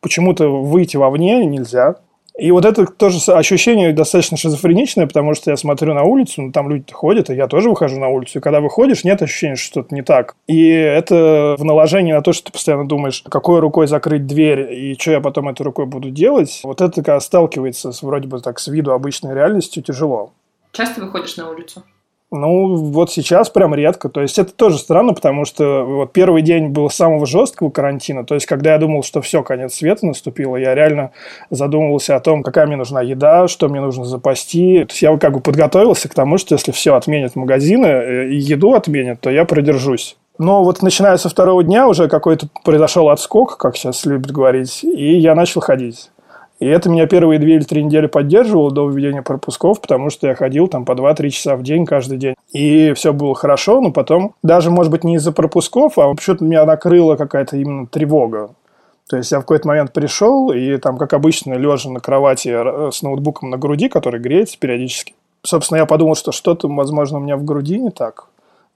почему-то 0.00 0.48
выйти 0.48 0.96
вовне 0.96 1.44
нельзя. 1.44 1.96
И 2.36 2.50
вот 2.50 2.64
это 2.64 2.86
тоже 2.86 3.18
ощущение 3.32 3.92
достаточно 3.92 4.36
шизофреничное, 4.36 5.06
потому 5.06 5.34
что 5.34 5.52
я 5.52 5.56
смотрю 5.56 5.94
на 5.94 6.02
улицу, 6.02 6.42
ну, 6.42 6.52
там 6.52 6.68
люди 6.68 6.92
ходят, 6.92 7.30
и 7.30 7.34
я 7.34 7.46
тоже 7.46 7.70
выхожу 7.70 8.00
на 8.00 8.08
улицу. 8.08 8.38
И 8.38 8.42
когда 8.42 8.60
выходишь, 8.60 9.04
нет 9.04 9.22
ощущения, 9.22 9.54
что 9.54 9.66
что-то 9.66 9.94
не 9.94 10.02
так. 10.02 10.34
И 10.48 10.68
это 10.68 11.54
в 11.56 11.64
наложении 11.64 12.12
на 12.12 12.22
то, 12.22 12.32
что 12.32 12.46
ты 12.46 12.52
постоянно 12.52 12.88
думаешь, 12.88 13.22
какой 13.22 13.60
рукой 13.60 13.86
закрыть 13.86 14.26
дверь, 14.26 14.72
и 14.72 14.96
что 14.98 15.12
я 15.12 15.20
потом 15.20 15.48
этой 15.48 15.62
рукой 15.62 15.86
буду 15.86 16.10
делать. 16.10 16.60
Вот 16.64 16.80
это 16.80 16.94
когда 16.96 17.20
сталкивается 17.20 17.92
с 17.92 18.02
вроде 18.02 18.26
бы 18.26 18.40
так 18.40 18.58
с 18.58 18.66
виду 18.66 18.92
обычной 18.92 19.32
реальностью 19.32 19.82
тяжело. 19.82 20.32
Часто 20.72 21.02
выходишь 21.02 21.36
на 21.36 21.48
улицу? 21.50 21.84
Ну, 22.36 22.74
вот 22.74 23.12
сейчас 23.12 23.48
прям 23.48 23.76
редко. 23.76 24.08
То 24.08 24.20
есть, 24.20 24.40
это 24.40 24.52
тоже 24.52 24.78
странно, 24.78 25.14
потому 25.14 25.44
что 25.44 25.84
вот 25.84 26.12
первый 26.12 26.42
день 26.42 26.70
был 26.70 26.90
самого 26.90 27.26
жесткого 27.26 27.70
карантина. 27.70 28.24
То 28.24 28.34
есть, 28.34 28.46
когда 28.46 28.72
я 28.72 28.78
думал, 28.78 29.04
что 29.04 29.22
все, 29.22 29.44
конец 29.44 29.74
света 29.74 30.04
наступило, 30.04 30.56
я 30.56 30.74
реально 30.74 31.12
задумывался 31.50 32.16
о 32.16 32.20
том, 32.20 32.42
какая 32.42 32.66
мне 32.66 32.74
нужна 32.74 33.02
еда, 33.02 33.46
что 33.46 33.68
мне 33.68 33.80
нужно 33.80 34.04
запасти. 34.04 34.84
То 34.84 34.90
есть, 34.90 35.02
я 35.02 35.16
как 35.16 35.32
бы 35.32 35.40
подготовился 35.40 36.08
к 36.08 36.14
тому, 36.14 36.36
что 36.36 36.56
если 36.56 36.72
все 36.72 36.96
отменят 36.96 37.36
магазины 37.36 37.86
э, 37.86 38.28
и 38.30 38.34
еду 38.34 38.74
отменят, 38.74 39.20
то 39.20 39.30
я 39.30 39.44
продержусь. 39.44 40.16
Но 40.36 40.64
вот 40.64 40.82
начиная 40.82 41.16
со 41.16 41.28
второго 41.28 41.62
дня 41.62 41.86
уже 41.86 42.08
какой-то 42.08 42.48
произошел 42.64 43.08
отскок, 43.10 43.56
как 43.56 43.76
сейчас 43.76 44.04
любят 44.04 44.32
говорить, 44.32 44.82
и 44.82 45.16
я 45.18 45.36
начал 45.36 45.60
ходить. 45.60 46.10
И 46.64 46.66
это 46.66 46.88
меня 46.88 47.06
первые 47.06 47.38
две 47.38 47.56
или 47.56 47.62
три 47.62 47.84
недели 47.84 48.06
поддерживало 48.06 48.70
до 48.70 48.88
введения 48.88 49.20
пропусков, 49.20 49.82
потому 49.82 50.08
что 50.08 50.28
я 50.28 50.34
ходил 50.34 50.66
там 50.66 50.86
по 50.86 50.92
2-3 50.92 51.28
часа 51.28 51.56
в 51.56 51.62
день 51.62 51.84
каждый 51.84 52.16
день. 52.16 52.36
И 52.54 52.94
все 52.94 53.12
было 53.12 53.34
хорошо, 53.34 53.82
но 53.82 53.92
потом, 53.92 54.34
даже, 54.42 54.70
может 54.70 54.90
быть, 54.90 55.04
не 55.04 55.16
из-за 55.16 55.32
пропусков, 55.32 55.98
а 55.98 56.14
почему-то 56.14 56.42
меня 56.42 56.64
накрыла 56.64 57.16
какая-то 57.16 57.58
именно 57.58 57.86
тревога. 57.86 58.54
То 59.10 59.18
есть 59.18 59.30
я 59.30 59.40
в 59.40 59.42
какой-то 59.42 59.68
момент 59.68 59.92
пришел, 59.92 60.52
и 60.52 60.78
там, 60.78 60.96
как 60.96 61.12
обычно, 61.12 61.52
лежа 61.52 61.90
на 61.90 62.00
кровати 62.00 62.90
с 62.90 63.02
ноутбуком 63.02 63.50
на 63.50 63.58
груди, 63.58 63.90
который 63.90 64.18
греется 64.18 64.56
периодически. 64.58 65.12
Собственно, 65.42 65.76
я 65.76 65.84
подумал, 65.84 66.14
что 66.14 66.32
что-то, 66.32 66.66
возможно, 66.68 67.18
у 67.18 67.20
меня 67.20 67.36
в 67.36 67.44
груди 67.44 67.78
не 67.78 67.90
так. 67.90 68.24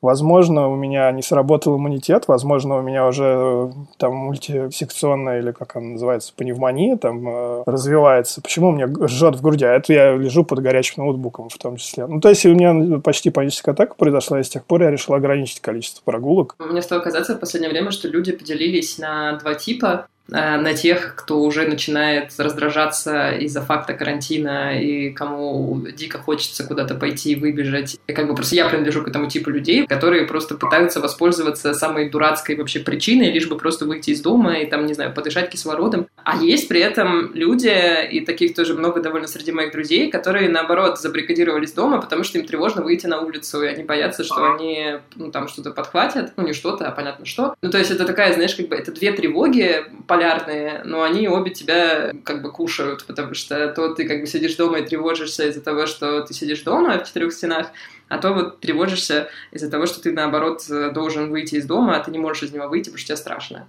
Возможно, 0.01 0.69
у 0.69 0.77
меня 0.77 1.11
не 1.11 1.23
сработал 1.23 1.77
иммунитет, 1.77 2.29
возможно, 2.29 2.77
у 2.79 2.83
меня 2.83 3.07
уже 3.07 3.25
э, 3.25 3.71
там 3.97 4.15
мультисекционная 4.15 5.41
или 5.41 5.51
как 5.51 5.75
она 5.75 5.89
называется, 5.89 6.33
пневмония 6.37 6.97
там 6.97 7.29
э, 7.29 7.63
развивается. 7.67 8.41
Почему 8.41 8.69
у 8.69 8.73
меня 8.73 8.89
жжет 9.09 9.35
в 9.35 9.43
груди? 9.43 9.65
А 9.65 9.75
это 9.75 9.93
я 9.93 10.17
лежу 10.17 10.45
под 10.45 10.61
горячим 10.61 11.05
ноутбуком 11.05 11.49
в 11.49 11.59
том 11.59 11.77
числе. 11.77 12.07
Ну, 12.07 12.21
то 12.21 12.29
есть 12.29 12.47
у 12.47 12.55
меня 12.55 13.01
почти 13.01 13.31
паническая 13.31 13.75
атака 13.75 13.95
произошла, 13.97 14.39
и 14.39 14.45
с 14.45 14.49
тех 14.49 14.65
пор 14.65 14.83
я 14.83 14.91
решил 14.91 15.15
ограничить 15.15 15.61
количество 15.61 16.03
прогулок. 16.05 16.55
Мне 16.59 16.83
стало 16.83 17.01
казаться 17.01 17.35
в 17.35 17.41
последнее 17.41 17.71
время, 17.71 17.91
что 17.91 18.07
люди 18.07 18.31
поделились 18.31 18.99
на 18.99 19.37
два 19.39 19.55
типа. 19.55 20.07
Э, 20.31 20.59
на 20.59 20.75
тех, 20.75 21.15
кто 21.17 21.41
уже 21.41 21.67
начинает 21.67 22.33
раздражаться 22.39 23.31
из-за 23.31 23.63
факта 23.63 23.95
карантина 23.95 24.81
и 24.81 25.11
кому 25.11 25.87
дико 25.97 26.19
хочется 26.19 26.65
куда-то 26.65 26.95
пойти, 26.95 27.35
выбежать. 27.35 27.99
И 28.07 28.13
как 28.13 28.29
бы 28.29 28.35
просто 28.35 28.55
я 28.55 28.69
принадлежу 28.69 29.03
к 29.03 29.09
этому 29.09 29.29
типу 29.29 29.51
людей, 29.51 29.87
которые 29.87 30.27
просто 30.27 30.57
пытаются 30.57 31.01
воспользоваться 31.01 31.73
самой 31.75 32.11
дурацкой 32.11 32.57
вообще 32.57 32.81
причиной, 32.81 33.31
лишь 33.31 33.49
бы 33.49 33.57
просто 33.57 33.87
выйти 33.87 34.11
из 34.11 34.21
дома 34.21 34.59
и 34.59 34.67
там, 34.67 34.87
не 34.87 34.95
знаю, 34.95 35.15
подышать 35.15 35.51
кислородом. 35.51 36.09
А 36.25 36.37
есть 36.37 36.69
при 36.69 36.81
этом 36.81 37.33
люди, 37.35 38.07
и 38.11 38.21
таких 38.21 38.55
тоже 38.55 38.75
много 38.75 39.01
довольно 39.01 39.29
среди 39.29 39.53
моих 39.53 39.73
друзей, 39.73 40.11
которые, 40.11 40.49
наоборот, 40.51 41.01
забрикадировались 41.01 41.73
дома, 41.73 42.01
потому 42.01 42.25
что 42.25 42.39
им 42.39 42.47
тревожно 42.47 42.83
выйти 42.83 43.07
на 43.07 43.21
улицу, 43.21 43.63
и 43.63 43.67
они 43.67 43.85
боятся, 43.85 44.25
что 44.25 44.53
они, 44.53 44.99
ну, 45.17 45.31
там 45.31 45.49
что-то 45.49 45.71
подхватят, 45.71 46.33
ну, 46.37 46.47
не 46.47 46.53
что-то, 46.53 46.87
а 46.87 46.91
понятно 46.91 47.25
что. 47.25 47.55
Ну, 47.63 47.71
то 47.71 47.79
есть 47.79 47.91
это 47.91 48.05
такая, 48.05 48.35
знаешь, 48.35 48.55
как 48.55 48.69
бы, 48.69 48.77
это 48.77 48.93
две 48.93 49.13
тревоги, 49.13 49.85
полярные, 50.19 50.81
но 50.85 51.03
они 51.03 51.29
обе 51.29 51.51
тебя 51.51 52.13
как 52.25 52.43
бы 52.43 52.51
кушают, 52.51 53.05
потому 53.07 53.35
что 53.35 53.69
то 53.69 53.95
ты 53.95 54.07
как 54.07 54.21
бы 54.21 54.27
сидишь 54.27 54.57
дома 54.57 54.79
и 54.79 54.87
тревожишься 54.87 55.49
из-за 55.49 55.63
того, 55.63 55.87
что 55.87 56.23
ты 56.23 56.35
сидишь 56.35 56.63
дома 56.63 56.99
в 56.99 57.07
четырех 57.07 57.33
стенах, 57.33 57.69
а 58.09 58.19
то 58.19 58.33
вот 58.33 58.61
тревожишься 58.61 59.29
из-за 59.53 59.71
того, 59.71 59.87
что 59.87 60.03
ты, 60.03 60.13
наоборот, 60.13 60.63
должен 60.93 61.31
выйти 61.31 61.57
из 61.57 61.67
дома, 61.67 61.97
а 61.97 62.01
ты 62.01 62.11
не 62.11 62.19
можешь 62.19 62.43
из 62.45 62.53
него 62.53 62.69
выйти, 62.69 62.89
потому 62.89 62.99
что 62.99 63.09
тебе 63.09 63.17
страшно. 63.17 63.69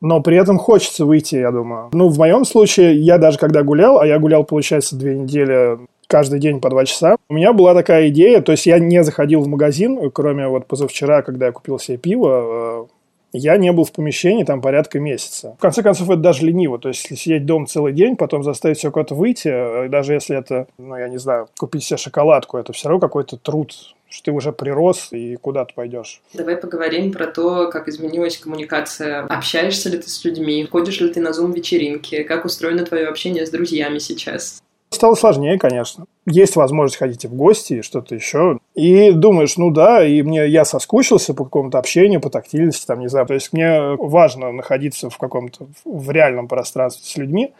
Но 0.00 0.20
при 0.20 0.36
этом 0.36 0.58
хочется 0.58 1.04
выйти, 1.04 1.36
я 1.36 1.50
думаю. 1.50 1.90
Ну, 1.92 2.08
в 2.08 2.18
моем 2.18 2.44
случае, 2.44 2.96
я 2.96 3.18
даже 3.18 3.38
когда 3.38 3.64
гулял, 3.64 3.98
а 3.98 4.06
я 4.06 4.18
гулял, 4.18 4.44
получается, 4.44 4.94
две 4.94 5.16
недели 5.16 5.78
каждый 6.06 6.38
день 6.38 6.60
по 6.60 6.70
два 6.70 6.84
часа. 6.84 7.16
У 7.28 7.34
меня 7.34 7.52
была 7.52 7.74
такая 7.74 8.08
идея, 8.08 8.40
то 8.40 8.52
есть 8.52 8.66
я 8.66 8.78
не 8.78 9.02
заходил 9.02 9.40
в 9.40 9.48
магазин, 9.48 10.10
кроме 10.10 10.48
вот 10.48 10.66
позавчера, 10.66 11.22
когда 11.22 11.46
я 11.46 11.52
купил 11.52 11.78
себе 11.78 11.98
пиво, 11.98 12.86
э, 12.90 12.97
я 13.32 13.56
не 13.56 13.72
был 13.72 13.84
в 13.84 13.92
помещении 13.92 14.44
там 14.44 14.60
порядка 14.60 15.00
месяца. 15.00 15.54
В 15.58 15.60
конце 15.60 15.82
концов, 15.82 16.08
это 16.10 16.20
даже 16.20 16.46
лениво. 16.46 16.78
То 16.78 16.88
есть, 16.88 17.02
если 17.04 17.14
сидеть 17.14 17.46
дома 17.46 17.66
целый 17.66 17.92
день, 17.92 18.16
потом 18.16 18.42
заставить 18.42 18.78
все 18.78 18.90
куда-то 18.90 19.14
выйти, 19.14 19.48
э, 19.48 19.88
даже 19.88 20.14
если 20.14 20.36
это, 20.36 20.66
ну, 20.78 20.96
я 20.96 21.08
не 21.08 21.18
знаю, 21.18 21.48
купить 21.58 21.84
себе 21.84 21.96
шоколадку, 21.96 22.58
это 22.58 22.72
все 22.72 22.88
равно 22.88 23.00
какой-то 23.00 23.36
труд 23.36 23.72
что 24.10 24.24
ты 24.24 24.32
уже 24.32 24.52
прирос 24.52 25.08
и 25.12 25.36
куда 25.36 25.66
ты 25.66 25.74
пойдешь. 25.74 26.22
Давай 26.32 26.56
поговорим 26.56 27.12
про 27.12 27.26
то, 27.26 27.68
как 27.70 27.88
изменилась 27.88 28.38
коммуникация. 28.38 29.26
Общаешься 29.26 29.90
ли 29.90 29.98
ты 29.98 30.08
с 30.08 30.24
людьми? 30.24 30.66
Ходишь 30.70 31.00
ли 31.00 31.12
ты 31.12 31.20
на 31.20 31.34
зум-вечеринки? 31.34 32.22
Как 32.22 32.46
устроено 32.46 32.84
твое 32.84 33.06
общение 33.06 33.44
с 33.44 33.50
друзьями 33.50 33.98
сейчас? 33.98 34.62
Стало 34.90 35.14
сложнее, 35.14 35.58
конечно. 35.58 36.06
Есть 36.26 36.56
возможность 36.56 36.98
ходить 36.98 37.24
в 37.26 37.34
гости 37.34 37.74
и 37.74 37.82
что-то 37.82 38.14
еще. 38.14 38.58
И 38.74 39.12
думаешь, 39.12 39.56
ну 39.56 39.70
да, 39.70 40.04
и 40.04 40.22
мне 40.22 40.46
я 40.48 40.64
соскучился 40.64 41.34
по 41.34 41.44
какому-то 41.44 41.78
общению, 41.78 42.20
по 42.20 42.30
тактильности, 42.30 42.86
там, 42.86 43.00
не 43.00 43.08
знаю. 43.08 43.26
То 43.26 43.34
есть 43.34 43.52
мне 43.52 43.96
важно 43.98 44.50
находиться 44.50 45.10
в 45.10 45.18
каком-то, 45.18 45.66
в 45.84 46.10
реальном 46.10 46.48
пространстве 46.48 47.04
с 47.04 47.16
людьми, 47.16 47.52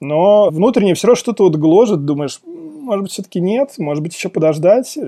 но 0.00 0.50
внутренне 0.50 0.94
все 0.94 1.06
равно 1.06 1.16
что-то 1.16 1.44
вот 1.44 1.56
гложет, 1.56 2.04
думаешь, 2.04 2.40
может 2.44 3.04
быть, 3.04 3.12
все-таки 3.12 3.40
нет, 3.40 3.74
может 3.78 4.02
быть, 4.02 4.14
еще 4.14 4.28
подождать. 4.28 4.98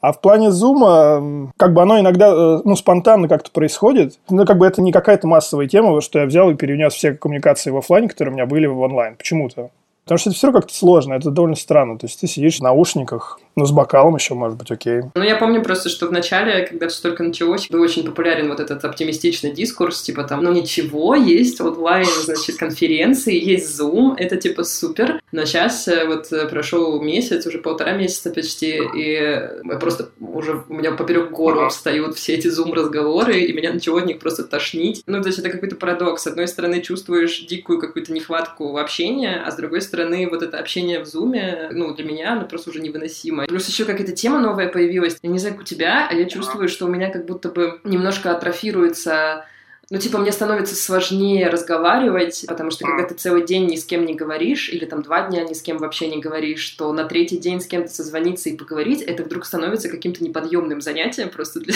А 0.00 0.12
в 0.12 0.20
плане 0.20 0.50
зума, 0.50 1.50
как 1.56 1.74
бы 1.74 1.82
оно 1.82 2.00
иногда, 2.00 2.32
э, 2.32 2.60
ну, 2.64 2.74
спонтанно 2.74 3.28
как-то 3.28 3.52
происходит. 3.52 4.18
Ну, 4.30 4.44
как 4.44 4.58
бы 4.58 4.66
это 4.66 4.82
не 4.82 4.90
какая-то 4.90 5.28
массовая 5.28 5.68
тема, 5.68 6.00
что 6.00 6.18
я 6.18 6.26
взял 6.26 6.50
и 6.50 6.54
перенес 6.54 6.94
все 6.94 7.12
коммуникации 7.12 7.70
в 7.70 7.76
офлайн, 7.76 8.08
которые 8.08 8.32
у 8.32 8.34
меня 8.34 8.46
были 8.46 8.66
в 8.66 8.80
онлайн. 8.80 9.14
Почему-то. 9.14 9.70
Потому 10.04 10.18
что 10.18 10.30
это 10.30 10.36
все 10.36 10.46
равно 10.48 10.60
как-то 10.60 10.74
сложно, 10.76 11.14
это 11.14 11.30
довольно 11.30 11.56
странно. 11.56 11.98
То 11.98 12.06
есть 12.06 12.20
ты 12.20 12.26
сидишь 12.26 12.58
в 12.58 12.62
наушниках, 12.62 13.38
ну, 13.54 13.66
с 13.66 13.72
бокалом 13.72 14.16
еще, 14.16 14.34
может 14.34 14.56
быть, 14.56 14.70
окей. 14.70 15.02
Ну, 15.14 15.22
я 15.22 15.36
помню 15.36 15.62
просто, 15.62 15.88
что 15.90 16.06
в 16.06 16.12
начале, 16.12 16.66
когда 16.66 16.88
все 16.88 17.02
только 17.02 17.22
началось, 17.22 17.68
был 17.68 17.82
очень 17.82 18.04
популярен 18.04 18.48
вот 18.48 18.60
этот 18.60 18.82
оптимистичный 18.84 19.52
дискурс, 19.52 20.02
типа 20.02 20.24
там, 20.24 20.42
ну, 20.42 20.52
ничего, 20.52 21.14
есть 21.14 21.60
онлайн, 21.60 22.06
значит, 22.06 22.56
конференции, 22.56 23.38
есть 23.38 23.78
Zoom, 23.78 24.14
это 24.16 24.36
типа 24.36 24.64
супер. 24.64 25.20
Но 25.32 25.44
сейчас 25.44 25.86
э, 25.86 26.06
вот 26.06 26.32
э, 26.32 26.48
прошел 26.48 27.00
месяц, 27.02 27.46
уже 27.46 27.58
полтора 27.58 27.92
месяца 27.92 28.30
почти, 28.30 28.80
и 28.96 29.38
просто 29.78 30.10
уже 30.20 30.64
у 30.68 30.74
меня 30.74 30.92
поперек 30.92 31.30
горла 31.30 31.68
встают 31.68 32.16
все 32.16 32.34
эти 32.34 32.48
Zoom-разговоры, 32.48 33.38
и 33.38 33.52
меня 33.52 33.72
начало 33.72 34.00
от 34.00 34.06
них 34.06 34.18
просто 34.18 34.44
тошнить. 34.44 35.02
Ну, 35.06 35.20
то 35.20 35.28
есть 35.28 35.38
это 35.38 35.50
какой-то 35.50 35.76
парадокс. 35.76 36.22
С 36.22 36.26
одной 36.26 36.48
стороны, 36.48 36.80
чувствуешь 36.80 37.40
дикую 37.46 37.80
какую-то 37.80 38.12
нехватку 38.12 38.78
общения, 38.78 39.42
а 39.44 39.50
с 39.50 39.56
другой 39.56 39.82
стороны, 39.82 40.28
вот 40.30 40.42
это 40.42 40.58
общение 40.58 41.04
в 41.04 41.06
Zoom, 41.06 41.72
ну, 41.72 41.94
для 41.94 42.04
меня 42.04 42.32
оно 42.32 42.46
просто 42.46 42.70
уже 42.70 42.80
невыносимо 42.80 43.41
тема. 43.46 43.58
Плюс 43.58 43.68
еще 43.68 43.84
какая-то 43.84 44.12
тема 44.12 44.40
новая 44.40 44.68
появилась. 44.68 45.16
Я 45.22 45.30
не 45.30 45.38
знаю, 45.38 45.54
как 45.54 45.64
у 45.64 45.66
тебя, 45.66 46.08
а 46.10 46.14
я 46.14 46.24
чувствую, 46.26 46.68
что 46.68 46.86
у 46.86 46.88
меня 46.88 47.10
как 47.10 47.26
будто 47.26 47.48
бы 47.50 47.80
немножко 47.84 48.30
атрофируется 48.30 49.44
ну, 49.92 49.98
типа, 49.98 50.16
мне 50.16 50.32
становится 50.32 50.74
сложнее 50.74 51.48
разговаривать, 51.48 52.46
потому 52.48 52.70
что 52.70 52.86
когда 52.86 53.06
ты 53.06 53.14
целый 53.14 53.44
день 53.44 53.66
ни 53.66 53.76
с 53.76 53.84
кем 53.84 54.06
не 54.06 54.14
говоришь, 54.14 54.70
или 54.70 54.86
там 54.86 55.02
два 55.02 55.28
дня 55.28 55.42
ни 55.44 55.52
с 55.52 55.60
кем 55.60 55.76
вообще 55.76 56.08
не 56.08 56.18
говоришь, 56.18 56.66
то 56.70 56.90
на 56.94 57.04
третий 57.04 57.36
день 57.36 57.60
с 57.60 57.66
кем-то 57.66 57.90
созвониться 57.90 58.48
и 58.48 58.56
поговорить, 58.56 59.02
это 59.02 59.22
вдруг 59.22 59.44
становится 59.44 59.90
каким-то 59.90 60.24
неподъемным 60.24 60.80
занятием 60.80 61.28
просто 61.28 61.60
для 61.60 61.74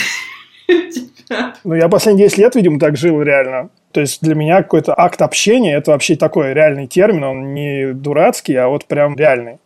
тебя. 0.69 1.57
Ну, 1.63 1.75
я 1.75 1.91
последние 1.91 2.29
10 2.29 2.39
лет, 2.39 2.55
видимо, 2.55 2.81
так 2.81 2.97
жил 2.97 3.21
реально. 3.21 3.69
То 3.93 4.01
есть 4.01 4.23
для 4.23 4.35
меня 4.35 4.63
какой-то 4.63 4.99
акт 4.99 5.21
общения– 5.21 5.77
это 5.77 5.91
вообще 5.91 6.17
такой 6.17 6.55
реальный 6.55 6.87
термин, 6.87 7.23
он 7.23 7.53
не 7.53 7.93
дурацкий, 7.93 8.55
а 8.55 8.69
вот 8.69 8.87
прям 8.87 9.15
реальный. 9.15 9.59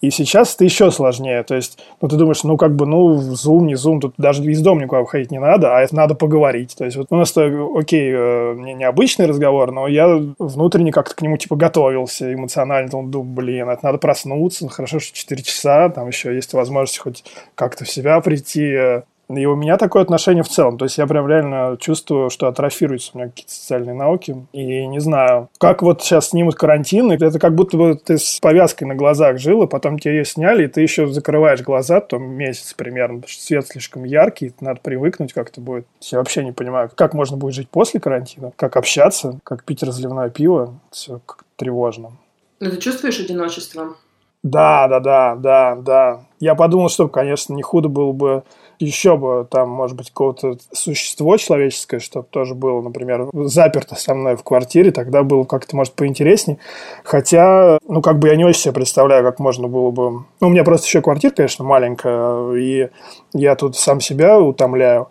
И 0.00 0.10
сейчас 0.10 0.54
это 0.54 0.64
еще 0.64 0.90
сложнее. 0.90 1.42
То 1.42 1.54
есть, 1.54 1.78
ну, 2.00 2.08
ты 2.08 2.16
думаешь, 2.16 2.42
ну, 2.42 2.56
как 2.56 2.74
бы, 2.74 2.86
ну, 2.86 3.16
Zoom, 3.18 3.64
не 3.64 3.74
Zoom, 3.74 4.00
тут 4.00 4.14
даже 4.16 4.42
из 4.44 4.60
дома 4.62 4.82
никуда 4.82 5.02
выходить 5.02 5.30
не 5.30 5.38
надо, 5.38 5.76
а 5.76 5.80
это 5.80 5.94
надо 5.94 6.14
поговорить. 6.14 6.74
То 6.76 6.84
есть, 6.86 6.96
вот 6.96 7.08
у 7.10 7.16
нас, 7.16 7.36
окей, 7.36 8.10
э, 8.12 8.54
не, 8.56 8.74
необычный 8.74 9.26
разговор, 9.26 9.72
но 9.72 9.86
я 9.88 10.20
внутренне 10.38 10.90
как-то 10.90 11.14
к 11.14 11.20
нему, 11.20 11.36
типа, 11.36 11.56
готовился 11.56 12.32
эмоционально. 12.32 12.90
Думал, 12.90 13.24
блин, 13.24 13.68
это 13.68 13.84
надо 13.84 13.98
проснуться, 13.98 14.64
ну, 14.64 14.70
хорошо, 14.70 15.00
что 15.00 15.14
4 15.14 15.42
часа, 15.42 15.90
там 15.90 16.08
еще 16.08 16.34
есть 16.34 16.54
возможность 16.54 16.98
хоть 16.98 17.24
как-то 17.54 17.84
в 17.84 17.90
себя 17.90 18.20
прийти, 18.20 19.02
и 19.36 19.46
у 19.46 19.54
меня 19.54 19.76
такое 19.76 20.02
отношение 20.02 20.42
в 20.42 20.48
целом. 20.48 20.78
То 20.78 20.84
есть 20.86 20.98
я 20.98 21.06
прям 21.06 21.28
реально 21.28 21.76
чувствую, 21.78 22.30
что 22.30 22.48
атрофируются 22.48 23.12
у 23.14 23.18
меня 23.18 23.28
какие-то 23.28 23.52
социальные 23.52 23.94
науки. 23.94 24.46
И 24.52 24.86
не 24.86 24.98
знаю, 24.98 25.48
как 25.58 25.82
вот 25.82 26.02
сейчас 26.02 26.30
снимут 26.30 26.56
карантин, 26.56 27.12
это 27.12 27.38
как 27.38 27.54
будто 27.54 27.76
бы 27.76 27.94
ты 27.94 28.18
с 28.18 28.38
повязкой 28.40 28.84
на 28.84 28.94
глазах 28.94 29.38
жил, 29.38 29.62
и 29.62 29.68
потом 29.68 29.98
тебе 29.98 30.18
ее 30.18 30.24
сняли, 30.24 30.64
и 30.64 30.68
ты 30.68 30.80
еще 30.80 31.06
закрываешь 31.06 31.62
глаза, 31.62 32.00
там 32.00 32.22
месяц 32.30 32.74
примерно, 32.74 33.16
потому 33.16 33.30
что 33.30 33.42
свет 33.42 33.66
слишком 33.66 34.04
яркий, 34.04 34.52
надо 34.60 34.80
привыкнуть 34.80 35.32
как-то 35.32 35.60
будет. 35.60 35.86
Я 36.00 36.18
вообще 36.18 36.44
не 36.44 36.52
понимаю, 36.52 36.90
как 36.94 37.14
можно 37.14 37.36
будет 37.36 37.54
жить 37.54 37.68
после 37.68 38.00
карантина, 38.00 38.52
как 38.56 38.76
общаться, 38.76 39.38
как 39.44 39.64
пить 39.64 39.82
разливное 39.82 40.30
пиво. 40.30 40.74
Все 40.90 41.20
как 41.24 41.44
тревожно. 41.56 42.12
Но 42.58 42.70
ты 42.70 42.76
чувствуешь 42.78 43.20
одиночество? 43.20 43.96
Да, 44.42 44.88
да, 44.88 45.00
да, 45.00 45.36
да, 45.36 45.76
да. 45.76 46.20
Я 46.40 46.54
подумал, 46.54 46.88
что, 46.88 47.08
конечно, 47.08 47.52
не 47.54 47.62
худо 47.62 47.88
было 47.88 48.12
бы 48.12 48.42
еще 48.80 49.16
бы 49.16 49.46
там, 49.48 49.68
может 49.68 49.96
быть, 49.96 50.08
какое-то 50.08 50.56
существо 50.72 51.36
человеческое, 51.36 52.00
чтобы 52.00 52.26
тоже 52.30 52.54
было, 52.54 52.80
например, 52.80 53.28
заперто 53.32 53.94
со 53.94 54.14
мной 54.14 54.36
в 54.36 54.42
квартире, 54.42 54.90
тогда 54.90 55.22
было 55.22 55.44
как-то, 55.44 55.76
может, 55.76 55.92
поинтереснее. 55.92 56.58
Хотя, 57.04 57.78
ну, 57.86 58.00
как 58.02 58.18
бы 58.18 58.28
я 58.28 58.36
не 58.36 58.44
очень 58.44 58.62
себе 58.62 58.74
представляю, 58.74 59.22
как 59.22 59.38
можно 59.38 59.68
было 59.68 59.90
бы... 59.90 60.10
Ну, 60.40 60.46
у 60.46 60.48
меня 60.48 60.64
просто 60.64 60.86
еще 60.86 61.02
квартира, 61.02 61.32
конечно, 61.32 61.64
маленькая, 61.64 62.52
и 62.54 62.88
я 63.34 63.54
тут 63.54 63.76
сам 63.76 64.00
себя 64.00 64.40
утомляю. 64.40 65.08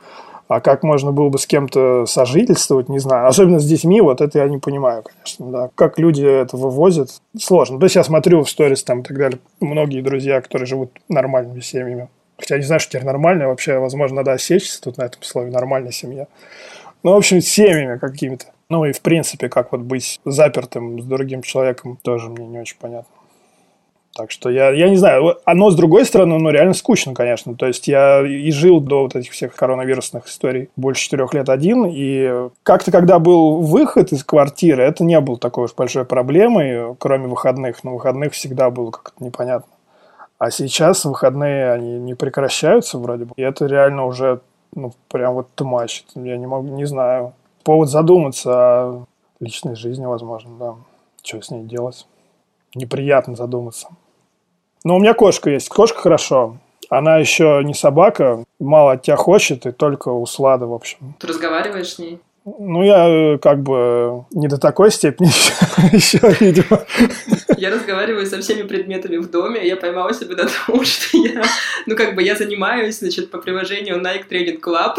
А 0.47 0.61
как 0.61 0.81
можно 0.81 1.11
было 1.11 1.29
бы 1.29 1.37
с 1.37 1.45
кем-то 1.45 2.07
сожительствовать, 2.07 2.89
не 2.89 2.97
знаю. 2.97 3.27
Особенно 3.27 3.59
с 3.59 3.65
детьми, 3.67 4.01
вот 4.01 4.19
это 4.19 4.39
я 4.39 4.49
не 4.49 4.57
понимаю, 4.57 5.03
конечно, 5.03 5.45
да. 5.51 5.69
Как 5.75 5.99
люди 5.99 6.25
это 6.25 6.57
вывозят, 6.57 7.21
сложно. 7.39 7.77
То 7.77 7.85
есть 7.85 7.95
я 7.95 8.03
смотрю 8.03 8.43
в 8.43 8.49
сторис 8.49 8.83
там 8.83 9.01
и 9.01 9.03
так 9.03 9.15
далее, 9.15 9.39
многие 9.59 10.01
друзья, 10.01 10.41
которые 10.41 10.65
живут 10.65 10.89
нормальными 11.07 11.59
семьями, 11.59 12.09
Хотя 12.39 12.57
не 12.57 12.63
знаю, 12.63 12.79
что 12.79 12.91
теперь 12.91 13.05
нормально. 13.05 13.47
Вообще, 13.47 13.77
возможно, 13.77 14.17
надо 14.17 14.31
осечься 14.31 14.81
тут 14.81 14.97
на 14.97 15.03
этом 15.03 15.21
слове 15.23 15.51
«нормальная 15.51 15.91
семья». 15.91 16.27
Ну, 17.03 17.13
в 17.13 17.17
общем, 17.17 17.41
семьями 17.41 17.97
какими-то. 17.97 18.45
Ну, 18.69 18.85
и, 18.85 18.91
в 18.91 19.01
принципе, 19.01 19.49
как 19.49 19.71
вот 19.71 19.81
быть 19.81 20.19
запертым 20.25 21.01
с 21.01 21.05
другим 21.05 21.41
человеком, 21.41 21.97
тоже 22.01 22.29
мне 22.29 22.45
не 22.45 22.59
очень 22.59 22.77
понятно. 22.79 23.09
Так 24.15 24.31
что 24.31 24.49
я, 24.49 24.71
я 24.71 24.89
не 24.89 24.97
знаю, 24.97 25.37
оно 25.45 25.69
с 25.69 25.75
другой 25.75 26.03
стороны, 26.03 26.37
ну, 26.37 26.49
реально 26.49 26.73
скучно, 26.73 27.13
конечно. 27.13 27.55
То 27.55 27.67
есть 27.67 27.87
я 27.87 28.25
и 28.25 28.51
жил 28.51 28.81
до 28.81 29.03
вот 29.03 29.15
этих 29.15 29.31
всех 29.31 29.55
коронавирусных 29.55 30.27
историй 30.27 30.69
больше 30.75 31.03
четырех 31.03 31.33
лет 31.33 31.47
один, 31.47 31.85
и 31.85 32.49
как-то, 32.63 32.91
когда 32.91 33.19
был 33.19 33.61
выход 33.61 34.11
из 34.11 34.23
квартиры, 34.23 34.83
это 34.83 35.03
не 35.03 35.19
было 35.21 35.37
такой 35.37 35.65
уж 35.65 35.73
большой 35.73 36.05
проблемой, 36.05 36.95
кроме 36.99 37.27
выходных. 37.27 37.83
На 37.83 37.91
выходных 37.91 38.33
всегда 38.33 38.69
было 38.69 38.91
как-то 38.91 39.23
непонятно. 39.23 39.71
А 40.39 40.51
сейчас 40.51 41.03
выходные, 41.03 41.71
они 41.71 41.99
не 41.99 42.15
прекращаются 42.15 42.97
вроде 42.97 43.25
бы. 43.25 43.33
И 43.35 43.41
это 43.41 43.65
реально 43.65 44.05
уже, 44.05 44.39
ну, 44.73 44.93
прям 45.09 45.33
вот 45.33 45.49
тумачит. 45.53 46.05
Я 46.15 46.37
не 46.37 46.47
могу, 46.47 46.69
не 46.69 46.85
знаю. 46.85 47.33
Повод 47.63 47.89
задуматься 47.89 48.51
о 48.51 49.05
личной 49.41 49.75
жизни, 49.75 50.05
возможно, 50.05 50.51
да. 50.57 50.75
Что 51.21 51.41
с 51.41 51.51
ней 51.51 51.63
делать? 51.63 52.07
Неприятно 52.73 53.35
задуматься. 53.35 53.89
Но 54.85 54.95
у 54.95 54.99
меня 54.99 55.13
кошка 55.13 55.49
есть. 55.49 55.67
Кошка 55.67 55.99
хорошо. 55.99 56.57
Она 56.89 57.17
еще 57.17 57.61
не 57.65 57.73
собака, 57.73 58.43
мало 58.59 58.93
от 58.93 59.03
тебя 59.03 59.17
хочет, 59.17 59.65
и 59.65 59.71
только 59.71 60.09
услада, 60.09 60.65
в 60.65 60.73
общем. 60.73 61.15
Ты 61.19 61.27
разговариваешь 61.27 61.95
с 61.95 61.99
ней? 61.99 62.19
Ну, 62.45 62.81
я 62.81 63.07
э, 63.07 63.37
как 63.37 63.61
бы 63.61 64.25
не 64.31 64.47
до 64.47 64.57
такой 64.57 64.89
степени 64.89 65.27
еще, 65.95 66.19
видимо. 66.39 66.79
Я 67.59 67.71
разговариваю 67.71 68.25
со 68.25 68.39
всеми 68.39 68.65
предметами 68.65 69.17
в 69.17 69.29
доме, 69.29 69.67
я 69.67 69.75
поймала 69.75 70.13
себя 70.13 70.35
на 70.35 70.49
том, 70.49 70.85
что 70.85 71.17
я, 71.17 71.43
ну, 71.85 71.95
как 71.97 72.15
бы 72.15 72.23
я 72.23 72.35
занимаюсь, 72.35 72.99
значит, 72.99 73.29
по 73.29 73.37
приложению 73.37 73.97
Nike 73.97 74.29
Training 74.29 74.61
Club. 74.61 74.95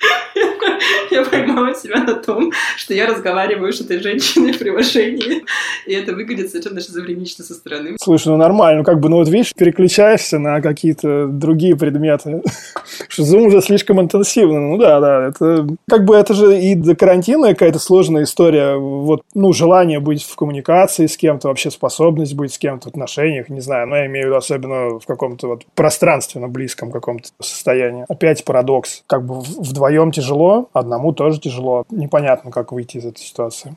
я 1.10 1.24
поймала 1.24 1.74
себя 1.74 2.02
на 2.04 2.14
том, 2.14 2.52
что 2.76 2.94
я 2.94 3.06
разговариваю 3.06 3.72
с 3.72 3.80
этой 3.80 4.00
женщиной 4.00 4.52
в 4.52 4.58
приложении, 4.58 5.44
и 5.86 5.92
это 5.92 6.12
выглядит 6.14 6.50
совершенно 6.50 6.80
шизофренично 6.80 7.44
со 7.44 7.54
стороны. 7.54 7.96
Слушай, 8.00 8.28
ну 8.28 8.36
нормально, 8.36 8.78
ну 8.78 8.84
как 8.84 9.00
бы, 9.00 9.08
ну 9.08 9.16
вот 9.16 9.28
видишь, 9.28 9.52
переключаешься 9.54 10.38
на 10.38 10.60
какие-то 10.60 11.26
другие 11.26 11.76
предметы, 11.76 12.42
что 13.08 13.22
Zoom 13.22 13.46
уже 13.46 13.60
слишком 13.60 14.00
интенсивно, 14.00 14.60
ну 14.60 14.76
да, 14.78 15.00
да, 15.00 15.28
это 15.28 15.66
как 15.88 16.04
бы 16.04 16.16
это 16.16 16.34
же 16.34 16.58
и 16.58 16.74
до 16.74 16.94
карантина 16.94 17.48
какая-то 17.48 17.78
сложная 17.78 18.24
история, 18.24 18.76
вот, 18.76 19.22
ну, 19.34 19.52
желание 19.52 20.00
быть 20.00 20.22
в 20.22 20.36
коммуникации 20.36 21.06
с 21.06 21.16
кем-то, 21.16 21.48
вообще 21.48 21.70
способность 21.70 22.34
быть 22.34 22.54
с 22.54 22.58
кем-то 22.58 22.88
в 22.88 22.90
отношениях, 22.90 23.48
не 23.48 23.60
знаю, 23.60 23.88
но 23.88 23.96
я 23.96 24.06
имею 24.06 24.26
в 24.26 24.28
виду 24.28 24.36
особенно 24.36 24.98
в 24.98 25.06
каком-то 25.06 25.48
вот 25.48 25.62
пространственно 25.74 26.48
близком 26.48 26.92
каком-то 26.92 27.28
состоянии. 27.40 28.04
Опять 28.08 28.44
парадокс, 28.44 29.02
как 29.06 29.24
бы 29.24 29.40
вдвоем 29.40 29.87
тяжело, 30.12 30.68
одному 30.72 31.12
тоже 31.12 31.40
тяжело, 31.40 31.84
непонятно, 31.90 32.50
как 32.50 32.72
выйти 32.72 32.98
из 32.98 33.06
этой 33.06 33.20
ситуации. 33.20 33.76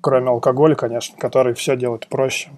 Кроме 0.00 0.28
алкоголя, 0.28 0.74
конечно, 0.74 1.16
который 1.18 1.54
все 1.54 1.76
делает 1.76 2.06
проще 2.08 2.50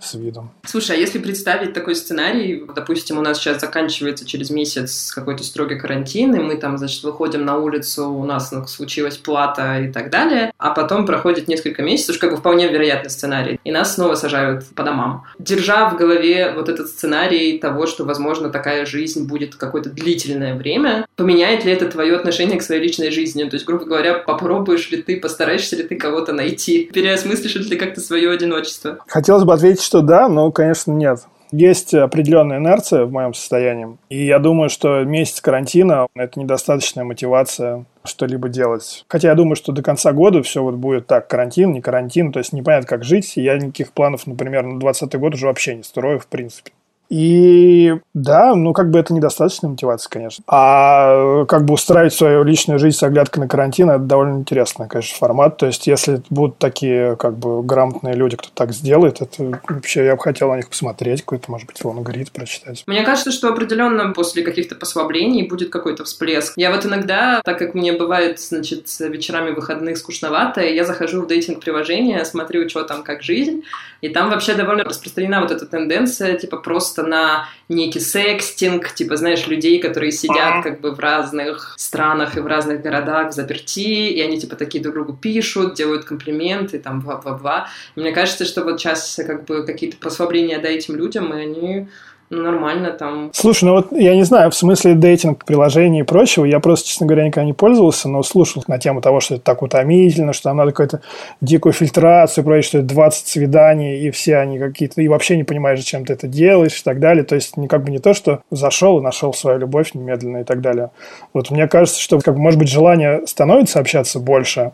с 0.00 0.14
видом. 0.14 0.50
Слушай, 0.64 0.96
а 0.96 0.98
если 0.98 1.18
представить 1.18 1.72
такой 1.72 1.94
сценарий, 1.94 2.64
допустим, 2.74 3.18
у 3.18 3.20
нас 3.20 3.38
сейчас 3.38 3.60
заканчивается 3.60 4.24
через 4.24 4.50
месяц 4.50 5.12
какой-то 5.12 5.42
строгий 5.44 5.76
карантин, 5.76 6.34
и 6.34 6.38
мы 6.38 6.56
там, 6.56 6.78
значит, 6.78 7.02
выходим 7.02 7.44
на 7.44 7.58
улицу, 7.58 8.10
у 8.10 8.24
нас 8.24 8.52
ну, 8.52 8.66
случилась 8.66 9.16
плата 9.16 9.80
и 9.80 9.92
так 9.92 10.10
далее, 10.10 10.52
а 10.58 10.70
потом 10.70 11.06
проходит 11.06 11.48
несколько 11.48 11.82
месяцев, 11.82 12.18
как 12.18 12.30
бы 12.30 12.36
вполне 12.36 12.68
вероятный 12.68 13.10
сценарий, 13.10 13.60
и 13.64 13.72
нас 13.72 13.94
снова 13.94 14.14
сажают 14.14 14.66
по 14.74 14.82
домам. 14.82 15.24
Держа 15.38 15.90
в 15.90 15.96
голове 15.96 16.52
вот 16.54 16.68
этот 16.68 16.88
сценарий 16.88 17.58
того, 17.58 17.86
что, 17.86 18.04
возможно, 18.04 18.50
такая 18.50 18.86
жизнь 18.86 19.26
будет 19.26 19.56
какое-то 19.56 19.90
длительное 19.90 20.54
время, 20.54 21.06
поменяет 21.16 21.64
ли 21.64 21.72
это 21.72 21.86
твое 21.86 22.16
отношение 22.16 22.58
к 22.58 22.62
своей 22.62 22.82
личной 22.82 23.10
жизни? 23.10 23.44
То 23.44 23.56
есть, 23.56 23.66
грубо 23.66 23.84
говоря, 23.84 24.14
попробуешь 24.14 24.90
ли 24.90 25.02
ты, 25.02 25.18
постараешься 25.18 25.76
ли 25.76 25.82
ты 25.82 25.96
кого-то 25.96 26.32
найти? 26.32 26.88
Переосмыслишь 26.92 27.56
ли 27.56 27.64
ты 27.64 27.76
как-то 27.76 28.00
свое 28.00 28.30
одиночество? 28.30 28.98
Хотелось 29.06 29.44
бы 29.44 29.52
ответить, 29.52 29.87
что 29.88 30.02
да, 30.02 30.28
но, 30.28 30.52
конечно, 30.52 30.92
нет. 30.92 31.20
Есть 31.50 31.94
определенная 31.94 32.58
инерция 32.58 33.06
в 33.06 33.10
моем 33.10 33.32
состоянии. 33.32 33.96
И 34.10 34.26
я 34.26 34.38
думаю, 34.38 34.68
что 34.68 35.02
месяц 35.04 35.40
карантина– 35.40 36.06
это 36.14 36.38
недостаточная 36.38 37.04
мотивация 37.04 37.86
что-либо 38.04 38.50
делать. 38.50 39.06
Хотя 39.08 39.28
я 39.28 39.34
думаю, 39.34 39.56
что 39.56 39.72
до 39.72 39.82
конца 39.82 40.12
года 40.12 40.42
все 40.42 40.62
вот 40.62 40.74
будет 40.74 41.06
так, 41.06 41.26
карантин, 41.26 41.72
не 41.72 41.80
карантин, 41.80 42.32
то 42.32 42.38
есть 42.38 42.52
непонятно, 42.52 42.86
как 42.86 43.02
жить. 43.02 43.32
Я 43.36 43.56
никаких 43.56 43.92
планов, 43.92 44.26
например, 44.26 44.64
на 44.64 44.78
2020 44.78 45.14
год 45.18 45.34
уже 45.34 45.46
вообще 45.46 45.76
не 45.76 45.82
строю, 45.82 46.18
в 46.18 46.26
принципе. 46.26 46.72
И 47.08 47.94
да, 48.12 48.54
ну 48.54 48.72
как 48.72 48.90
бы 48.90 48.98
это 48.98 49.14
недостаточная 49.14 49.70
мотивация, 49.70 50.10
конечно. 50.10 50.44
А 50.46 51.44
как 51.46 51.64
бы 51.64 51.74
устраивать 51.74 52.12
свою 52.12 52.42
личную 52.42 52.78
жизнь 52.78 52.96
с 52.98 53.02
оглядкой 53.02 53.42
на 53.42 53.48
карантин, 53.48 53.90
это 53.90 54.00
довольно 54.00 54.38
интересный, 54.38 54.88
конечно, 54.88 55.16
формат. 55.16 55.56
То 55.56 55.66
есть, 55.66 55.86
если 55.86 56.20
будут 56.28 56.58
такие 56.58 57.16
как 57.16 57.38
бы 57.38 57.62
грамотные 57.62 58.14
люди, 58.14 58.36
кто 58.36 58.48
так 58.52 58.72
сделает, 58.72 59.22
это 59.22 59.60
вообще 59.68 60.04
я 60.04 60.16
бы 60.16 60.22
хотел 60.22 60.50
на 60.50 60.56
них 60.56 60.68
посмотреть, 60.68 61.22
какой-то, 61.22 61.50
может 61.50 61.66
быть, 61.66 61.82
лонгрид 61.82 62.30
прочитать. 62.30 62.84
Мне 62.86 63.02
кажется, 63.02 63.32
что 63.32 63.48
определенно 63.48 64.12
после 64.12 64.42
каких-то 64.42 64.74
послаблений 64.74 65.48
будет 65.48 65.70
какой-то 65.70 66.04
всплеск. 66.04 66.52
Я 66.56 66.70
вот 66.70 66.84
иногда, 66.84 67.40
так 67.44 67.58
как 67.58 67.74
мне 67.74 67.92
бывает, 67.92 68.38
значит, 68.40 68.86
вечерами 69.00 69.50
выходных 69.50 69.96
скучновато, 69.96 70.60
я 70.60 70.84
захожу 70.84 71.22
в 71.22 71.26
дейтинг-приложение, 71.26 72.24
смотрю, 72.24 72.68
что 72.68 72.82
там, 72.82 73.02
как 73.02 73.22
жизнь, 73.22 73.62
и 74.02 74.08
там 74.08 74.30
вообще 74.30 74.54
довольно 74.54 74.84
распространена 74.84 75.40
вот 75.40 75.50
эта 75.50 75.64
тенденция, 75.66 76.36
типа, 76.36 76.58
просто 76.58 76.97
просто 76.98 77.02
на 77.02 77.48
некий 77.68 78.00
секстинг, 78.00 78.92
типа, 78.94 79.16
знаешь, 79.16 79.46
людей, 79.46 79.80
которые 79.80 80.12
сидят 80.12 80.64
как 80.64 80.80
бы 80.80 80.94
в 80.94 80.98
разных 80.98 81.74
странах 81.76 82.36
и 82.36 82.40
в 82.40 82.46
разных 82.46 82.82
городах 82.82 83.30
в 83.30 83.32
заперти, 83.32 84.10
и 84.10 84.20
они 84.20 84.40
типа 84.40 84.56
такие 84.56 84.82
друг 84.82 84.94
другу 84.94 85.12
пишут, 85.14 85.74
делают 85.74 86.04
комплименты, 86.04 86.78
там, 86.78 87.00
ва-ва-ва. 87.00 87.68
Мне 87.96 88.12
кажется, 88.12 88.44
что 88.44 88.64
вот 88.64 88.80
сейчас 88.80 89.20
как 89.26 89.44
бы 89.44 89.64
какие-то 89.64 89.96
послабления 89.98 90.58
да, 90.60 90.68
этим 90.68 90.96
людям, 90.96 91.32
и 91.32 91.40
они 91.40 91.88
ну, 92.30 92.42
нормально 92.42 92.90
там. 92.90 93.30
Слушай, 93.32 93.64
ну 93.64 93.72
вот 93.72 93.92
я 93.92 94.14
не 94.14 94.22
знаю, 94.22 94.50
в 94.50 94.54
смысле 94.54 94.94
дейтинг, 94.94 95.46
приложений 95.46 96.00
и 96.00 96.02
прочего, 96.02 96.44
я 96.44 96.60
просто, 96.60 96.88
честно 96.88 97.06
говоря, 97.06 97.24
никогда 97.24 97.46
не 97.46 97.54
пользовался, 97.54 98.08
но 98.08 98.22
слушал 98.22 98.62
на 98.66 98.78
тему 98.78 99.00
того, 99.00 99.20
что 99.20 99.36
это 99.36 99.44
так 99.44 99.62
утомительно, 99.62 100.34
что 100.34 100.44
там 100.44 100.58
надо 100.58 100.72
какую-то 100.72 101.00
дикую 101.40 101.72
фильтрацию, 101.72 102.44
прочее, 102.44 102.62
что 102.62 102.78
это 102.78 102.88
20 102.88 103.26
свиданий, 103.26 104.00
и 104.00 104.10
все 104.10 104.36
они 104.36 104.58
какие-то, 104.58 105.00
и 105.00 105.08
вообще 105.08 105.36
не 105.38 105.44
понимаешь, 105.44 105.78
зачем 105.78 106.04
ты 106.04 106.12
это 106.12 106.26
делаешь 106.26 106.78
и 106.78 106.84
так 106.84 107.00
далее. 107.00 107.24
То 107.24 107.34
есть, 107.34 107.56
не 107.56 107.66
как 107.66 107.84
бы 107.84 107.90
не 107.90 107.98
то, 107.98 108.12
что 108.12 108.42
зашел 108.50 108.98
и 108.98 109.02
нашел 109.02 109.32
свою 109.32 109.58
любовь 109.58 109.94
немедленно 109.94 110.38
и 110.38 110.44
так 110.44 110.60
далее. 110.60 110.90
Вот 111.32 111.50
мне 111.50 111.66
кажется, 111.66 112.00
что, 112.00 112.18
как 112.20 112.34
бы, 112.34 112.40
может 112.40 112.58
быть, 112.58 112.68
желание 112.68 113.26
становится 113.26 113.80
общаться 113.80 114.20
больше, 114.20 114.72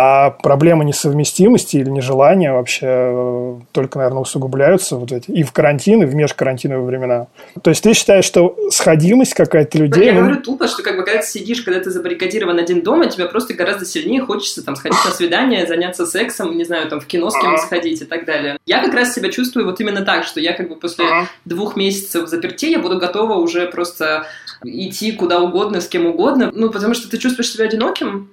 а 0.00 0.30
проблемы 0.30 0.84
несовместимости 0.84 1.76
или 1.76 1.90
нежелания 1.90 2.52
вообще 2.52 2.86
э, 2.86 3.54
только, 3.72 3.98
наверное, 3.98 4.20
усугубляются 4.20 4.94
вот 4.94 5.10
эти 5.10 5.28
и 5.32 5.42
в 5.42 5.50
карантин, 5.50 6.04
и 6.04 6.06
в 6.06 6.14
межкарантиновые 6.14 6.86
времена. 6.86 7.26
То 7.62 7.70
есть 7.70 7.82
ты 7.82 7.94
считаешь, 7.94 8.24
что 8.24 8.56
сходимость 8.70 9.34
какая-то 9.34 9.76
людей... 9.76 10.06
Я 10.06 10.12
ну... 10.12 10.20
говорю 10.20 10.40
тупо, 10.40 10.68
что 10.68 10.84
как 10.84 10.96
бы 10.96 11.04
когда 11.04 11.20
ты 11.20 11.26
сидишь, 11.26 11.62
когда 11.62 11.80
ты 11.80 11.90
забаррикадирован 11.90 12.60
один 12.60 12.82
дома, 12.82 13.06
тебе 13.06 13.26
просто 13.26 13.54
гораздо 13.54 13.84
сильнее 13.84 14.22
хочется 14.22 14.64
там 14.64 14.76
сходить 14.76 15.04
на 15.04 15.10
свидание, 15.10 15.66
заняться 15.66 16.06
сексом, 16.06 16.56
не 16.56 16.64
знаю, 16.64 16.88
там 16.88 17.00
в 17.00 17.06
кино 17.06 17.30
с 17.30 17.40
кем 17.40 17.58
сходить 17.58 18.00
и 18.00 18.04
так 18.04 18.24
далее. 18.24 18.56
Я 18.66 18.80
как 18.84 18.94
раз 18.94 19.12
себя 19.12 19.32
чувствую 19.32 19.66
вот 19.66 19.80
именно 19.80 20.02
так, 20.02 20.22
что 20.22 20.38
я 20.38 20.52
как 20.52 20.68
бы 20.68 20.76
после 20.76 21.06
двух 21.44 21.74
месяцев 21.74 22.28
заперти, 22.28 22.66
я 22.66 22.78
буду 22.78 22.98
готова 22.98 23.34
уже 23.34 23.66
просто 23.66 24.26
идти 24.62 25.10
куда 25.10 25.40
угодно, 25.40 25.80
с 25.80 25.88
кем 25.88 26.06
угодно, 26.06 26.52
ну, 26.54 26.70
потому 26.70 26.94
что 26.94 27.10
ты 27.10 27.18
чувствуешь 27.18 27.50
себя 27.50 27.64
одиноким, 27.64 28.30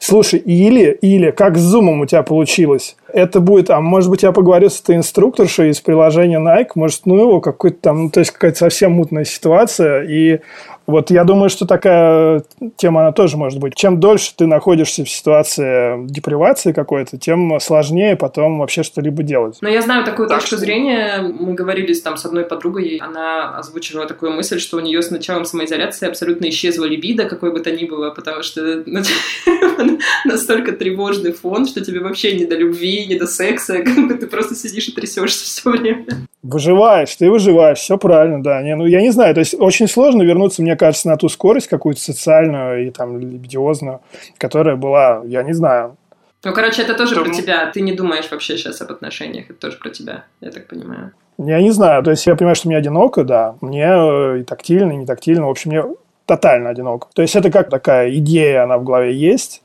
Слушай, 0.00 0.40
или, 0.40 0.90
или, 1.00 1.30
как 1.30 1.56
с 1.56 1.60
зумом 1.60 2.00
у 2.00 2.06
тебя 2.06 2.22
получилось? 2.22 2.96
Это 3.12 3.40
будет, 3.40 3.70
а 3.70 3.80
может 3.80 4.10
быть, 4.10 4.22
я 4.22 4.32
поговорю 4.32 4.70
с 4.70 4.80
этой 4.80 4.96
инструкторшей 4.96 5.70
из 5.70 5.80
приложения 5.80 6.40
Nike, 6.40 6.70
может, 6.74 7.06
ну 7.06 7.16
его 7.16 7.40
какой-то 7.40 7.78
там, 7.80 8.04
ну, 8.04 8.10
то 8.10 8.20
есть 8.20 8.32
какая-то 8.32 8.58
совсем 8.58 8.92
мутная 8.92 9.24
ситуация, 9.24 10.02
и 10.02 10.40
вот 10.88 11.10
я 11.10 11.24
думаю, 11.24 11.50
что 11.50 11.66
такая 11.66 12.42
тема, 12.76 13.02
она 13.02 13.12
тоже 13.12 13.36
может 13.36 13.60
быть. 13.60 13.74
Чем 13.74 14.00
дольше 14.00 14.32
ты 14.34 14.46
находишься 14.46 15.04
в 15.04 15.10
ситуации 15.10 16.06
депривации 16.06 16.72
какой-то, 16.72 17.18
тем 17.18 17.60
сложнее 17.60 18.16
потом 18.16 18.58
вообще 18.58 18.82
что-либо 18.82 19.22
делать. 19.22 19.58
Но 19.60 19.68
я 19.68 19.82
знаю 19.82 20.02
такую 20.04 20.28
так 20.28 20.38
точку 20.38 20.56
что... 20.56 20.64
зрения. 20.64 21.20
Мы 21.20 21.52
говорили 21.52 21.92
там 21.92 22.16
с 22.16 22.24
одной 22.24 22.44
подругой, 22.44 22.96
она 23.02 23.58
озвучила 23.58 24.06
такую 24.06 24.32
мысль, 24.32 24.58
что 24.58 24.78
у 24.78 24.80
нее 24.80 25.02
с 25.02 25.10
началом 25.10 25.44
самоизоляции 25.44 26.08
абсолютно 26.08 26.48
исчезла 26.48 26.86
либидо, 26.86 27.26
какой 27.26 27.52
бы 27.52 27.60
то 27.60 27.70
ни 27.70 27.84
было, 27.84 28.08
потому 28.08 28.42
что 28.42 28.82
ну, 28.86 29.02
настолько 30.24 30.72
тревожный 30.72 31.32
фон, 31.32 31.66
что 31.66 31.84
тебе 31.84 32.00
вообще 32.00 32.34
не 32.34 32.46
до 32.46 32.56
любви, 32.56 33.04
не 33.04 33.16
до 33.16 33.26
секса, 33.26 33.82
как 33.82 34.08
бы 34.08 34.14
ты 34.14 34.26
просто 34.26 34.54
сидишь 34.54 34.88
и 34.88 34.92
трясешься 34.92 35.44
все 35.44 35.68
время. 35.70 36.06
Выживаешь, 36.50 37.14
ты 37.14 37.30
выживаешь, 37.30 37.78
все 37.78 37.98
правильно, 37.98 38.42
да. 38.42 38.62
Не, 38.62 38.74
ну, 38.74 38.86
я 38.86 39.02
не 39.02 39.10
знаю, 39.10 39.34
то 39.34 39.40
есть 39.40 39.54
очень 39.58 39.86
сложно 39.86 40.22
вернуться, 40.22 40.62
мне 40.62 40.76
кажется, 40.76 41.08
на 41.08 41.16
ту 41.16 41.28
скорость 41.28 41.68
какую-то 41.68 42.00
социальную 42.00 42.86
и 42.86 42.90
там 42.90 43.18
лебедиозную, 43.18 44.00
которая 44.38 44.76
была, 44.76 45.22
я 45.26 45.42
не 45.42 45.52
знаю. 45.52 45.96
Ну, 46.44 46.52
короче, 46.52 46.82
это 46.82 46.94
тоже 46.94 47.14
Что... 47.14 47.24
про 47.24 47.34
тебя. 47.34 47.70
Ты 47.72 47.80
не 47.80 47.92
думаешь 47.92 48.30
вообще 48.30 48.56
сейчас 48.56 48.80
об 48.80 48.90
отношениях, 48.92 49.50
это 49.50 49.60
тоже 49.60 49.76
про 49.76 49.90
тебя, 49.90 50.24
я 50.40 50.50
так 50.50 50.66
понимаю. 50.68 51.12
Я 51.36 51.60
не 51.60 51.70
знаю, 51.70 52.02
то 52.02 52.10
есть 52.10 52.26
я 52.26 52.34
понимаю, 52.34 52.56
что 52.56 52.68
мне 52.68 52.76
одиноко, 52.76 53.24
да. 53.24 53.56
Мне 53.60 53.86
э, 53.86 54.40
и 54.40 54.42
тактильно, 54.42 54.92
и 54.92 54.96
не 54.96 55.06
тактильно, 55.06 55.46
в 55.46 55.50
общем, 55.50 55.70
мне 55.70 55.84
тотально 56.26 56.70
одиноко. 56.70 57.08
То 57.14 57.22
есть 57.22 57.36
это 57.36 57.50
как 57.50 57.70
такая 57.70 58.14
идея, 58.16 58.64
она 58.64 58.78
в 58.78 58.84
голове 58.84 59.14
есть, 59.14 59.62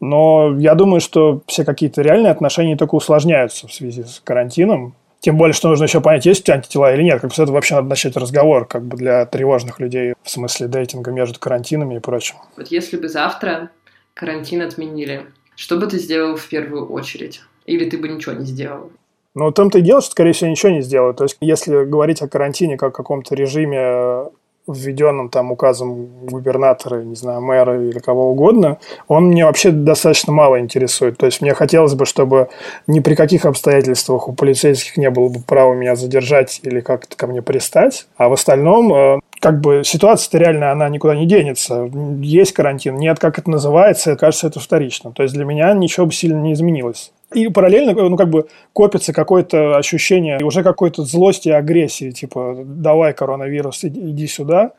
но 0.00 0.54
я 0.58 0.74
думаю, 0.74 1.00
что 1.00 1.42
все 1.46 1.64
какие-то 1.64 2.02
реальные 2.02 2.32
отношения 2.32 2.76
только 2.76 2.96
усложняются 2.96 3.68
в 3.68 3.72
связи 3.72 4.02
с 4.02 4.20
карантином, 4.24 4.94
тем 5.22 5.36
более, 5.36 5.54
что 5.54 5.68
нужно 5.68 5.84
еще 5.84 6.00
понять, 6.00 6.26
есть 6.26 6.40
у 6.40 6.44
тебя 6.44 6.56
антитела 6.56 6.92
или 6.92 7.04
нет. 7.04 7.20
Как 7.20 7.30
бы 7.30 7.34
с 7.34 7.38
этого 7.38 7.54
вообще 7.54 7.76
надо 7.76 7.88
начать 7.88 8.16
разговор, 8.16 8.66
как 8.66 8.84
бы 8.84 8.96
для 8.96 9.24
тревожных 9.24 9.78
людей 9.78 10.14
в 10.24 10.28
смысле 10.28 10.66
дейтинга 10.66 11.12
между 11.12 11.38
карантинами 11.38 11.94
и 11.94 11.98
прочим. 12.00 12.36
Вот 12.56 12.66
если 12.68 12.96
бы 12.96 13.08
завтра 13.08 13.70
карантин 14.14 14.62
отменили, 14.62 15.26
что 15.54 15.76
бы 15.76 15.86
ты 15.86 15.98
сделал 15.98 16.34
в 16.34 16.48
первую 16.48 16.90
очередь? 16.90 17.40
Или 17.66 17.88
ты 17.88 17.98
бы 17.98 18.08
ничего 18.08 18.34
не 18.34 18.44
сделал? 18.44 18.90
Ну, 19.36 19.52
том-то 19.52 19.78
и 19.78 19.82
дело, 19.82 20.02
что, 20.02 20.10
скорее 20.10 20.32
всего, 20.32 20.50
ничего 20.50 20.72
не 20.72 20.82
сделаю. 20.82 21.14
То 21.14 21.24
есть, 21.24 21.36
если 21.40 21.84
говорить 21.84 22.20
о 22.20 22.28
карантине 22.28 22.76
как 22.76 22.88
о 22.88 22.96
каком-то 22.96 23.36
режиме 23.36 24.24
введенным 24.66 25.28
там 25.28 25.50
указом 25.50 26.06
губернатора, 26.26 27.02
не 27.02 27.16
знаю, 27.16 27.40
мэра 27.40 27.80
или 27.80 27.98
кого 27.98 28.30
угодно, 28.30 28.78
он 29.08 29.26
мне 29.26 29.44
вообще 29.44 29.70
достаточно 29.70 30.32
мало 30.32 30.60
интересует. 30.60 31.18
То 31.18 31.26
есть 31.26 31.40
мне 31.40 31.54
хотелось 31.54 31.94
бы, 31.94 32.06
чтобы 32.06 32.48
ни 32.86 33.00
при 33.00 33.14
каких 33.14 33.44
обстоятельствах 33.44 34.28
у 34.28 34.32
полицейских 34.32 34.96
не 34.96 35.10
было 35.10 35.28
бы 35.28 35.40
права 35.40 35.74
меня 35.74 35.96
задержать 35.96 36.60
или 36.62 36.80
как-то 36.80 37.16
ко 37.16 37.26
мне 37.26 37.42
пристать. 37.42 38.06
А 38.16 38.28
в 38.28 38.32
остальном, 38.34 38.94
э, 38.94 39.20
как 39.40 39.60
бы 39.60 39.82
ситуация-то 39.84 40.38
реально, 40.38 40.70
она 40.70 40.88
никуда 40.88 41.16
не 41.16 41.26
денется. 41.26 41.90
Есть 42.20 42.52
карантин, 42.52 42.96
нет, 42.96 43.18
как 43.18 43.38
это 43.38 43.50
называется, 43.50 44.16
кажется, 44.16 44.46
это 44.46 44.60
вторично. 44.60 45.10
То 45.12 45.24
есть 45.24 45.34
для 45.34 45.44
меня 45.44 45.72
ничего 45.74 46.06
бы 46.06 46.12
сильно 46.12 46.40
не 46.40 46.52
изменилось. 46.52 47.12
И 47.34 47.48
параллельно, 47.48 47.92
ну, 47.92 48.16
как 48.16 48.30
бы 48.30 48.48
копится 48.72 49.12
какое-то 49.12 49.76
ощущение 49.76 50.38
уже 50.44 50.62
какой-то 50.62 51.04
злости 51.04 51.48
и 51.48 51.52
агрессии, 51.52 52.10
типа, 52.10 52.56
давай, 52.64 53.12
коронавирус, 53.12 53.84
иди, 53.84 54.26
сюда. 54.26 54.72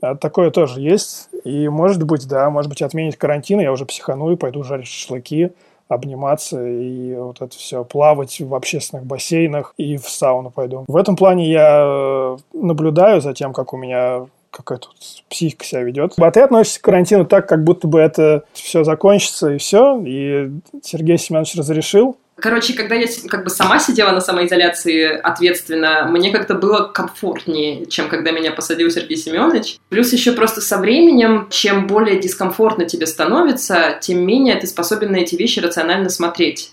А 0.00 0.14
такое 0.14 0.50
тоже 0.50 0.80
есть. 0.80 1.28
И, 1.44 1.68
может 1.68 2.02
быть, 2.04 2.26
да, 2.26 2.48
может 2.50 2.68
быть, 2.68 2.82
отменить 2.82 3.16
карантин, 3.16 3.60
я 3.60 3.72
уже 3.72 3.84
психаную, 3.84 4.36
пойду 4.36 4.62
жарить 4.62 4.86
шашлыки, 4.86 5.52
обниматься 5.88 6.64
и 6.64 7.14
вот 7.16 7.42
это 7.42 7.56
все, 7.56 7.84
плавать 7.84 8.40
в 8.40 8.54
общественных 8.54 9.04
бассейнах 9.04 9.74
и 9.76 9.96
в 9.96 10.08
сауну 10.08 10.50
пойду. 10.50 10.84
В 10.86 10.96
этом 10.96 11.16
плане 11.16 11.50
я 11.50 11.82
э, 11.84 12.36
наблюдаю 12.52 13.20
за 13.20 13.34
тем, 13.34 13.52
как 13.52 13.74
у 13.74 13.76
меня 13.76 14.26
какая 14.50 14.78
тут 14.78 14.96
психика 15.28 15.64
себя 15.64 15.82
ведет. 15.82 16.14
А 16.18 16.30
ты 16.30 16.40
относишься 16.40 16.80
к 16.80 16.84
карантину 16.84 17.24
так, 17.24 17.48
как 17.48 17.64
будто 17.64 17.86
бы 17.88 18.00
это 18.00 18.44
все 18.52 18.84
закончится 18.84 19.52
и 19.52 19.58
все, 19.58 20.02
и 20.04 20.50
Сергей 20.82 21.18
Семенович 21.18 21.54
разрешил, 21.56 22.16
Короче, 22.40 22.72
когда 22.72 22.94
я 22.94 23.06
как 23.28 23.44
бы 23.44 23.50
сама 23.50 23.78
сидела 23.78 24.12
на 24.12 24.20
самоизоляции 24.20 25.04
ответственно, 25.04 26.06
мне 26.10 26.30
как-то 26.30 26.54
было 26.54 26.84
комфортнее, 26.84 27.86
чем 27.86 28.08
когда 28.08 28.30
меня 28.30 28.50
посадил 28.50 28.90
Сергей 28.90 29.16
Семенович. 29.16 29.76
Плюс 29.90 30.12
еще 30.12 30.32
просто 30.32 30.60
со 30.60 30.78
временем, 30.78 31.48
чем 31.50 31.86
более 31.86 32.18
дискомфортно 32.18 32.86
тебе 32.86 33.06
становится, 33.06 33.98
тем 34.00 34.24
менее 34.24 34.56
ты 34.56 34.66
способен 34.66 35.12
на 35.12 35.16
эти 35.16 35.34
вещи 35.34 35.60
рационально 35.60 36.08
смотреть. 36.08 36.72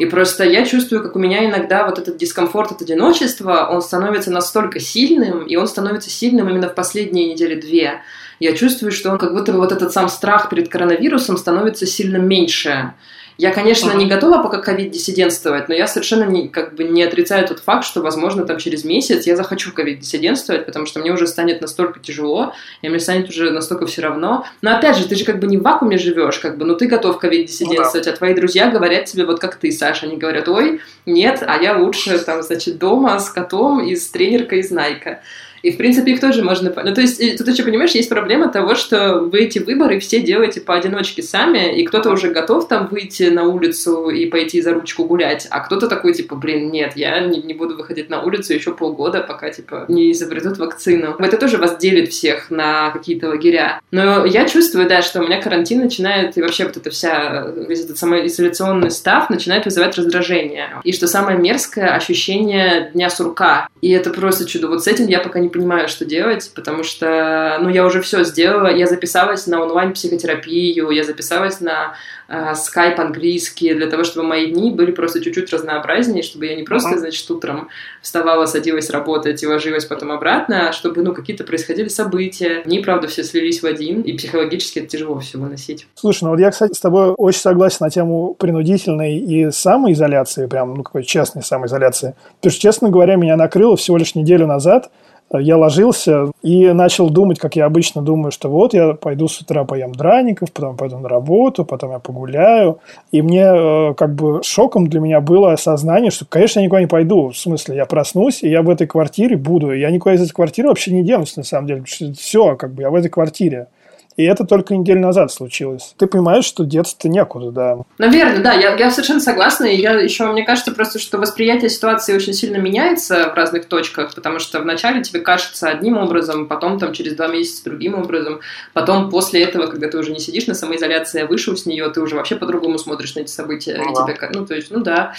И 0.00 0.06
просто 0.06 0.44
я 0.44 0.64
чувствую, 0.64 1.02
как 1.02 1.14
у 1.14 1.18
меня 1.18 1.44
иногда 1.44 1.84
вот 1.84 1.98
этот 1.98 2.16
дискомфорт 2.16 2.72
от 2.72 2.80
одиночества, 2.80 3.68
он 3.70 3.82
становится 3.82 4.30
настолько 4.30 4.80
сильным, 4.80 5.42
и 5.42 5.56
он 5.56 5.68
становится 5.68 6.08
сильным 6.08 6.48
именно 6.48 6.70
в 6.70 6.74
последние 6.74 7.30
недели-две. 7.30 8.00
Я 8.38 8.54
чувствую, 8.54 8.92
что 8.92 9.10
он 9.10 9.18
как 9.18 9.34
будто 9.34 9.52
бы 9.52 9.58
вот 9.58 9.72
этот 9.72 9.92
сам 9.92 10.08
страх 10.08 10.48
перед 10.48 10.70
коронавирусом 10.70 11.36
становится 11.36 11.84
сильно 11.84 12.16
меньше. 12.16 12.94
Я, 13.40 13.52
конечно, 13.52 13.92
uh-huh. 13.92 13.96
не 13.96 14.04
готова 14.04 14.42
пока 14.42 14.58
ковид-диссидентствовать, 14.58 15.70
но 15.70 15.74
я 15.74 15.86
совершенно 15.86 16.24
не, 16.24 16.48
как 16.48 16.74
бы 16.74 16.84
не 16.84 17.02
отрицаю 17.02 17.48
тот 17.48 17.60
факт, 17.60 17.86
что, 17.86 18.02
возможно, 18.02 18.44
там 18.44 18.58
через 18.58 18.84
месяц 18.84 19.26
я 19.26 19.34
захочу 19.34 19.72
ковид-диссидентствовать, 19.72 20.66
потому 20.66 20.84
что 20.84 21.00
мне 21.00 21.10
уже 21.10 21.26
станет 21.26 21.62
настолько 21.62 22.00
тяжело, 22.00 22.52
и 22.82 22.90
мне 22.90 23.00
станет 23.00 23.30
уже 23.30 23.50
настолько 23.50 23.86
все 23.86 24.02
равно. 24.02 24.44
Но 24.60 24.76
опять 24.76 24.98
же, 24.98 25.08
ты 25.08 25.14
же 25.14 25.24
как 25.24 25.38
бы 25.38 25.46
не 25.46 25.56
в 25.56 25.62
вакууме 25.62 25.96
живешь, 25.96 26.38
как 26.38 26.58
бы, 26.58 26.66
ну 26.66 26.76
ты 26.76 26.86
готов 26.86 27.18
ковид-диссидентствовать, 27.18 28.04
ну, 28.04 28.10
да. 28.10 28.14
а 28.14 28.16
твои 28.18 28.34
друзья 28.34 28.70
говорят 28.70 29.06
тебе 29.06 29.24
вот 29.24 29.40
как 29.40 29.56
ты, 29.56 29.72
Саша, 29.72 30.04
они 30.04 30.18
говорят, 30.18 30.46
ой, 30.46 30.82
нет, 31.06 31.42
а 31.46 31.56
я 31.56 31.78
лучше 31.78 32.18
там, 32.18 32.42
значит, 32.42 32.76
дома 32.76 33.18
с 33.18 33.30
котом 33.30 33.82
и 33.82 33.96
с 33.96 34.10
тренеркой 34.10 34.58
из 34.58 34.70
Найка. 34.70 35.20
И, 35.62 35.72
в 35.72 35.76
принципе, 35.76 36.12
их 36.12 36.20
тоже 36.20 36.42
можно... 36.42 36.72
Ну, 36.74 36.94
то 36.94 37.00
есть, 37.00 37.38
тут 37.38 37.48
еще, 37.48 37.62
понимаешь, 37.62 37.92
есть 37.92 38.08
проблема 38.08 38.48
того, 38.48 38.74
что 38.74 39.20
вы 39.20 39.40
эти 39.40 39.58
выборы 39.58 39.98
все 40.00 40.20
делаете 40.20 40.60
поодиночке 40.60 41.22
сами, 41.22 41.78
и 41.78 41.84
кто-то 41.84 42.10
уже 42.10 42.30
готов 42.30 42.68
там 42.68 42.88
выйти 42.88 43.24
на 43.24 43.44
улицу 43.44 44.08
и 44.08 44.26
пойти 44.26 44.60
за 44.60 44.72
ручку 44.74 45.04
гулять, 45.04 45.46
а 45.50 45.60
кто-то 45.60 45.88
такой, 45.88 46.14
типа, 46.14 46.36
блин, 46.36 46.70
нет, 46.70 46.92
я 46.96 47.20
не, 47.20 47.42
не 47.42 47.54
буду 47.54 47.76
выходить 47.76 48.10
на 48.10 48.22
улицу 48.22 48.54
еще 48.54 48.72
полгода, 48.72 49.20
пока, 49.20 49.50
типа, 49.50 49.84
не 49.88 50.12
изобретут 50.12 50.58
вакцину. 50.58 51.16
Это 51.18 51.36
тоже 51.36 51.58
вас 51.58 51.76
делит 51.76 52.10
всех 52.10 52.50
на 52.50 52.90
какие-то 52.90 53.28
лагеря. 53.28 53.80
Но 53.90 54.24
я 54.24 54.46
чувствую, 54.46 54.88
да, 54.88 55.02
что 55.02 55.20
у 55.20 55.24
меня 55.24 55.40
карантин 55.40 55.80
начинает, 55.80 56.36
и 56.36 56.42
вообще 56.42 56.64
вот 56.64 56.76
эта 56.76 56.90
вся, 56.90 57.52
весь 57.68 57.84
этот 57.84 57.98
самоизоляционный 57.98 58.90
став 58.90 59.30
начинает 59.30 59.64
вызывать 59.64 59.96
раздражение. 59.96 60.68
И 60.84 60.92
что 60.92 61.06
самое 61.06 61.38
мерзкое, 61.38 61.94
ощущение 61.94 62.90
дня 62.94 63.10
сурка. 63.10 63.68
И 63.82 63.90
это 63.90 64.10
просто 64.10 64.46
чудо. 64.46 64.68
Вот 64.68 64.82
с 64.82 64.86
этим 64.86 65.06
я 65.06 65.20
пока 65.20 65.38
не 65.38 65.48
понимаю, 65.50 65.88
что 65.88 66.04
делать, 66.04 66.50
потому 66.54 66.82
что, 66.82 67.58
ну, 67.60 67.68
я 67.68 67.84
уже 67.84 68.00
все 68.00 68.24
сделала. 68.24 68.68
Я 68.68 68.86
записалась 68.86 69.46
на 69.46 69.62
онлайн-психотерапию, 69.62 70.90
я 70.90 71.04
записалась 71.04 71.60
на 71.60 71.94
э, 72.28 72.54
скайп 72.54 72.98
английский, 72.98 73.74
для 73.74 73.86
того, 73.86 74.04
чтобы 74.04 74.26
мои 74.26 74.50
дни 74.50 74.70
были 74.70 74.92
просто 74.92 75.22
чуть-чуть 75.22 75.52
разнообразнее, 75.52 76.22
чтобы 76.22 76.46
я 76.46 76.56
не 76.56 76.62
просто, 76.62 76.98
значит, 76.98 77.30
утром 77.30 77.68
вставала, 78.02 78.46
садилась 78.46 78.90
работать 78.90 79.42
и 79.42 79.46
ложилась 79.46 79.84
потом 79.84 80.12
обратно, 80.12 80.68
а 80.68 80.72
чтобы, 80.72 81.02
ну, 81.02 81.12
какие-то 81.12 81.44
происходили 81.44 81.88
события. 81.88 82.62
Дни, 82.64 82.80
правда, 82.80 83.08
все 83.08 83.24
слились 83.24 83.62
в 83.62 83.66
один, 83.66 84.02
и 84.02 84.12
психологически 84.12 84.80
это 84.80 84.88
тяжело 84.88 85.18
все 85.18 85.38
выносить. 85.38 85.86
Слушай, 85.94 86.24
ну 86.24 86.30
вот 86.30 86.40
я, 86.40 86.50
кстати, 86.50 86.74
с 86.74 86.80
тобой 86.80 87.10
очень 87.16 87.40
согласен 87.40 87.78
на 87.80 87.90
тему 87.90 88.34
принудительной 88.38 89.18
и 89.18 89.50
самоизоляции, 89.50 90.46
прям, 90.46 90.74
ну, 90.74 90.82
какой 90.82 91.04
честной 91.04 91.42
самоизоляции. 91.42 92.14
Потому 92.36 92.52
что, 92.52 92.60
честно 92.60 92.90
говоря, 92.90 93.16
меня 93.16 93.36
накрыло 93.36 93.76
всего 93.76 93.96
лишь 93.96 94.14
неделю 94.14 94.46
назад, 94.46 94.90
я 95.38 95.56
ложился 95.56 96.32
и 96.42 96.72
начал 96.72 97.08
думать, 97.08 97.38
как 97.38 97.54
я 97.54 97.66
обычно 97.66 98.02
думаю, 98.02 98.32
что 98.32 98.48
вот 98.48 98.74
я 98.74 98.94
пойду 98.94 99.28
с 99.28 99.40
утра 99.40 99.64
поем 99.64 99.92
драников, 99.92 100.52
потом 100.52 100.76
пойду 100.76 100.98
на 100.98 101.08
работу, 101.08 101.64
потом 101.64 101.92
я 101.92 101.98
погуляю. 102.00 102.78
И 103.12 103.22
мне 103.22 103.44
э, 103.44 103.94
как 103.94 104.14
бы 104.14 104.42
шоком 104.42 104.88
для 104.88 105.00
меня 105.00 105.20
было 105.20 105.52
осознание, 105.52 106.10
что, 106.10 106.24
конечно, 106.24 106.58
я 106.58 106.66
никуда 106.66 106.80
не 106.80 106.88
пойду. 106.88 107.28
В 107.30 107.36
смысле, 107.36 107.76
я 107.76 107.86
проснусь, 107.86 108.42
и 108.42 108.48
я 108.48 108.62
в 108.62 108.70
этой 108.70 108.88
квартире 108.88 109.36
буду. 109.36 109.72
Я 109.72 109.90
никуда 109.90 110.14
из 110.14 110.22
этой 110.22 110.32
квартиры 110.32 110.68
вообще 110.68 110.92
не 110.92 111.04
денусь, 111.04 111.36
на 111.36 111.44
самом 111.44 111.68
деле. 111.68 111.84
Все, 111.84 112.56
как 112.56 112.74
бы 112.74 112.82
я 112.82 112.90
в 112.90 112.94
этой 112.96 113.08
квартире. 113.08 113.68
И 114.16 114.24
это 114.24 114.44
только 114.44 114.74
неделю 114.74 115.00
назад 115.00 115.32
случилось. 115.32 115.94
Ты 115.96 116.06
понимаешь, 116.06 116.44
что 116.44 116.64
деться-то 116.64 117.08
некуда, 117.08 117.50
да. 117.50 117.78
Наверное, 117.98 118.42
да, 118.42 118.52
я, 118.52 118.74
я 118.74 118.90
совершенно 118.90 119.20
согласна. 119.20 119.66
И 119.66 119.76
я 119.76 119.92
еще, 119.92 120.26
мне 120.26 120.44
кажется 120.44 120.72
просто, 120.72 120.98
что 120.98 121.18
восприятие 121.18 121.70
ситуации 121.70 122.14
очень 122.14 122.34
сильно 122.34 122.56
меняется 122.56 123.30
в 123.30 123.34
разных 123.34 123.66
точках, 123.66 124.14
потому 124.14 124.38
что 124.38 124.60
вначале 124.60 125.02
тебе 125.02 125.20
кажется 125.20 125.68
одним 125.68 125.96
образом, 125.96 126.48
потом 126.48 126.78
там 126.78 126.92
через 126.92 127.14
два 127.14 127.28
месяца 127.28 127.64
другим 127.64 127.94
образом, 127.94 128.40
потом 128.72 129.10
после 129.10 129.42
этого, 129.42 129.68
когда 129.68 129.88
ты 129.88 129.98
уже 129.98 130.12
не 130.12 130.20
сидишь 130.20 130.46
на 130.46 130.54
самоизоляции, 130.54 131.22
а 131.22 131.26
вышел 131.26 131.56
с 131.56 131.64
нее, 131.66 131.88
ты 131.90 132.00
уже 132.00 132.16
вообще 132.16 132.36
по-другому 132.36 132.78
смотришь 132.78 133.14
на 133.14 133.20
эти 133.20 133.30
события. 133.30 133.76
Ну, 133.78 133.90
и 133.90 133.94
да. 133.94 134.04
тебе, 134.04 134.30
ну, 134.34 134.46
то 134.46 134.54
есть, 134.54 134.70
ну 134.70 134.80
да. 134.80 135.14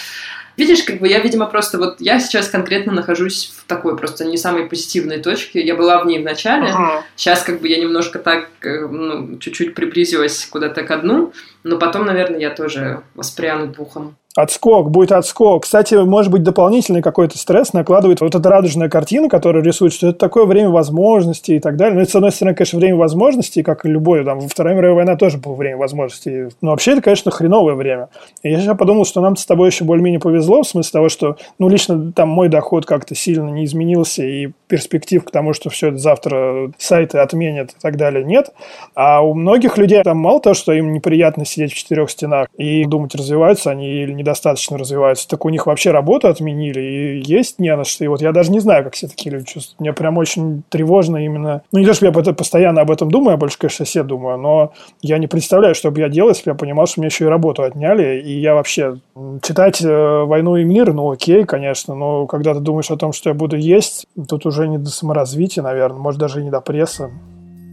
Видишь, 0.56 0.82
как 0.82 0.98
бы 0.98 1.08
я, 1.08 1.18
видимо, 1.20 1.46
просто 1.46 1.78
вот 1.78 2.00
я 2.00 2.20
сейчас 2.20 2.48
конкретно 2.48 2.92
нахожусь 2.92 3.52
в 3.56 3.66
такой 3.66 3.96
просто 3.96 4.24
не 4.24 4.36
самой 4.36 4.66
позитивной 4.66 5.18
точке. 5.18 5.60
Я 5.60 5.74
была 5.74 6.02
в 6.02 6.06
ней 6.06 6.18
в 6.18 6.24
начале. 6.24 6.68
Ага. 6.68 7.04
Сейчас 7.16 7.42
как 7.42 7.60
бы 7.60 7.68
я 7.68 7.80
немножко 7.80 8.18
так, 8.18 8.48
э, 8.62 8.86
ну, 8.86 9.38
чуть-чуть 9.38 9.74
приблизилась 9.74 10.46
куда-то 10.46 10.82
к 10.82 10.96
дну, 10.98 11.32
но 11.64 11.78
потом, 11.78 12.06
наверное, 12.06 12.40
я 12.40 12.50
тоже 12.50 13.02
воспряну 13.14 13.68
духом. 13.68 14.16
Отскок, 14.34 14.90
будет 14.90 15.12
отскок. 15.12 15.64
Кстати, 15.64 15.94
может 15.94 16.32
быть, 16.32 16.42
дополнительный 16.42 17.02
какой-то 17.02 17.36
стресс 17.36 17.74
накладывает 17.74 18.22
вот 18.22 18.34
эта 18.34 18.48
радужная 18.48 18.88
картина, 18.88 19.28
которая 19.28 19.62
рисует, 19.62 19.92
что 19.92 20.08
это 20.08 20.18
такое 20.18 20.46
время 20.46 20.70
возможностей 20.70 21.56
и 21.56 21.60
так 21.60 21.76
далее. 21.76 21.96
Ну, 21.96 22.00
это, 22.00 22.10
с 22.10 22.14
одной 22.14 22.32
стороны, 22.32 22.54
конечно, 22.54 22.78
время 22.78 22.96
возможностей, 22.96 23.62
как 23.62 23.84
и 23.84 23.90
любое. 23.90 24.24
Там, 24.24 24.40
Вторая 24.40 24.74
мировая 24.74 24.96
война 24.96 25.16
тоже 25.16 25.36
было 25.36 25.52
время 25.54 25.76
возможностей. 25.76 26.48
Но 26.62 26.70
вообще 26.70 26.92
это, 26.92 27.02
конечно, 27.02 27.30
хреновое 27.30 27.74
время. 27.74 28.08
И 28.42 28.50
я 28.50 28.58
сейчас 28.58 28.74
подумал, 28.78 29.04
что 29.04 29.20
нам 29.20 29.36
с 29.36 29.44
тобой 29.44 29.68
еще 29.68 29.84
более-менее 29.84 30.20
повезло, 30.20 30.62
в 30.62 30.66
смысле 30.66 30.90
того, 30.92 31.08
что, 31.10 31.36
ну, 31.58 31.68
лично 31.68 32.12
там 32.12 32.30
мой 32.30 32.48
доход 32.48 32.86
как-то 32.86 33.14
сильно 33.14 33.50
не 33.50 33.66
изменился, 33.66 34.24
и 34.24 34.52
перспектив 34.66 35.22
к 35.22 35.30
тому, 35.30 35.52
что 35.52 35.68
все 35.68 35.88
это 35.88 35.98
завтра 35.98 36.72
сайты 36.78 37.18
отменят 37.18 37.72
и 37.72 37.74
так 37.82 37.98
далее, 37.98 38.24
нет. 38.24 38.48
А 38.94 39.20
у 39.20 39.34
многих 39.34 39.76
людей 39.76 40.02
там 40.02 40.16
мало 40.16 40.40
того, 40.40 40.54
что 40.54 40.72
им 40.72 40.94
неприятно 40.94 41.44
сидеть 41.52 41.72
в 41.72 41.76
четырех 41.76 42.10
стенах 42.10 42.48
и 42.56 42.84
думать, 42.84 43.14
развиваются 43.14 43.70
они 43.70 43.88
или 43.88 44.12
недостаточно 44.12 44.78
развиваются, 44.78 45.28
так 45.28 45.44
у 45.44 45.48
них 45.48 45.66
вообще 45.66 45.90
работу 45.90 46.28
отменили, 46.28 46.80
и 46.80 47.22
есть 47.24 47.58
не 47.58 47.74
на 47.74 47.84
что. 47.84 48.04
И 48.04 48.08
вот 48.08 48.20
я 48.22 48.32
даже 48.32 48.50
не 48.50 48.60
знаю, 48.60 48.84
как 48.84 48.94
все 48.94 49.08
такие 49.08 49.32
люди 49.32 49.46
чувствуют. 49.46 49.80
Мне 49.80 49.92
прям 49.92 50.18
очень 50.18 50.62
тревожно 50.68 51.18
именно... 51.18 51.62
Ну, 51.72 51.78
не 51.78 51.86
то, 51.86 51.94
что 51.94 52.06
я 52.06 52.12
постоянно 52.12 52.80
об 52.80 52.90
этом 52.90 53.10
думаю, 53.10 53.32
я 53.32 53.36
больше, 53.36 53.58
конечно, 53.58 53.84
все 53.84 54.02
думаю, 54.02 54.38
но 54.38 54.72
я 55.00 55.18
не 55.18 55.26
представляю, 55.26 55.74
что 55.74 55.90
бы 55.90 56.00
я 56.00 56.08
делал, 56.08 56.30
если 56.30 56.44
бы 56.44 56.50
я 56.50 56.54
понимал, 56.54 56.86
что 56.86 57.00
мне 57.00 57.08
еще 57.08 57.24
и 57.24 57.28
работу 57.28 57.62
отняли, 57.62 58.20
и 58.20 58.40
я 58.40 58.54
вообще... 58.54 58.96
Читать 59.42 59.82
э, 59.82 60.24
«Войну 60.24 60.56
и 60.56 60.64
мир», 60.64 60.92
ну, 60.92 61.10
окей, 61.10 61.44
конечно, 61.44 61.94
но 61.94 62.26
когда 62.26 62.54
ты 62.54 62.60
думаешь 62.60 62.90
о 62.90 62.96
том, 62.96 63.12
что 63.12 63.30
я 63.30 63.34
буду 63.34 63.56
есть, 63.56 64.06
тут 64.28 64.46
уже 64.46 64.68
не 64.68 64.78
до 64.78 64.90
саморазвития, 64.90 65.62
наверное, 65.62 65.98
может, 65.98 66.20
даже 66.20 66.40
и 66.40 66.44
не 66.44 66.50
до 66.50 66.60
пресса. 66.60 67.10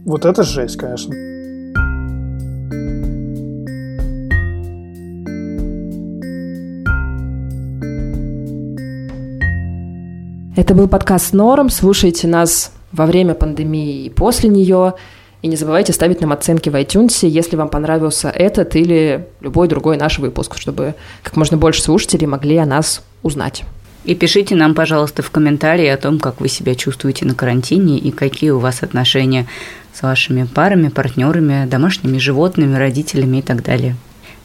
Вот 0.04 0.24
это 0.24 0.42
жесть, 0.42 0.76
конечно. 0.76 1.39
Это 10.56 10.74
был 10.74 10.88
подкаст 10.88 11.32
«Норм». 11.32 11.70
Слушайте 11.70 12.26
нас 12.26 12.72
во 12.90 13.06
время 13.06 13.34
пандемии 13.34 14.06
и 14.06 14.10
после 14.10 14.48
нее. 14.48 14.94
И 15.42 15.48
не 15.48 15.54
забывайте 15.54 15.92
ставить 15.92 16.20
нам 16.20 16.32
оценки 16.32 16.68
в 16.68 16.74
iTunes, 16.74 17.26
если 17.26 17.54
вам 17.54 17.68
понравился 17.68 18.30
этот 18.30 18.74
или 18.74 19.28
любой 19.40 19.68
другой 19.68 19.96
наш 19.96 20.18
выпуск, 20.18 20.58
чтобы 20.58 20.96
как 21.22 21.36
можно 21.36 21.56
больше 21.56 21.82
слушателей 21.82 22.26
могли 22.26 22.56
о 22.56 22.66
нас 22.66 23.02
узнать. 23.22 23.62
И 24.04 24.16
пишите 24.16 24.56
нам, 24.56 24.74
пожалуйста, 24.74 25.22
в 25.22 25.30
комментарии 25.30 25.86
о 25.86 25.96
том, 25.96 26.18
как 26.18 26.40
вы 26.40 26.48
себя 26.48 26.74
чувствуете 26.74 27.26
на 27.26 27.34
карантине 27.36 27.98
и 27.98 28.10
какие 28.10 28.50
у 28.50 28.58
вас 28.58 28.82
отношения 28.82 29.46
с 29.94 30.02
вашими 30.02 30.44
парами, 30.44 30.88
партнерами, 30.88 31.66
домашними 31.66 32.18
животными, 32.18 32.76
родителями 32.76 33.36
и 33.38 33.42
так 33.42 33.62
далее. 33.62 33.94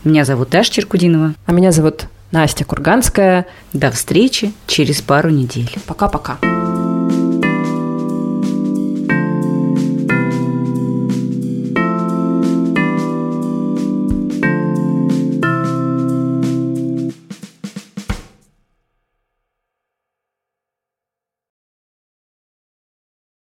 Меня 0.04 0.24
зовут 0.24 0.50
Даша 0.50 0.72
Черкудинова. 0.72 1.34
А 1.48 1.52
меня 1.52 1.72
зовут 1.72 2.06
Настя 2.36 2.66
Курганская. 2.66 3.46
До 3.72 3.92
встречи 3.92 4.52
через 4.68 5.02
пару 5.02 5.30
недель. 5.30 5.74
Пока-пока. 5.88 6.38